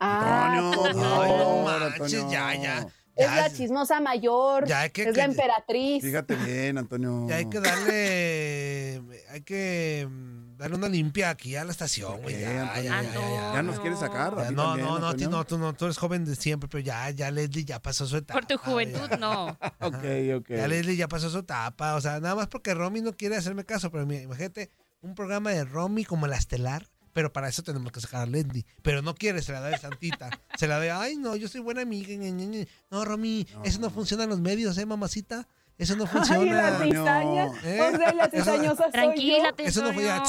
Ah, 0.00 0.56
no 0.56 0.72
favor. 0.72 1.64
manches, 1.64 2.20
Antonio. 2.20 2.30
ya, 2.32 2.88
ya. 3.16 3.24
Es 3.46 3.52
la 3.52 3.56
chismosa 3.56 4.00
mayor, 4.00 4.66
Ya 4.66 4.80
hay 4.80 4.90
que- 4.90 5.04
es 5.08 5.16
la 5.16 5.24
emperatriz. 5.24 6.02
Fíjate 6.04 6.34
bien, 6.36 6.78
Antonio. 6.78 7.26
Ya 7.28 7.36
hay 7.36 7.46
que 7.48 7.60
darle. 7.60 9.02
Hay 9.30 9.40
que 9.42 10.06
mm, 10.08 10.56
darle 10.56 10.76
una 10.76 10.88
limpia 10.88 11.30
aquí 11.30 11.56
a 11.56 11.64
la 11.64 11.70
estación, 11.72 12.20
güey. 12.22 12.40
Ya, 12.40 12.50
ya, 12.52 12.62
Antonio. 12.62 12.90
ya, 12.92 13.02
ya, 13.02 13.30
ya. 13.30 13.52
Ya 13.54 13.62
nos 13.62 13.80
quieres 13.80 13.98
sacar. 13.98 14.32
no, 14.32 14.36
también, 14.38 14.56
no, 14.56 14.98
no, 14.98 14.98
no, 15.30 15.44
tú 15.44 15.58
no, 15.58 15.74
tú 15.74 15.84
eres 15.86 15.98
joven 15.98 16.24
de 16.24 16.36
siempre, 16.36 16.68
pero 16.68 16.82
ya, 16.82 17.10
ya 17.10 17.30
Leslie 17.30 17.64
ya 17.64 17.80
pasó 17.80 18.06
su 18.06 18.16
etapa. 18.18 18.40
Por 18.40 18.46
tu 18.46 18.58
juventud, 18.58 19.08
ya. 19.10 19.16
no. 19.16 19.46
Ok, 19.80 20.04
ok. 20.38 20.48
Ya 20.50 20.68
Leslie 20.68 20.96
ya 20.96 21.08
pasó 21.08 21.30
su 21.30 21.38
etapa, 21.38 21.94
o 21.94 22.00
sea, 22.00 22.20
nada 22.20 22.34
más 22.34 22.48
porque 22.48 22.74
Romy 22.74 23.00
no 23.00 23.12
quiere 23.14 23.36
hacerme 23.36 23.64
caso, 23.64 23.90
pero 23.90 24.06
mira, 24.06 24.22
imagínate 24.22 24.70
un 25.02 25.14
programa 25.14 25.50
de 25.50 25.64
Romy 25.64 26.04
como 26.04 26.26
la 26.26 26.36
estelar, 26.36 26.88
pero 27.16 27.32
para 27.32 27.48
eso 27.48 27.62
tenemos 27.62 27.90
que 27.92 28.00
sacar 28.02 28.20
a 28.20 28.26
Leslie. 28.26 28.66
Pero 28.82 29.00
no 29.00 29.14
quiere, 29.14 29.40
se 29.40 29.50
la 29.50 29.60
da 29.60 29.68
de 29.68 29.78
santita. 29.78 30.28
se 30.58 30.66
la 30.68 30.78
de, 30.78 30.90
ay, 30.90 31.16
no, 31.16 31.34
yo 31.34 31.48
soy 31.48 31.62
buena 31.62 31.80
amiga. 31.80 32.08
ñe, 32.14 32.30
ñe, 32.30 32.46
ñe". 32.46 32.68
No, 32.90 33.06
Romy, 33.06 33.46
eso 33.64 33.80
no 33.80 33.88
funciona 33.88 34.24
en 34.24 34.28
los 34.28 34.38
medios, 34.40 34.76
¿eh, 34.76 34.84
mamacita? 34.84 35.48
Eso 35.78 35.96
no 35.96 36.04
Ay, 36.04 36.10
funciona. 36.10 36.70
la 36.72 36.78
cizaña. 36.78 37.46
¿Eh? 37.64 37.80
O 37.80 37.96
sea, 37.96 38.12
la 38.12 38.24
Eso- 38.26 38.36
cizañosa 38.44 38.76
soy 38.76 38.84
yo. 38.84 38.90
Tranquilate, 38.92 39.64
Eso 39.64 39.82
no 39.82 39.94
fue 39.94 40.04
ya. 40.04 40.22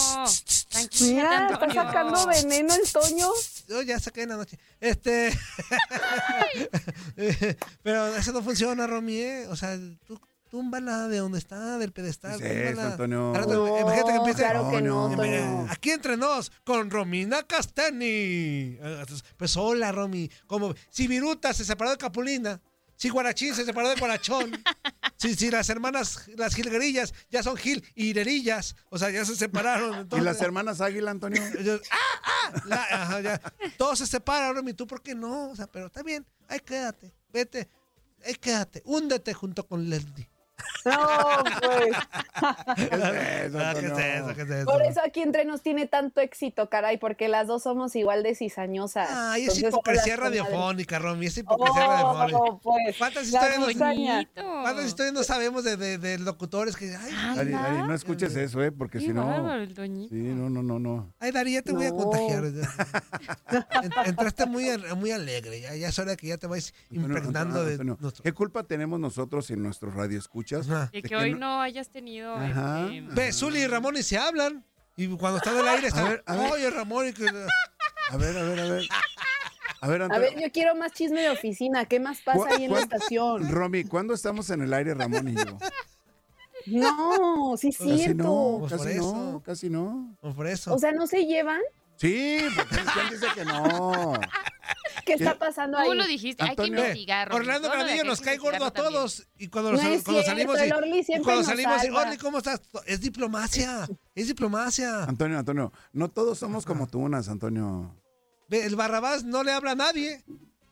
Tranquila, 0.69 1.11
Mira, 1.11 1.49
está 1.51 1.73
sacando 1.73 2.25
veneno 2.25 2.73
el 2.73 2.89
Toño. 2.89 3.27
Yo 3.67 3.81
ya 3.81 3.99
saqué 3.99 4.21
en 4.21 4.29
la 4.29 4.37
noche. 4.37 4.57
Este. 4.79 5.37
Pero 7.83 8.15
eso 8.15 8.31
no 8.31 8.41
funciona, 8.41 8.87
Romy, 8.87 9.17
¿eh? 9.17 9.47
O 9.49 9.57
sea, 9.57 9.77
tú 10.05 10.17
túmbala 10.49 11.07
de 11.07 11.17
donde 11.17 11.37
está, 11.39 11.77
del 11.77 11.91
pedestal. 11.91 12.39
¿Qué 12.39 12.69
es. 12.69 12.77
Antonio? 12.79 13.27
Ahora 13.27 13.45
te- 13.45 13.53
No, 13.53 13.79
imagínate 13.79 14.11
que 14.11 14.17
empiece. 14.17 14.39
claro 14.43 14.69
que 14.69 14.81
no, 14.81 15.09
No, 15.09 15.15
Toño. 15.15 15.67
Aquí 15.69 15.91
entre 15.91 16.17
nos, 16.17 16.51
con 16.63 16.89
Romina 16.89 17.43
Castani. 17.43 18.05
Eh, 18.05 19.05
Pues 19.37 19.55
hola, 19.57 19.91
Romy. 19.91 20.29
Como 20.47 20.73
si 20.89 21.07
Viruta 21.07 21.53
se 21.53 21.63
separó 21.65 21.91
de 21.91 21.97
Capulina. 21.97 22.59
Si 22.95 23.09
Guarachín 23.09 23.53
se 23.53 23.63
separó 23.65 23.89
de 23.89 23.95
Guarachón. 23.95 24.51
Si, 25.19 25.33
si 25.33 25.49
las 25.49 25.67
hermanas, 25.69 26.27
las 26.35 26.53
Gilguerillas, 26.53 27.11
ya 27.31 27.41
son 27.41 27.57
Gil 27.57 27.83
y 27.95 28.09
Hirerillas. 28.09 28.75
O 28.91 28.99
sea, 28.99 29.09
ya 29.09 29.25
se 29.25 29.35
separaron. 29.35 30.07
¿Y 30.15 30.19
las 30.21 30.39
hermanas 30.43 30.79
Águila, 30.79 31.09
Antonio? 31.09 31.41
ellos, 31.59 31.81
¡ah, 31.89 32.21
ah! 32.23 32.61
La- 32.67 32.83
ajá, 32.91 33.21
ya. 33.21 33.41
Todos 33.79 33.97
se 33.97 34.05
separan, 34.05 34.53
Romy, 34.55 34.73
¿tú 34.75 34.85
por 34.85 35.01
qué 35.01 35.15
no? 35.15 35.49
O 35.49 35.55
sea, 35.55 35.65
pero 35.65 35.87
está 35.87 36.03
bien, 36.03 36.23
ahí 36.47 36.59
quédate, 36.59 37.11
vete, 37.33 37.67
ahí 38.23 38.35
quédate, 38.35 38.83
húndete 38.85 39.33
junto 39.33 39.65
con 39.65 39.89
Leslie. 39.89 40.29
No, 40.85 41.43
pues. 41.61 41.95
¿Qué 42.75 42.83
es 42.83 42.93
eso, 42.93 43.57
¿Qué 43.79 43.85
es 43.85 43.97
eso? 43.97 44.35
¿Qué 44.35 44.41
es 44.41 44.49
eso? 44.49 44.65
Por 44.65 44.81
eso 44.83 45.01
aquí 45.05 45.21
entre 45.21 45.45
nos 45.45 45.61
tiene 45.61 45.85
tanto 45.87 46.21
éxito, 46.21 46.69
caray, 46.69 46.97
porque 46.97 47.27
las 47.27 47.47
dos 47.47 47.63
somos 47.63 47.95
igual 47.95 48.23
de 48.23 48.35
cizañosas. 48.35 49.09
Ay, 49.11 49.43
es 49.43 49.49
Entonces, 49.49 49.69
hipocresía 49.73 50.15
radiofónica, 50.17 50.99
Romy, 50.99 51.25
es 51.27 51.37
hipocresía 51.37 51.87
radiofónica. 51.87 52.37
Oh, 52.37 52.59
pues. 52.59 52.97
¿Cuántas 52.97 53.25
historias, 53.25 53.59
nos, 53.59 53.67
cizaña. 53.69 54.13
Bonito. 54.15 54.41
¿Cuántas 54.61 54.85
historias 54.85 55.13
no 55.13 55.23
sabemos 55.23 55.63
de, 55.63 55.77
de- 55.77 55.97
de 55.97 56.17
locutores 56.19 56.75
que, 56.75 56.95
ay, 56.95 57.11
Ari, 57.37 57.53
Ari, 57.53 57.77
no 57.79 57.93
escuches 57.93 58.35
eso, 58.35 58.63
¿eh? 58.63 58.71
Porque 58.71 58.99
si 58.99 59.09
no... 59.09 59.65
Sí, 59.75 60.07
no, 60.11 60.49
no, 60.49 60.63
no, 60.63 60.79
no. 60.79 61.13
ay, 61.19 61.31
Dari, 61.31 61.53
ya 61.53 61.61
te 61.61 61.71
voy 61.73 61.85
a 61.85 61.89
No. 61.89 61.97
contagiar. 61.97 62.43
En- 62.45 63.91
Entraste 64.05 64.45
muy, 64.45 64.65
muy 64.95 65.11
alegre, 65.11 65.59
ya, 65.61 65.75
ya 65.75 65.89
es 65.89 65.99
hora 65.99 66.11
de 66.11 66.17
que 66.17 66.27
ya 66.27 66.37
te 66.37 66.47
vayas 66.47 66.73
Antonio, 66.89 67.07
impregnando 67.07 67.63
de 67.65 67.71
Antonio, 67.73 67.97
nuestro... 67.99 68.23
¿Qué 68.23 68.31
culpa 68.33 68.63
tenemos 68.63 68.99
nosotros 68.99 69.49
en 69.51 69.61
nuestros 69.63 69.93
radioescuchas? 69.93 70.46
Ajá. 70.55 70.89
De 70.91 70.97
De 70.97 71.01
que 71.01 71.09
que 71.09 71.15
hoy 71.15 71.31
no- 71.33 71.39
no 71.39 71.61
hayas 71.61 71.89
tenido. 71.89 72.35
Ajá. 72.35 72.87
este, 72.91 73.01
Ve, 73.13 73.33
Zuli 73.33 73.59
y 73.61 73.67
Ramón 73.67 73.95
y 73.97 74.03
se 74.03 74.17
hablan. 74.17 74.63
Y 74.95 75.07
cuando 75.15 75.37
están 75.37 75.57
el 75.57 75.67
aire 75.67 75.87
están, 75.89 76.07
ver, 76.09 76.23
a 76.25 76.35
ver. 76.35 76.51
oye 76.51 76.69
Ramón, 76.71 77.07
y 77.07 77.13
que... 77.13 77.27
A 77.27 78.17
ver, 78.17 78.37
a 78.37 78.43
ver, 78.43 78.59
a 78.59 78.63
ver. 78.69 78.83
A 79.81 79.87
ver, 79.87 80.01
A 80.01 80.05
Antonio. 80.05 80.31
ver, 80.31 80.39
yo 80.41 80.51
quiero 80.51 80.73
más 80.75 80.91
chisme 80.93 81.21
de 81.21 81.29
oficina. 81.29 81.85
¿Qué 81.85 81.99
más 81.99 82.19
pasa 82.21 82.39
¿cu- 82.39 82.45
ahí 82.51 82.65
en 82.65 82.71
la 82.73 82.79
estación? 82.79 83.47
Romy, 83.51 83.83
¿cuándo 83.83 84.13
estamos 84.15 84.49
en 84.49 84.61
el 84.63 84.73
aire, 84.73 84.95
Ramón 84.95 85.27
y 85.27 85.35
yo? 85.35 85.57
No, 86.65 87.55
sí 87.57 87.69
es 87.69 87.77
Casi 87.77 87.97
cierto. 87.97 88.23
no, 88.23 88.57
Pues 88.61 88.71
por 88.73 88.79
casi 88.85 88.97
eso. 88.97 89.13
no, 89.15 89.43
casi 89.43 89.69
no. 89.69 90.15
Pues 90.19 90.35
por 90.35 90.47
eso. 90.47 90.73
O 90.73 90.79
sea, 90.79 90.91
¿no 90.91 91.07
se 91.07 91.25
llevan? 91.25 91.61
Sí, 91.95 92.39
porque 92.55 92.75
¿quién 92.93 93.09
dice 93.09 93.27
que 93.35 93.45
no? 93.45 94.13
¿Qué 95.07 95.13
está 95.13 95.39
pasando 95.39 95.77
Tú 95.83 95.91
ahí? 95.91 95.97
lo 95.97 96.05
dijiste, 96.05 96.43
hay 96.43 96.49
que 96.55 96.61
Antonio. 96.63 96.79
investigar. 96.79 97.33
Orlando 97.33 97.69
Granillo 97.71 98.03
nos 98.03 98.21
cae 98.21 98.37
gordo 98.37 98.65
a 98.65 98.71
también. 98.71 98.93
todos. 98.93 99.27
Y 99.37 99.47
cuando, 99.47 99.71
No 99.71 99.77
cuando 99.79 99.93
cierto, 100.03 100.23
salimos. 100.23 100.57
y- 100.59 101.21
cuando 101.23 101.43
salimos, 101.43 101.83
y. 101.85 101.89
Orly, 101.89 102.17
¿cómo 102.17 102.37
estás? 102.39 102.61
Es 102.85 103.01
diplomacia. 103.01 103.87
Es 104.13 104.27
diplomacia. 104.27 105.03
Antonio, 105.05 105.39
Antonio, 105.39 105.71
no 105.93 106.09
todos 106.09 106.37
somos 106.37 106.65
como 106.65 106.87
tunas, 106.87 107.27
Antonio. 107.29 107.95
Ve, 108.49 108.65
El 108.65 108.75
Barrabás 108.75 109.23
no 109.23 109.43
le 109.43 109.51
habla 109.51 109.71
a 109.71 109.75
nadie 109.75 110.23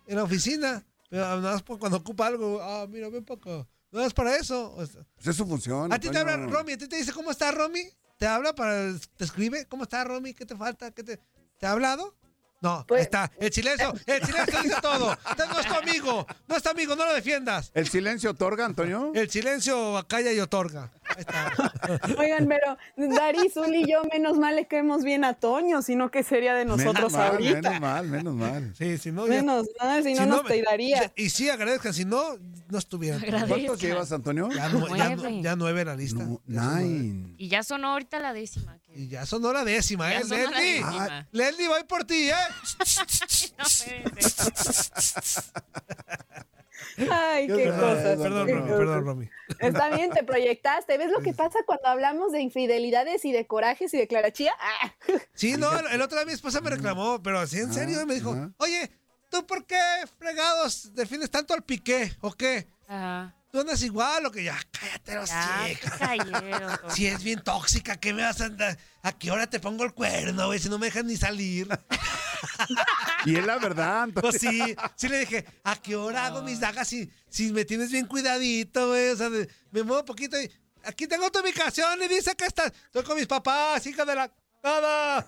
en 0.07 0.15
la 0.17 0.23
oficina. 0.23 0.85
Pero 1.09 1.23
nada 1.41 1.53
más 1.53 1.63
cuando 1.63 1.97
ocupa 1.97 2.27
algo. 2.27 2.61
Ah, 2.61 2.85
mira, 2.89 3.09
ven 3.09 3.25
acá. 3.31 3.67
No 3.91 4.01
es 4.01 4.13
para 4.13 4.35
eso. 4.35 4.73
O 4.75 4.85
sea, 4.85 5.01
Pues 5.15 5.27
es 5.27 5.35
su 5.35 5.45
función. 5.45 5.93
a 5.93 5.99
ti 5.99 6.09
te 6.09 6.17
habla 6.17 6.33
Antonio. 6.33 6.55
Romy. 6.57 6.73
A 6.73 6.77
ti 6.77 6.87
te 6.87 6.97
dice, 6.97 7.13
¿cómo 7.13 7.31
está 7.31 7.51
Romy? 7.51 7.83
¿Te 8.17 8.27
habla 8.27 8.53
para. 8.53 8.93
¿Te 9.17 9.23
escribe? 9.23 9.65
¿Cómo 9.67 9.83
está 9.83 10.03
Romy? 10.03 10.33
¿Qué 10.33 10.45
te 10.45 10.55
falta? 10.55 10.91
¿Qué 10.91 11.03
te, 11.03 11.19
¿te 11.59 11.65
ha 11.65 11.71
hablado? 11.71 12.15
No, 12.61 12.83
Pues- 12.87 12.99
ahí 12.99 13.03
está. 13.03 13.31
El 13.39 13.51
silencio. 13.53 13.93
El 14.05 14.23
silencio 14.25 14.61
dice 14.63 14.75
todo. 14.81 15.11
Usted 15.29 15.45
no 15.45 15.59
es 15.59 15.67
tu 15.67 15.73
amigo. 15.75 16.27
No 16.47 16.55
es 16.55 16.63
tu 16.63 16.69
amigo. 16.69 16.95
No 16.95 17.05
lo 17.05 17.13
defiendas. 17.13 17.69
¿El 17.75 17.87
silencio 17.87 18.31
otorga, 18.31 18.65
Antonio? 18.65 19.11
El 19.13 19.29
silencio 19.29 19.97
acalla 19.97 20.31
y 20.31 20.39
otorga. 20.39 20.89
Ahí 21.09 21.15
está. 21.19 21.51
Oigan, 22.17 22.47
pero 22.47 22.77
Dari, 22.95 23.49
Zul 23.49 23.75
y 23.75 23.85
yo, 23.89 24.01
menos 24.11 24.37
mal 24.37 24.55
le 24.55 24.65
caemos 24.67 25.03
bien 25.03 25.23
a 25.25 25.33
Toño, 25.35 25.81
sino 25.83 26.09
que 26.09 26.23
sería 26.23 26.55
de 26.55 26.65
nosotros 26.65 26.95
menos 26.95 27.13
mal, 27.13 27.31
ahorita. 27.33 27.55
menos 27.61 27.79
mal, 27.81 28.07
menos 28.07 28.33
mal. 28.33 28.73
Sí, 28.75 28.97
si 28.97 29.11
no. 29.11 29.27
ya- 29.27 29.33
Menos 29.33 29.67
mal, 29.79 30.03
si 30.03 30.13
no 30.15 30.25
nos 30.25 30.45
tiraría. 30.45 31.11
Y 31.15 31.29
sí, 31.29 31.49
agradezcan. 31.49 31.93
Si 31.93 32.05
no, 32.05 32.37
no 32.69 32.77
estuvieran. 32.79 33.21
¿Cuántos 33.47 33.79
llevas, 33.79 34.11
Antonio? 34.11 34.49
Ya, 34.49 34.69
nu- 34.69 34.87
ya, 34.95 35.09
nu- 35.09 35.15
Nueve. 35.21 35.41
ya 35.43 35.55
nueve 35.55 35.81
en 35.81 35.87
la 35.87 35.95
lista. 35.95 36.23
No, 36.23 36.41
nine. 36.47 37.35
Y 37.37 37.49
ya 37.49 37.61
sonó 37.63 37.89
ahorita 37.91 38.19
la 38.19 38.33
décima. 38.33 38.79
que- 38.79 38.93
Y 38.99 39.07
ya 39.09 39.25
sonó 39.25 39.53
la 39.53 39.63
décima, 39.63 40.11
¿eh? 40.13 40.19
Leslie. 40.19 40.37
décima. 40.47 41.27
Leslie, 41.31 41.67
voy 41.67 41.83
por 41.83 42.05
ti, 42.05 42.29
¿eh? 42.29 42.33
Ay, 47.11 47.47
Qué 47.47 47.65
cosas. 47.71 48.17
Perdón, 48.17 48.47
qué 48.47 48.53
Romy, 48.53 48.61
cosas. 48.61 48.77
perdón, 48.77 49.05
Romy. 49.05 49.29
Está 49.59 49.89
bien, 49.89 50.11
te 50.11 50.23
proyectaste. 50.23 50.97
¿Ves 50.97 51.11
lo 51.11 51.19
que 51.21 51.33
pasa 51.33 51.59
cuando 51.65 51.87
hablamos 51.87 52.31
de 52.31 52.39
infidelidades 52.41 53.25
y 53.25 53.31
de 53.33 53.45
corajes 53.47 53.93
y 53.93 53.97
de 53.97 54.07
clarachía? 54.07 54.53
Ah, 54.59 54.93
Sí, 55.33 55.57
no, 55.57 55.77
el, 55.77 55.85
el 55.87 56.01
otro 56.01 56.17
día 56.17 56.25
mi 56.25 56.31
esposa 56.33 56.61
me 56.61 56.69
reclamó, 56.69 57.21
pero 57.21 57.39
así 57.39 57.59
en 57.59 57.73
serio, 57.73 58.01
y 58.01 58.05
me 58.05 58.13
dijo, 58.15 58.33
oye, 58.57 58.89
¿tú 59.29 59.45
por 59.45 59.65
qué 59.65 59.77
fregados 60.17 60.93
defines 60.95 61.29
tanto 61.29 61.53
al 61.53 61.63
piqué? 61.63 62.15
¿O 62.21 62.31
qué? 62.31 62.67
Ajá. 62.87 63.35
¿Tú 63.55 63.61
andas 63.61 63.81
igual 63.83 64.25
o 64.25 64.31
que 64.31 64.43
ya? 64.43 64.59
Cállate 64.69 65.15
los 65.15 65.29
todos. 65.29 66.93
Si 66.93 67.07
es 67.07 67.23
bien 67.23 67.41
tóxica, 67.41 67.95
¿qué 67.95 68.13
me 68.13 68.21
vas 68.21 68.41
a 68.41 68.47
andar? 68.47 68.77
¿A 69.01 69.13
qué 69.13 69.31
hora 69.31 69.47
te 69.47 69.61
pongo 69.61 69.85
el 69.85 69.93
cuerno, 69.93 70.47
güey? 70.47 70.59
Si 70.59 70.67
no 70.67 70.77
me 70.77 70.87
dejas 70.87 71.05
ni 71.05 71.15
salir. 71.15 71.69
Y 73.25 73.37
es 73.37 73.45
la 73.45 73.57
verdad, 73.57 74.03
Antonio. 74.03 74.29
Pues 74.29 74.41
sí, 74.41 74.75
sí 74.97 75.07
le 75.07 75.19
dije, 75.19 75.45
¿a 75.63 75.77
qué 75.77 75.95
hora 75.95 76.25
hago 76.25 76.41
mis 76.41 76.59
dagas 76.59 76.89
si, 76.89 77.09
si 77.29 77.51
me 77.53 77.63
tienes 77.63 77.91
bien 77.91 78.07
cuidadito, 78.07 78.89
güey? 78.89 79.09
O 79.09 79.15
sea, 79.15 79.29
me 79.29 79.83
muevo 79.83 80.03
poquito 80.03 80.39
y 80.39 80.51
aquí 80.83 81.07
tengo 81.07 81.31
tu 81.31 81.39
ubicación 81.39 82.03
y 82.03 82.09
dice 82.09 82.35
que 82.35 82.45
estás. 82.45 82.73
Estoy 82.87 83.03
con 83.03 83.15
mis 83.15 83.25
papás, 83.25 83.85
hija 83.87 84.03
de 84.03 84.15
la. 84.15 84.31
¡Nada! 84.65 85.27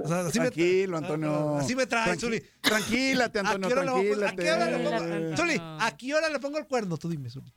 O 0.00 0.08
sea, 0.08 0.20
así 0.20 0.40
me- 0.40 0.46
Tranquilo, 0.50 0.96
Antonio. 0.98 1.56
Así 1.58 1.76
me 1.76 1.86
trae, 1.86 2.12
Tranqui- 2.14 2.20
Zuli. 2.20 2.40
Tranquilate, 2.60 3.38
¿A 3.38 3.42
qué 3.42 3.48
Antonio, 3.48 3.68
pongo- 3.68 4.26
¿A 4.26 4.32
qué 4.32 4.50
hora 4.52 4.66
le 4.66 4.78
pongo? 4.78 4.90
tranquilate. 4.98 5.36
Zuli, 5.36 5.56
¿a 5.60 5.96
qué 5.96 6.14
hora 6.14 6.28
le 6.28 6.38
pongo 6.40 6.58
el 6.58 6.66
cuerno? 6.66 6.96
Tú 6.96 7.08
dime, 7.08 7.30
Zuli. 7.30 7.52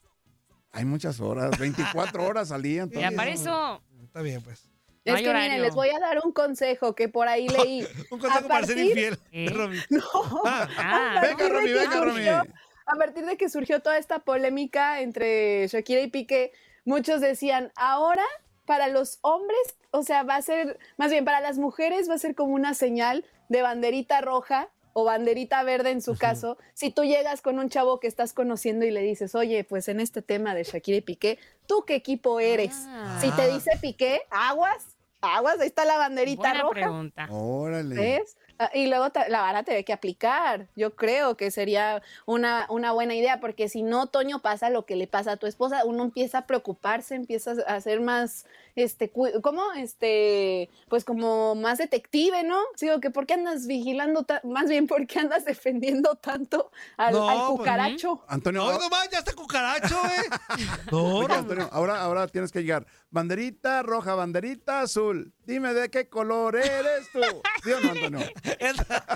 Hay 0.73 0.85
muchas 0.85 1.19
horas, 1.19 1.57
24 1.59 2.23
horas 2.25 2.51
al 2.51 2.61
día, 2.61 2.83
Antonio. 2.83 3.09
Ya 3.09 3.15
para 3.15 3.31
eso. 3.31 3.81
Está 4.03 4.21
bien, 4.21 4.41
pues. 4.41 4.67
Es 5.03 5.15
que 5.15 5.33
miren, 5.33 5.61
les 5.63 5.73
voy 5.73 5.89
a 5.89 5.99
dar 5.99 6.19
un 6.23 6.31
consejo 6.31 6.93
que 6.93 7.09
por 7.09 7.27
ahí 7.27 7.47
leí. 7.79 7.87
Un 8.11 8.19
consejo 8.19 8.45
A 8.45 8.47
para 8.47 8.67
ser 8.67 8.75
partir- 8.77 8.89
infiel. 8.91 9.19
¿Eh? 9.31 9.49
Romy. 9.51 9.77
No. 9.89 10.01
Ah, 10.45 10.67
Ah, 10.77 11.21
Venga, 11.23 11.49
Romy, 11.49 11.65
que 11.67 11.73
venga, 11.73 11.95
Romy. 12.01 12.11
surgió- 12.23 12.43
A 12.85 12.95
partir 12.97 13.25
de 13.25 13.35
que 13.37 13.49
surgió 13.49 13.79
toda 13.81 13.97
esta 13.97 14.19
polémica 14.19 15.01
entre 15.01 15.67
Shakira 15.67 16.01
y 16.01 16.07
Piqué, 16.07 16.51
muchos 16.85 17.19
decían, 17.19 17.71
ahora 17.75 18.23
para 18.65 18.87
los 18.87 19.19
hombres, 19.21 19.59
o 19.91 20.03
sea, 20.03 20.23
va 20.23 20.35
a 20.35 20.41
ser, 20.41 20.79
más 20.97 21.11
bien 21.11 21.25
para 21.25 21.41
las 21.41 21.57
mujeres 21.57 22.09
va 22.09 22.15
a 22.15 22.19
ser 22.19 22.35
como 22.35 22.53
una 22.53 22.73
señal 22.73 23.25
de 23.49 23.61
banderita 23.61 24.21
roja 24.21 24.69
o 24.93 25.03
banderita 25.03 25.63
verde 25.63 25.91
en 25.91 26.01
su 26.01 26.17
caso, 26.17 26.57
si 26.73 26.91
tú 26.91 27.03
llegas 27.03 27.41
con 27.41 27.59
un 27.59 27.69
chavo 27.69 27.99
que 27.99 28.07
estás 28.07 28.33
conociendo 28.33 28.85
y 28.85 28.91
le 28.91 29.01
dices, 29.01 29.35
oye, 29.35 29.63
pues 29.63 29.87
en 29.87 29.99
este 29.99 30.21
tema 30.21 30.53
de 30.53 30.63
Shakira 30.63 30.97
y 30.97 31.01
Piqué, 31.01 31.39
¿tú 31.65 31.85
qué 31.85 31.95
equipo 31.95 32.39
eres? 32.39 32.73
Ah. 32.87 33.17
Si 33.21 33.31
te 33.31 33.49
dice 33.51 33.71
Piqué, 33.81 34.21
aguas, 34.29 34.97
aguas, 35.21 35.59
ahí 35.59 35.67
está 35.67 35.85
la 35.85 35.97
banderita 35.97 36.41
buena 36.41 36.61
roja. 36.61 36.73
pregunta. 36.73 37.27
Órale. 37.31 37.95
¿Ves? 37.95 38.35
Ah, 38.61 38.69
Y 38.75 38.85
luego 38.85 39.07
la 39.27 39.41
van 39.41 39.55
a 39.55 39.63
tener 39.63 39.83
que 39.83 39.91
aplicar. 39.91 40.67
Yo 40.75 40.95
creo 40.95 41.35
que 41.35 41.49
sería 41.49 42.03
una, 42.27 42.67
una 42.69 42.91
buena 42.91 43.15
idea, 43.15 43.39
porque 43.39 43.67
si 43.69 43.81
no, 43.81 44.05
Toño, 44.05 44.37
pasa 44.39 44.69
lo 44.69 44.85
que 44.85 44.95
le 44.95 45.07
pasa 45.07 45.31
a 45.31 45.37
tu 45.37 45.47
esposa, 45.47 45.83
uno 45.83 46.03
empieza 46.03 46.37
a 46.39 46.45
preocuparse, 46.45 47.15
empieza 47.15 47.55
a 47.65 47.81
ser 47.81 48.01
más, 48.01 48.45
este, 48.75 49.11
¿cómo? 49.41 49.63
Este, 49.75 50.69
pues 50.89 51.03
como 51.05 51.55
más 51.55 51.79
detective, 51.79 52.43
¿no? 52.43 52.59
Digo, 52.79 52.99
que 52.99 53.09
¿por 53.09 53.25
qué 53.25 53.33
andas 53.33 53.65
vigilando, 53.65 54.27
más 54.43 54.69
bien, 54.69 54.85
¿por 54.85 55.07
qué 55.07 55.17
andas 55.17 55.43
defendiendo 55.45 56.13
tanto 56.13 56.69
al, 56.97 57.13
No, 57.13 57.27
al 57.29 57.37
pues, 57.37 57.49
cucaracho? 57.57 58.23
Antonio, 58.27 58.63
No, 58.63 58.77
no 58.77 58.89
más, 58.89 59.09
ya 59.09 59.17
está 59.19 59.33
cucaracho, 59.33 59.99
güey. 59.99 60.67
No, 60.91 61.17
Oye. 61.17 61.33
Antonio, 61.33 61.67
ahora, 61.71 61.99
ahora 61.99 62.27
tienes 62.27 62.51
que 62.51 62.61
llegar. 62.61 62.85
Banderita 63.09 63.81
roja, 63.81 64.13
banderita 64.13 64.81
azul. 64.81 65.33
Dime 65.45 65.73
de 65.73 65.89
qué 65.89 66.07
color 66.07 66.55
eres 66.55 67.09
tú. 67.11 67.21
¿Sí 67.63 67.71
o 67.71 67.79
no, 67.79 67.91
Antonio? 67.91 68.19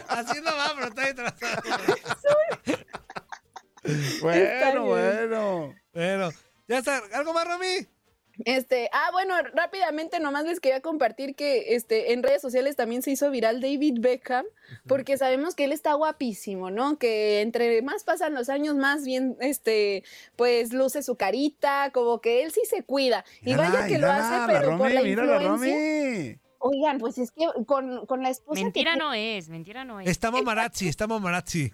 Así 0.07 0.41
no 0.41 0.55
va, 0.55 0.73
pero 0.75 0.87
está 0.87 1.03
ahí 1.03 1.13
trazado. 1.13 1.61
Bueno, 4.21 4.85
bueno. 4.85 5.75
Bueno, 5.93 6.29
ya 6.67 6.79
está. 6.79 7.01
¿Algo 7.13 7.33
más, 7.33 7.45
Romy? 7.45 7.87
Este, 8.43 8.89
ah, 8.91 9.09
bueno, 9.13 9.35
rápidamente 9.53 10.19
nomás 10.19 10.43
les 10.43 10.59
quería 10.59 10.81
compartir 10.81 11.35
que 11.35 11.75
este, 11.75 12.11
en 12.11 12.21
redes 12.21 12.41
sociales 12.41 12.75
también 12.75 13.01
se 13.01 13.11
hizo 13.11 13.31
viral 13.31 13.61
David 13.61 13.99
Beckham, 13.99 14.45
porque 14.87 15.17
sabemos 15.17 15.55
que 15.55 15.63
él 15.63 15.71
está 15.71 15.93
guapísimo, 15.93 16.69
¿no? 16.69 16.97
Que 16.97 17.41
entre 17.41 17.81
más 17.81 18.03
pasan 18.03 18.33
los 18.33 18.49
años, 18.49 18.75
más 18.75 19.05
bien, 19.05 19.37
este, 19.39 20.03
pues 20.35 20.73
luce 20.73 21.01
su 21.01 21.15
carita, 21.15 21.91
como 21.93 22.19
que 22.19 22.43
él 22.43 22.51
sí 22.51 22.61
se 22.69 22.83
cuida. 22.83 23.23
Y 23.41 23.55
vaya 23.55 23.87
que 23.87 23.99
lo 23.99 24.11
hace, 24.11 24.35
la 24.35 24.47
pero 24.47 24.77
por 24.77 24.91
la 24.91 25.01
influencia. 25.01 26.39
Oigan, 26.67 26.97
pues 26.97 27.19
es 27.19 27.29
que 27.29 27.45
con, 27.67 28.07
con 28.07 28.23
la 28.23 28.31
esposa 28.31 28.59
Mentira 28.59 28.93
que 28.93 28.97
no 28.97 29.13
es, 29.13 29.49
mentira 29.49 29.85
no 29.85 29.99
es. 29.99 30.07
Está 30.07 30.31
mamarazzi, 30.31 30.87
está 30.87 31.05
mamarazzi. 31.05 31.71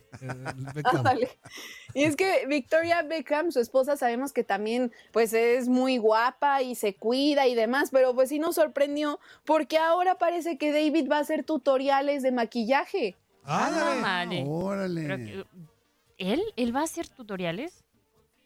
Y 1.94 2.04
es 2.04 2.18
que 2.18 2.46
Victoria 2.48 3.02
Beckham, 3.02 3.54
su 3.54 3.62
esposa, 3.62 3.96
sabemos 3.96 4.34
que 4.34 4.44
también 4.44 4.92
pues 5.14 5.32
es 5.32 5.70
muy 5.70 5.98
guapa 5.98 6.62
y 6.62 6.76
se 6.76 6.94
cuida 6.94 7.48
y 7.48 7.56
demás, 7.56 7.90
pero 7.90 8.14
pues 8.14 8.28
sí 8.28 8.40
nos 8.40 8.56
sorprendió 8.56 9.18
porque 9.46 9.78
ahora 9.78 10.18
parece 10.18 10.58
que 10.58 10.74
David 10.74 11.10
va 11.10 11.20
a 11.20 11.22
hacer 11.22 11.46
tutoriales 11.46 12.22
de 12.22 12.34
maquillaje. 12.34 13.16
Ándale. 13.46 14.00
Ah, 14.00 14.02
vale. 14.02 14.44
Órale. 14.46 15.04
Pero 15.08 15.48
¿Él? 16.18 16.44
¿Él 16.58 16.76
va 16.76 16.82
a 16.82 16.84
hacer 16.84 17.08
tutoriales? 17.08 17.81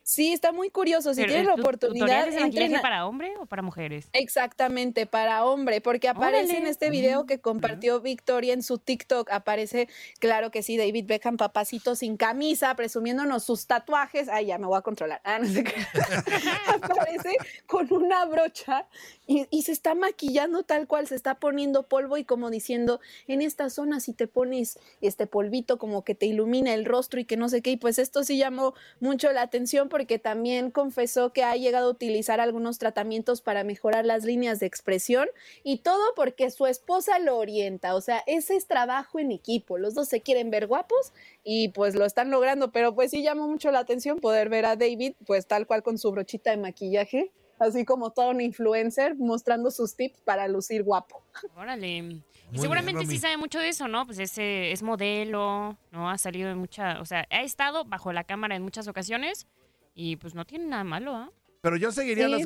Sí, 0.07 0.33
está 0.33 0.51
muy 0.51 0.69
curioso. 0.69 1.15
Si 1.15 1.21
Pero, 1.21 1.33
¿el 1.33 1.45
la 1.47 1.55
tu- 1.55 1.61
oportunidad, 1.61 2.05
¿Tutoriales 2.05 2.35
de 2.35 2.41
entren 2.41 2.63
maquillaje 2.65 2.75
a- 2.75 2.81
para 2.83 3.07
hombre 3.07 3.33
o 3.39 3.47
para 3.47 3.63
mujeres? 3.63 4.07
Exactamente, 4.13 5.07
para 5.07 5.43
hombre, 5.45 5.81
porque 5.81 6.07
aparece 6.07 6.57
en 6.57 6.67
este 6.67 6.91
video 6.91 7.25
que 7.25 7.39
compartió 7.39 8.01
Victoria 8.01 8.53
en 8.53 8.61
su 8.61 8.77
TikTok, 8.77 9.31
aparece, 9.31 9.89
claro 10.19 10.51
que 10.51 10.61
sí, 10.61 10.77
David 10.77 11.05
Beckham, 11.07 11.37
papacito 11.37 11.95
sin 11.95 12.17
camisa, 12.17 12.75
presumiéndonos 12.75 13.43
sus 13.45 13.65
tatuajes. 13.65 14.29
Ay, 14.29 14.45
ya 14.45 14.59
me 14.59 14.67
voy 14.67 14.77
a 14.77 14.81
controlar. 14.81 15.21
Ah, 15.23 15.39
no 15.39 15.47
sé 15.47 15.63
qué. 15.63 15.73
aparece 16.83 17.31
con 17.65 17.91
una 17.91 18.25
brocha 18.25 18.85
y, 19.25 19.47
y 19.49 19.63
se 19.63 19.71
está 19.71 19.95
maquillando 19.95 20.61
tal 20.61 20.85
cual, 20.85 21.07
se 21.07 21.15
está 21.15 21.33
poniendo 21.39 21.81
polvo 21.87 22.17
y 22.17 22.25
como 22.25 22.51
diciendo, 22.51 22.99
en 23.27 23.41
esta 23.41 23.71
zona 23.71 23.99
si 23.99 24.13
te 24.13 24.27
pones 24.27 24.77
este 25.01 25.25
polvito 25.25 25.79
como 25.79 26.03
que 26.03 26.13
te 26.13 26.27
ilumina 26.27 26.75
el 26.75 26.85
rostro 26.85 27.19
y 27.19 27.25
que 27.25 27.37
no 27.37 27.49
sé 27.49 27.63
qué, 27.63 27.71
y 27.71 27.77
pues 27.77 27.97
esto 27.97 28.23
sí 28.23 28.37
llamó 28.37 28.75
mucho 28.99 29.31
la 29.31 29.41
atención 29.41 29.89
porque 29.95 30.19
también 30.19 30.71
confesó 30.71 31.31
que 31.31 31.45
ha 31.45 31.55
llegado 31.55 31.87
a 31.87 31.91
utilizar 31.91 32.41
algunos 32.41 32.79
tratamientos 32.79 33.39
para 33.39 33.63
mejorar 33.63 34.05
las 34.05 34.25
líneas 34.25 34.59
de 34.59 34.65
expresión 34.65 35.29
y 35.63 35.77
todo 35.77 36.13
porque 36.17 36.51
su 36.51 36.65
esposa 36.65 37.17
lo 37.19 37.37
orienta, 37.37 37.95
o 37.95 38.01
sea, 38.01 38.21
ese 38.27 38.57
es 38.57 38.67
trabajo 38.67 39.19
en 39.19 39.31
equipo, 39.31 39.77
los 39.77 39.93
dos 39.93 40.09
se 40.09 40.19
quieren 40.19 40.51
ver 40.51 40.67
guapos 40.67 41.13
y 41.45 41.69
pues 41.69 41.95
lo 41.95 42.03
están 42.03 42.29
logrando, 42.29 42.73
pero 42.73 42.93
pues 42.93 43.11
sí 43.11 43.23
llamó 43.23 43.47
mucho 43.47 43.71
la 43.71 43.79
atención 43.79 44.19
poder 44.19 44.49
ver 44.49 44.65
a 44.65 44.75
David 44.75 45.13
pues 45.25 45.47
tal 45.47 45.65
cual 45.65 45.81
con 45.81 45.97
su 45.97 46.11
brochita 46.11 46.51
de 46.51 46.57
maquillaje. 46.57 47.31
así 47.57 47.85
como 47.85 48.09
toda 48.09 48.31
una 48.31 48.43
influencer 48.43 49.15
mostrando 49.15 49.71
sus 49.71 49.95
tips 49.95 50.19
para 50.25 50.49
lucir 50.49 50.83
guapo. 50.83 51.23
Órale. 51.55 52.21
Y 52.51 52.59
seguramente 52.59 52.99
bien, 52.99 53.11
sí 53.11 53.17
sabe 53.17 53.37
mucho 53.37 53.59
de 53.59 53.69
eso, 53.69 53.87
¿no? 53.87 54.05
Pues 54.05 54.19
ese 54.19 54.73
es 54.73 54.83
modelo, 54.83 55.77
¿no? 55.91 56.09
Ha 56.09 56.17
salido 56.17 56.49
en 56.49 56.57
mucha, 56.57 56.99
o 56.99 57.05
sea, 57.05 57.25
ha 57.29 57.41
estado 57.43 57.85
bajo 57.85 58.11
la 58.11 58.25
cámara 58.25 58.57
en 58.57 58.61
muchas 58.61 58.89
ocasiones 58.89 59.47
y 59.95 60.17
pues 60.17 60.35
no 60.35 60.45
tiene 60.45 60.65
nada 60.65 60.83
malo, 60.83 61.15
¿ah? 61.15 61.31
Pero 61.61 61.77
yo 61.77 61.91
seguiría 61.91 62.25
Sí, 62.27 62.31
las 62.31 62.45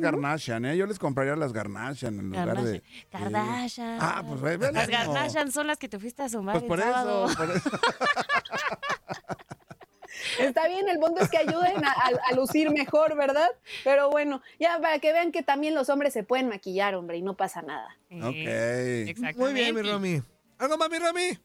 ¿eh? 0.64 0.76
Yo 0.78 0.86
les 0.86 0.98
compraría 0.98 1.36
las 1.36 1.52
Garnachan 1.52 2.18
en 2.18 2.30
lugar 2.30 2.62
de... 2.62 2.82
Kardashian. 3.10 3.98
Ah, 4.00 4.22
pues 4.26 4.40
ve, 4.40 4.56
ve 4.56 4.72
Las 4.72 4.88
eso. 4.88 4.92
Kardashian 4.96 5.52
son 5.52 5.66
las 5.66 5.76
que 5.76 5.90
te 5.90 5.98
fuiste 5.98 6.22
a 6.22 6.28
sumar 6.30 6.54
Pues 6.54 6.62
el 6.62 6.68
por 6.68 6.80
eso, 6.80 7.26
por 7.36 7.50
eso. 7.54 7.70
Está 10.38 10.68
bien, 10.68 10.88
el 10.88 10.98
punto 10.98 11.20
es 11.22 11.28
que 11.30 11.36
ayuden 11.38 11.84
a, 11.84 11.90
a- 11.92 12.30
a 12.30 12.34
lucir 12.34 12.70
mejor, 12.70 13.14
¿verdad? 13.16 13.48
Pero 13.84 14.10
bueno, 14.10 14.42
ya 14.58 14.78
para 14.80 14.98
que 14.98 15.12
vean 15.12 15.32
que 15.32 15.42
también 15.42 15.74
los 15.74 15.88
hombres 15.88 16.12
se 16.12 16.22
pueden 16.24 16.48
maquillar, 16.48 16.94
hombre, 16.94 17.18
y 17.18 17.22
no 17.22 17.36
pasa 17.36 17.62
nada. 17.62 17.88
Ok. 18.10 18.34
Exactamente. 18.34 19.38
Muy 19.38 19.52
bien, 19.52 19.74
mi 19.74 19.82
Romy. 19.82 20.22
¿Algo 20.58 20.76
más, 20.78 20.90
mi 20.90 20.98
Romy? 20.98 21.38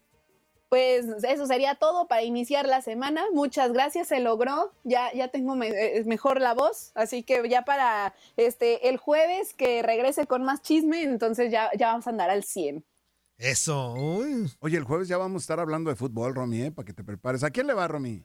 Pues 0.68 1.06
eso 1.22 1.46
sería 1.46 1.76
todo 1.76 2.08
para 2.08 2.22
iniciar 2.22 2.66
la 2.66 2.82
semana. 2.82 3.22
Muchas 3.32 3.72
gracias, 3.72 4.08
se 4.08 4.20
logró. 4.20 4.72
Ya, 4.84 5.12
ya 5.12 5.28
tengo 5.28 5.54
me- 5.54 5.68
eh, 5.68 6.02
mejor 6.06 6.40
la 6.40 6.54
voz, 6.54 6.90
así 6.94 7.22
que 7.22 7.48
ya 7.48 7.62
para 7.62 8.14
este 8.36 8.88
el 8.88 8.96
jueves 8.96 9.54
que 9.54 9.82
regrese 9.82 10.26
con 10.26 10.42
más 10.44 10.62
chisme, 10.62 11.02
entonces 11.02 11.52
ya, 11.52 11.70
ya 11.78 11.88
vamos 11.88 12.06
a 12.06 12.10
andar 12.10 12.30
al 12.30 12.42
100. 12.44 12.84
Eso. 13.38 13.92
Uy. 13.94 14.50
Oye, 14.60 14.78
el 14.78 14.84
jueves 14.84 15.08
ya 15.08 15.18
vamos 15.18 15.42
a 15.42 15.44
estar 15.44 15.60
hablando 15.60 15.90
de 15.90 15.96
fútbol, 15.96 16.34
Romy, 16.34 16.62
¿eh? 16.62 16.72
Para 16.72 16.86
que 16.86 16.92
te 16.94 17.04
prepares. 17.04 17.44
¿A 17.44 17.50
quién 17.50 17.66
le 17.66 17.74
va, 17.74 17.86
Romy? 17.86 18.24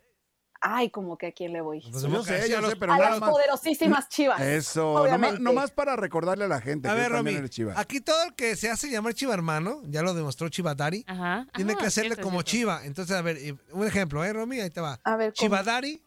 Ay, 0.64 0.92
como 0.92 1.18
que 1.18 1.26
a 1.28 1.32
quién 1.32 1.54
le 1.54 1.62
voy. 1.62 1.82
Pues 1.92 2.04
yo 2.04 2.24
sé, 2.24 2.48
yo 2.48 2.62
sé, 2.70 2.76
pero 2.76 2.94
a 2.94 2.98
nada 2.98 3.10
las 3.12 3.20
más. 3.20 3.32
poderosísimas 3.32 4.08
chivas. 4.10 4.40
Eso, 4.42 4.84
nomás, 4.94 5.02
Obviamente. 5.02 5.40
nomás 5.42 5.72
para 5.72 5.96
recordarle 5.96 6.46
a 6.46 6.48
la 6.48 6.62
gente 6.62 6.88
A 6.88 6.94
que 6.94 7.00
ver, 7.00 7.12
Romy, 7.12 7.50
chiva. 7.50 7.74
aquí 7.76 8.00
todo 8.00 8.24
el 8.26 8.36
que 8.36 8.56
se 8.56 8.70
hace 8.70 8.90
llamar 8.92 9.16
Chiva 9.16 9.34
hermano, 9.34 9.82
ya 9.86 10.04
lo 10.04 10.14
demostró 10.14 10.50
Chivatari, 10.50 11.04
Ajá. 11.08 11.48
tiene 11.56 11.76
que 11.76 11.88
hacerle 11.88 12.10
cierto, 12.16 12.24
como 12.24 12.42
cierto. 12.42 12.52
Chiva. 12.52 12.86
Entonces, 12.86 13.16
a 13.18 13.22
ver, 13.24 13.38
un 13.72 13.88
ejemplo, 13.88 14.24
¿eh, 14.24 14.34
Romy? 14.34 14.60
Ahí 14.60 14.70
te 14.70 14.82
va. 14.82 15.00
A 15.04 15.16
ver, 15.16 15.34
¿cómo? 15.34 15.48
Chivadari. 15.48 16.02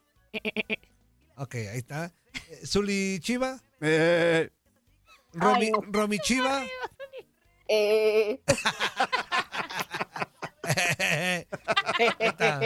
Ok, 1.37 1.55
ahí 1.57 1.79
está. 1.79 2.13
Eh, 2.51 2.61
Zuli 2.65 3.19
Chiva. 3.21 3.61
Eh, 3.81 4.51
Romy, 5.33 5.65
Ay, 5.67 5.71
no. 5.73 5.81
Romy 5.91 6.19
Chiva. 6.21 6.63
Eh, 7.67 8.41
está. 12.19 12.61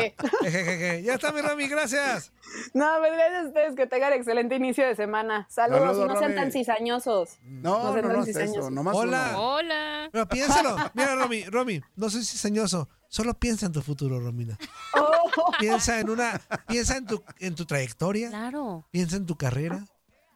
Ya 1.01 1.15
está, 1.15 1.33
mi 1.33 1.41
Romy, 1.41 1.69
gracias. 1.69 2.33
no, 2.75 2.87
pues 3.01 3.13
gracias 3.13 3.45
a 3.45 3.49
ustedes 3.49 3.77
que 3.77 3.87
tengan 3.87 4.13
excelente 4.13 4.57
inicio 4.57 4.87
de 4.87 4.95
semana. 4.97 5.47
Saludos 5.51 5.97
no 6.09 6.19
sean 6.19 6.35
tan 6.35 6.53
cizañosos. 6.53 7.39
no, 7.45 7.83
No 7.83 7.85
no, 7.85 7.93
sean 7.93 8.05
no, 8.09 8.13
tan 8.15 8.23
es 8.23 8.29
eso, 8.29 8.39
cizañosos. 8.41 8.73
nomás 8.73 8.97
Hola. 8.97 9.29
uno. 9.31 9.49
Hola. 9.55 10.09
Pero 10.13 10.29
piénsalo. 10.29 10.77
Mira, 10.95 11.15
Romy, 11.15 11.45
Romy, 11.45 11.81
no 11.97 12.11
soy 12.11 12.25
cizañoso. 12.25 12.89
Solo 13.09 13.35
piensa 13.35 13.67
en 13.67 13.73
tu 13.73 13.81
futuro, 13.83 14.21
Romina. 14.21 14.59
Oh, 14.95 15.53
Piensa 15.59 15.99
en 15.99 16.11
una, 16.11 16.41
piensa 16.67 16.97
en 16.99 17.07
tu, 17.07 17.23
en 17.39 17.55
tu 17.55 17.65
trayectoria, 17.65 18.29
Claro. 18.29 18.87
piensa 18.91 19.17
en 19.17 19.25
tu 19.25 19.37
carrera, 19.37 19.87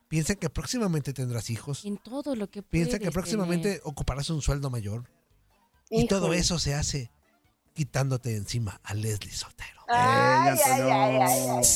piensa 0.09 0.35
que 0.37 0.49
próximamente 0.49 1.13
tendrás 1.13 1.51
hijos, 1.51 1.85
En 1.85 1.99
todo 1.99 2.35
lo 2.35 2.49
que 2.49 2.63
piensa 2.63 2.99
que 2.99 3.11
próximamente 3.11 3.69
tener. 3.69 3.81
ocuparás 3.85 4.31
un 4.31 4.41
sueldo 4.41 4.71
mayor. 4.71 5.05
Y 5.91 6.07
todo 6.07 6.33
eso 6.33 6.59
se 6.59 6.75
hace 6.75 7.11
quitándote 7.75 8.37
encima 8.37 8.81
a 8.83 8.95
Leslie 8.95 9.33
Sotero. 9.33 9.81
Ay, 9.89 10.59
ay, 10.65 10.73
ay, 10.73 10.81
ay, 10.83 11.21
Antonio. 11.21 11.59
ay. 11.59 11.67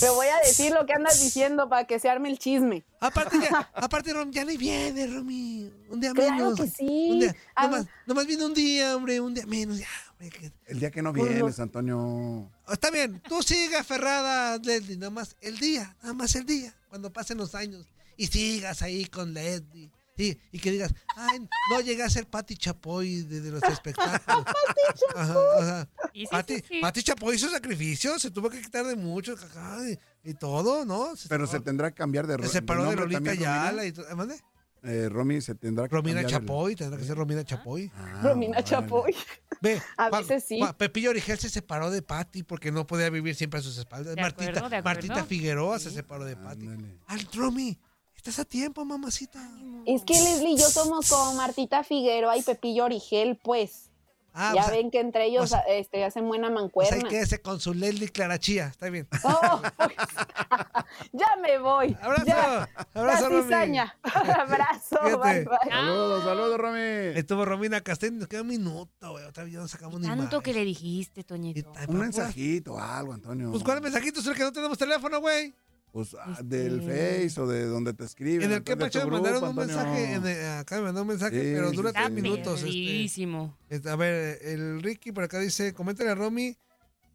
Te 0.00 0.08
voy 0.08 0.26
a 0.26 0.38
decir 0.46 0.72
lo 0.72 0.86
que 0.86 0.94
andas 0.94 1.20
diciendo 1.20 1.68
para 1.68 1.86
que 1.86 2.00
se 2.00 2.08
arme 2.08 2.30
el 2.30 2.38
chisme. 2.38 2.84
Aparte, 3.00 3.36
ya, 3.38 3.70
aparte, 3.74 4.12
Rom, 4.14 4.30
ya 4.30 4.44
ni 4.44 4.56
viene, 4.56 5.06
Romy. 5.06 5.70
Un 5.90 6.00
día 6.00 6.12
Claro 6.12 6.30
menos. 6.34 6.60
que 6.60 6.66
sí. 6.68 7.08
Un 7.12 7.20
día, 7.20 7.36
Ah, 7.54 7.66
nomás, 7.66 7.86
nomás 8.06 8.26
viene 8.26 8.44
un 8.46 8.54
día, 8.54 8.96
hombre, 8.96 9.20
un 9.20 9.34
día 9.34 9.44
menos. 9.46 9.78
Ya, 9.78 9.86
hombre, 10.12 10.30
que- 10.30 10.52
El 10.66 10.80
día 10.80 10.90
que 10.90 11.02
no 11.02 11.12
vienes, 11.12 11.60
Antonio. 11.60 12.50
Está 12.66 12.90
bien, 12.90 13.20
tú 13.28 13.42
sigue 13.42 13.76
aferrada, 13.76 14.56
Leslie, 14.58 14.96
nada 14.96 15.10
más 15.10 15.36
el 15.42 15.58
día, 15.58 15.94
nada 16.02 16.14
más 16.14 16.34
el 16.34 16.46
día, 16.46 16.74
cuando 16.88 17.12
pasen 17.12 17.36
los 17.36 17.54
años. 17.54 17.86
Y 18.16 18.28
sigas 18.28 18.80
ahí 18.80 19.04
con 19.06 19.34
Leslie. 19.34 19.90
Sí, 20.16 20.38
y 20.52 20.58
que 20.60 20.70
digas, 20.70 20.94
ay, 21.16 21.40
no 21.70 21.80
llegué 21.80 22.04
a 22.04 22.08
ser 22.10 22.26
Pati 22.28 22.56
Chapoy 22.56 23.22
de, 23.22 23.40
de 23.40 23.50
los 23.50 23.62
espectáculos. 23.64 24.44
Ajá, 25.16 25.34
ajá. 25.60 25.88
Y 26.12 26.20
sí, 26.22 26.28
Pati, 26.30 26.54
sí, 26.56 26.64
sí. 26.68 26.80
Pati 26.80 27.02
Chapoy 27.02 27.34
hizo 27.36 27.50
sacrificio, 27.50 28.18
se 28.20 28.30
tuvo 28.30 28.48
que 28.48 28.60
quitar 28.60 28.86
de 28.86 28.94
mucho 28.94 29.34
caca, 29.36 29.78
y, 29.88 29.98
y 30.30 30.34
todo, 30.34 30.84
¿no? 30.84 31.16
Se 31.16 31.28
Pero 31.28 31.46
se 31.48 31.58
tendrá 31.60 31.90
que 31.90 31.96
cambiar 31.96 32.26
de 32.28 32.36
se 32.46 32.48
separó 32.48 32.82
de, 32.82 32.86
nombre 32.86 33.02
Lolita 33.06 33.18
también, 33.18 33.40
Yala 33.40 33.70
Romina. 33.70 33.86
y 33.86 33.92
todo. 33.92 34.08
¿eh, 34.08 34.14
mande? 34.14 34.40
Eh, 34.86 35.08
Romy 35.08 35.40
se 35.40 35.54
tendrá 35.54 35.88
que 35.88 35.94
Romina 35.94 36.20
el- 36.20 36.26
Chapoy, 36.26 36.76
tendrá 36.76 36.98
que 36.98 37.04
ser 37.06 37.16
Romina 37.16 37.42
Chapoy. 37.42 37.90
Ah, 37.96 38.20
Romina. 38.22 38.62
Chapoy. 38.62 39.14
Ve, 39.62 39.80
A 39.96 40.10
veces 40.10 40.44
sí. 40.46 40.60
Pepillo 40.76 41.08
Origel 41.10 41.38
se 41.38 41.48
separó 41.48 41.90
de 41.90 42.02
Patti 42.02 42.42
porque 42.42 42.70
no 42.70 42.86
podía 42.86 43.08
vivir 43.08 43.34
siempre 43.34 43.60
a 43.60 43.62
sus 43.62 43.78
espaldas. 43.78 44.14
De 44.14 44.20
Martita, 44.20 44.50
acuerdo, 44.50 44.68
de 44.68 44.76
acuerdo. 44.76 44.84
Martita 45.08 45.24
Figueroa 45.24 45.78
se 45.78 45.90
separó 45.90 46.24
de 46.26 46.36
Patti. 46.36 46.66
Ándale. 46.66 46.98
Al 47.06 47.26
Romy, 47.32 47.78
estás 48.24 48.38
a 48.38 48.44
tiempo, 48.46 48.86
mamacita. 48.86 49.38
Es 49.84 50.02
que 50.04 50.14
Leslie 50.14 50.52
y 50.52 50.56
yo 50.56 50.70
somos 50.70 51.10
como 51.10 51.34
Martita 51.34 51.84
Figueroa 51.84 52.38
y 52.38 52.42
Pepillo 52.42 52.84
Origel, 52.84 53.38
pues. 53.42 53.90
Ah, 54.36 54.52
ya 54.54 54.62
o 54.62 54.64
sea, 54.64 54.74
ven 54.74 54.90
que 54.90 54.98
entre 54.98 55.26
ellos 55.26 55.44
o 55.44 55.46
sea- 55.46 55.60
este, 55.68 56.02
hacen 56.04 56.26
buena 56.26 56.48
o 56.48 56.50
sea, 56.50 56.60
mancuerna. 56.60 57.08
quédese 57.08 57.40
con 57.40 57.60
su 57.60 57.72
Leslie 57.72 58.08
Clarachía, 58.08 58.66
está 58.68 58.88
bien. 58.90 59.06
Oh, 59.22 59.62
pues, 59.76 59.92
ya 61.12 61.36
me 61.40 61.58
voy. 61.58 61.96
Abrazo, 62.00 62.24
Ya. 62.26 62.68
abrazo, 62.94 63.22
La 63.24 63.28
Romy. 63.28 63.42
cizaña. 63.44 63.96
Abrazo. 64.02 64.96
Fíjate. 65.04 65.16
Bye, 65.18 65.44
bye. 65.44 65.70
Saludos, 65.70 66.24
saludos, 66.24 66.58
Romy. 66.58 66.80
Estuvo 67.18 67.44
Romina 67.44 67.80
Castell, 67.82 68.18
nos 68.18 68.26
queda 68.26 68.40
un 68.40 68.48
minuto, 68.48 69.10
güey. 69.12 69.24
Otra 69.24 69.44
vez 69.44 69.52
ya 69.52 69.60
no 69.60 69.68
sacamos 69.68 70.00
ni 70.00 70.08
Tanto 70.08 70.40
que 70.40 70.52
le 70.54 70.64
dijiste, 70.64 71.22
Toñito. 71.24 71.72
Un 71.86 71.98
mensajito, 71.98 72.76
algo, 72.80 73.12
Antonio. 73.12 73.50
Pues, 73.52 73.62
¿cuál 73.62 73.82
mensajito? 73.82 74.18
Es 74.18 74.26
el 74.26 74.34
que 74.34 74.42
no 74.42 74.52
tenemos 74.52 74.78
teléfono, 74.78 75.20
güey. 75.20 75.54
Pues 75.94 76.16
ah, 76.18 76.32
Este- 76.32 76.42
del 76.44 76.82
Face 76.82 77.40
o 77.40 77.46
de 77.46 77.66
donde 77.66 77.94
te 77.94 78.02
escriben. 78.04 78.42
En 78.42 78.50
el 78.52 78.64
que 78.64 78.74
tu 78.74 78.84
me 78.98 79.06
mandaron 79.06 79.44
un 79.44 79.48
Antonio. 79.50 79.76
mensaje. 79.76 80.12
en 80.14 80.26
el- 80.26 80.46
acá 80.58 80.74
me 80.78 80.82
mandó 80.82 81.02
un 81.02 81.06
mensaje, 81.06 81.40
Sí, 81.40 81.52
pero 81.54 81.70
dura 81.70 81.90
sí. 81.90 81.94
tres 81.94 82.06
Está 82.08 82.10
minutos. 82.10 82.62
este. 82.64 83.76
Este, 83.76 83.90
a 83.90 83.94
ver, 83.94 84.40
el 84.42 84.82
Ricky 84.82 85.12
por 85.12 85.22
acá 85.22 85.38
dice, 85.38 85.72
coméntale 85.72 86.10
a 86.10 86.16
Romy 86.16 86.56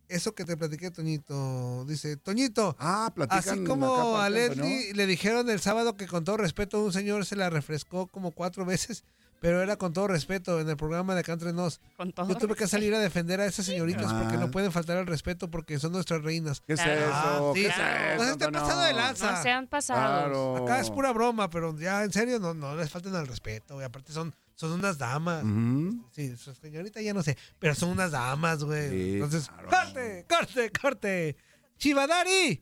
eso 0.08 0.34
que 0.34 0.46
te 0.46 0.56
platiqué, 0.56 0.92
Toñito. 0.92 1.84
Dice, 1.90 2.16
Toñito, 2.16 2.78
Ah, 2.80 3.12
así 3.28 3.66
como 3.66 4.16
a. 4.18 4.30
Leslie 4.30 4.94
le 4.94 5.06
dijeron 5.08 5.50
el 5.50 5.60
sábado 5.60 5.98
que 5.98 6.08
con 6.08 6.24
todo 6.24 6.38
respeto 6.38 6.82
un 6.82 6.94
señor 6.94 7.26
se 7.26 7.36
la 7.36 7.50
refrescó 7.50 8.08
como 8.08 8.32
cuatro 8.32 8.64
veces, 8.66 9.04
pero 9.42 9.62
era 9.62 9.76
con 9.78 9.94
todo 9.94 10.08
respeto 10.08 10.60
en 10.60 10.70
el 10.70 10.76
programa 10.78 11.14
de 11.14 11.22
Acá 11.22 11.34
Entre 11.34 11.54
Nos. 11.54 11.80
Con 11.98 12.12
todo. 12.12 12.28
Yo 12.28 12.36
tuve 12.36 12.56
que 12.56 12.68
salir 12.68 12.94
a 12.94 13.00
defender 13.00 13.40
a 13.42 13.46
esas 13.46 13.66
señoritas 13.66 14.12
porque 14.14 14.36
Ah. 14.36 14.40
no 14.40 14.52
pueden 14.52 14.72
faltar 14.72 14.98
al 14.98 15.08
respeto 15.08 15.50
porque 15.50 15.80
son 15.80 15.92
nuestras 15.92 16.22
reinas. 16.24 16.62
¿Qué 16.62 16.74
es 16.74 16.82
Claro. 16.82 17.02
eso? 17.02 17.12
Ah, 17.14 17.52
sí. 17.56 17.62
¿Qué 17.62 17.68
es 17.68 17.74
Claro. 17.76 17.96
eso, 17.96 18.16
No 18.18 18.24
se 18.26 18.32
esté 18.32 18.46
Antonio? 18.46 18.60
pasando 18.62 18.84
de 18.86 18.94
lanza. 18.94 19.32
No 19.32 19.42
sean 19.44 19.68
pasados. 19.68 20.02
Claro. 20.24 20.64
Acá 20.66 20.80
es 20.80 20.90
pura 20.92 21.12
broma, 21.14 21.50
pero 21.50 21.78
ya 21.78 22.04
en 22.04 22.12
serio 22.12 22.40
no, 22.40 22.54
no 22.54 22.76
les 22.76 22.90
falten 22.90 23.16
al 23.16 23.28
respeto, 23.28 23.76
güey. 23.76 23.86
Aparte 23.86 24.12
son, 24.12 24.36
son 24.56 24.72
unas 24.74 24.98
damas. 24.98 25.44
Ujú. 25.44 26.06
Sí, 26.12 26.36
su 26.38 26.54
señorita 26.54 27.02
ya 27.02 27.14
no 27.14 27.24
sé, 27.24 27.38
pero 27.60 27.76
son 27.76 27.90
unas 27.90 28.12
damas, 28.12 28.64
güey. 28.64 28.90
Sí, 28.90 29.14
Entonces, 29.16 29.48
claro. 29.48 29.70
corte, 29.70 30.26
corte, 30.30 30.72
corte. 30.82 31.36
Chivadari. 31.78 32.62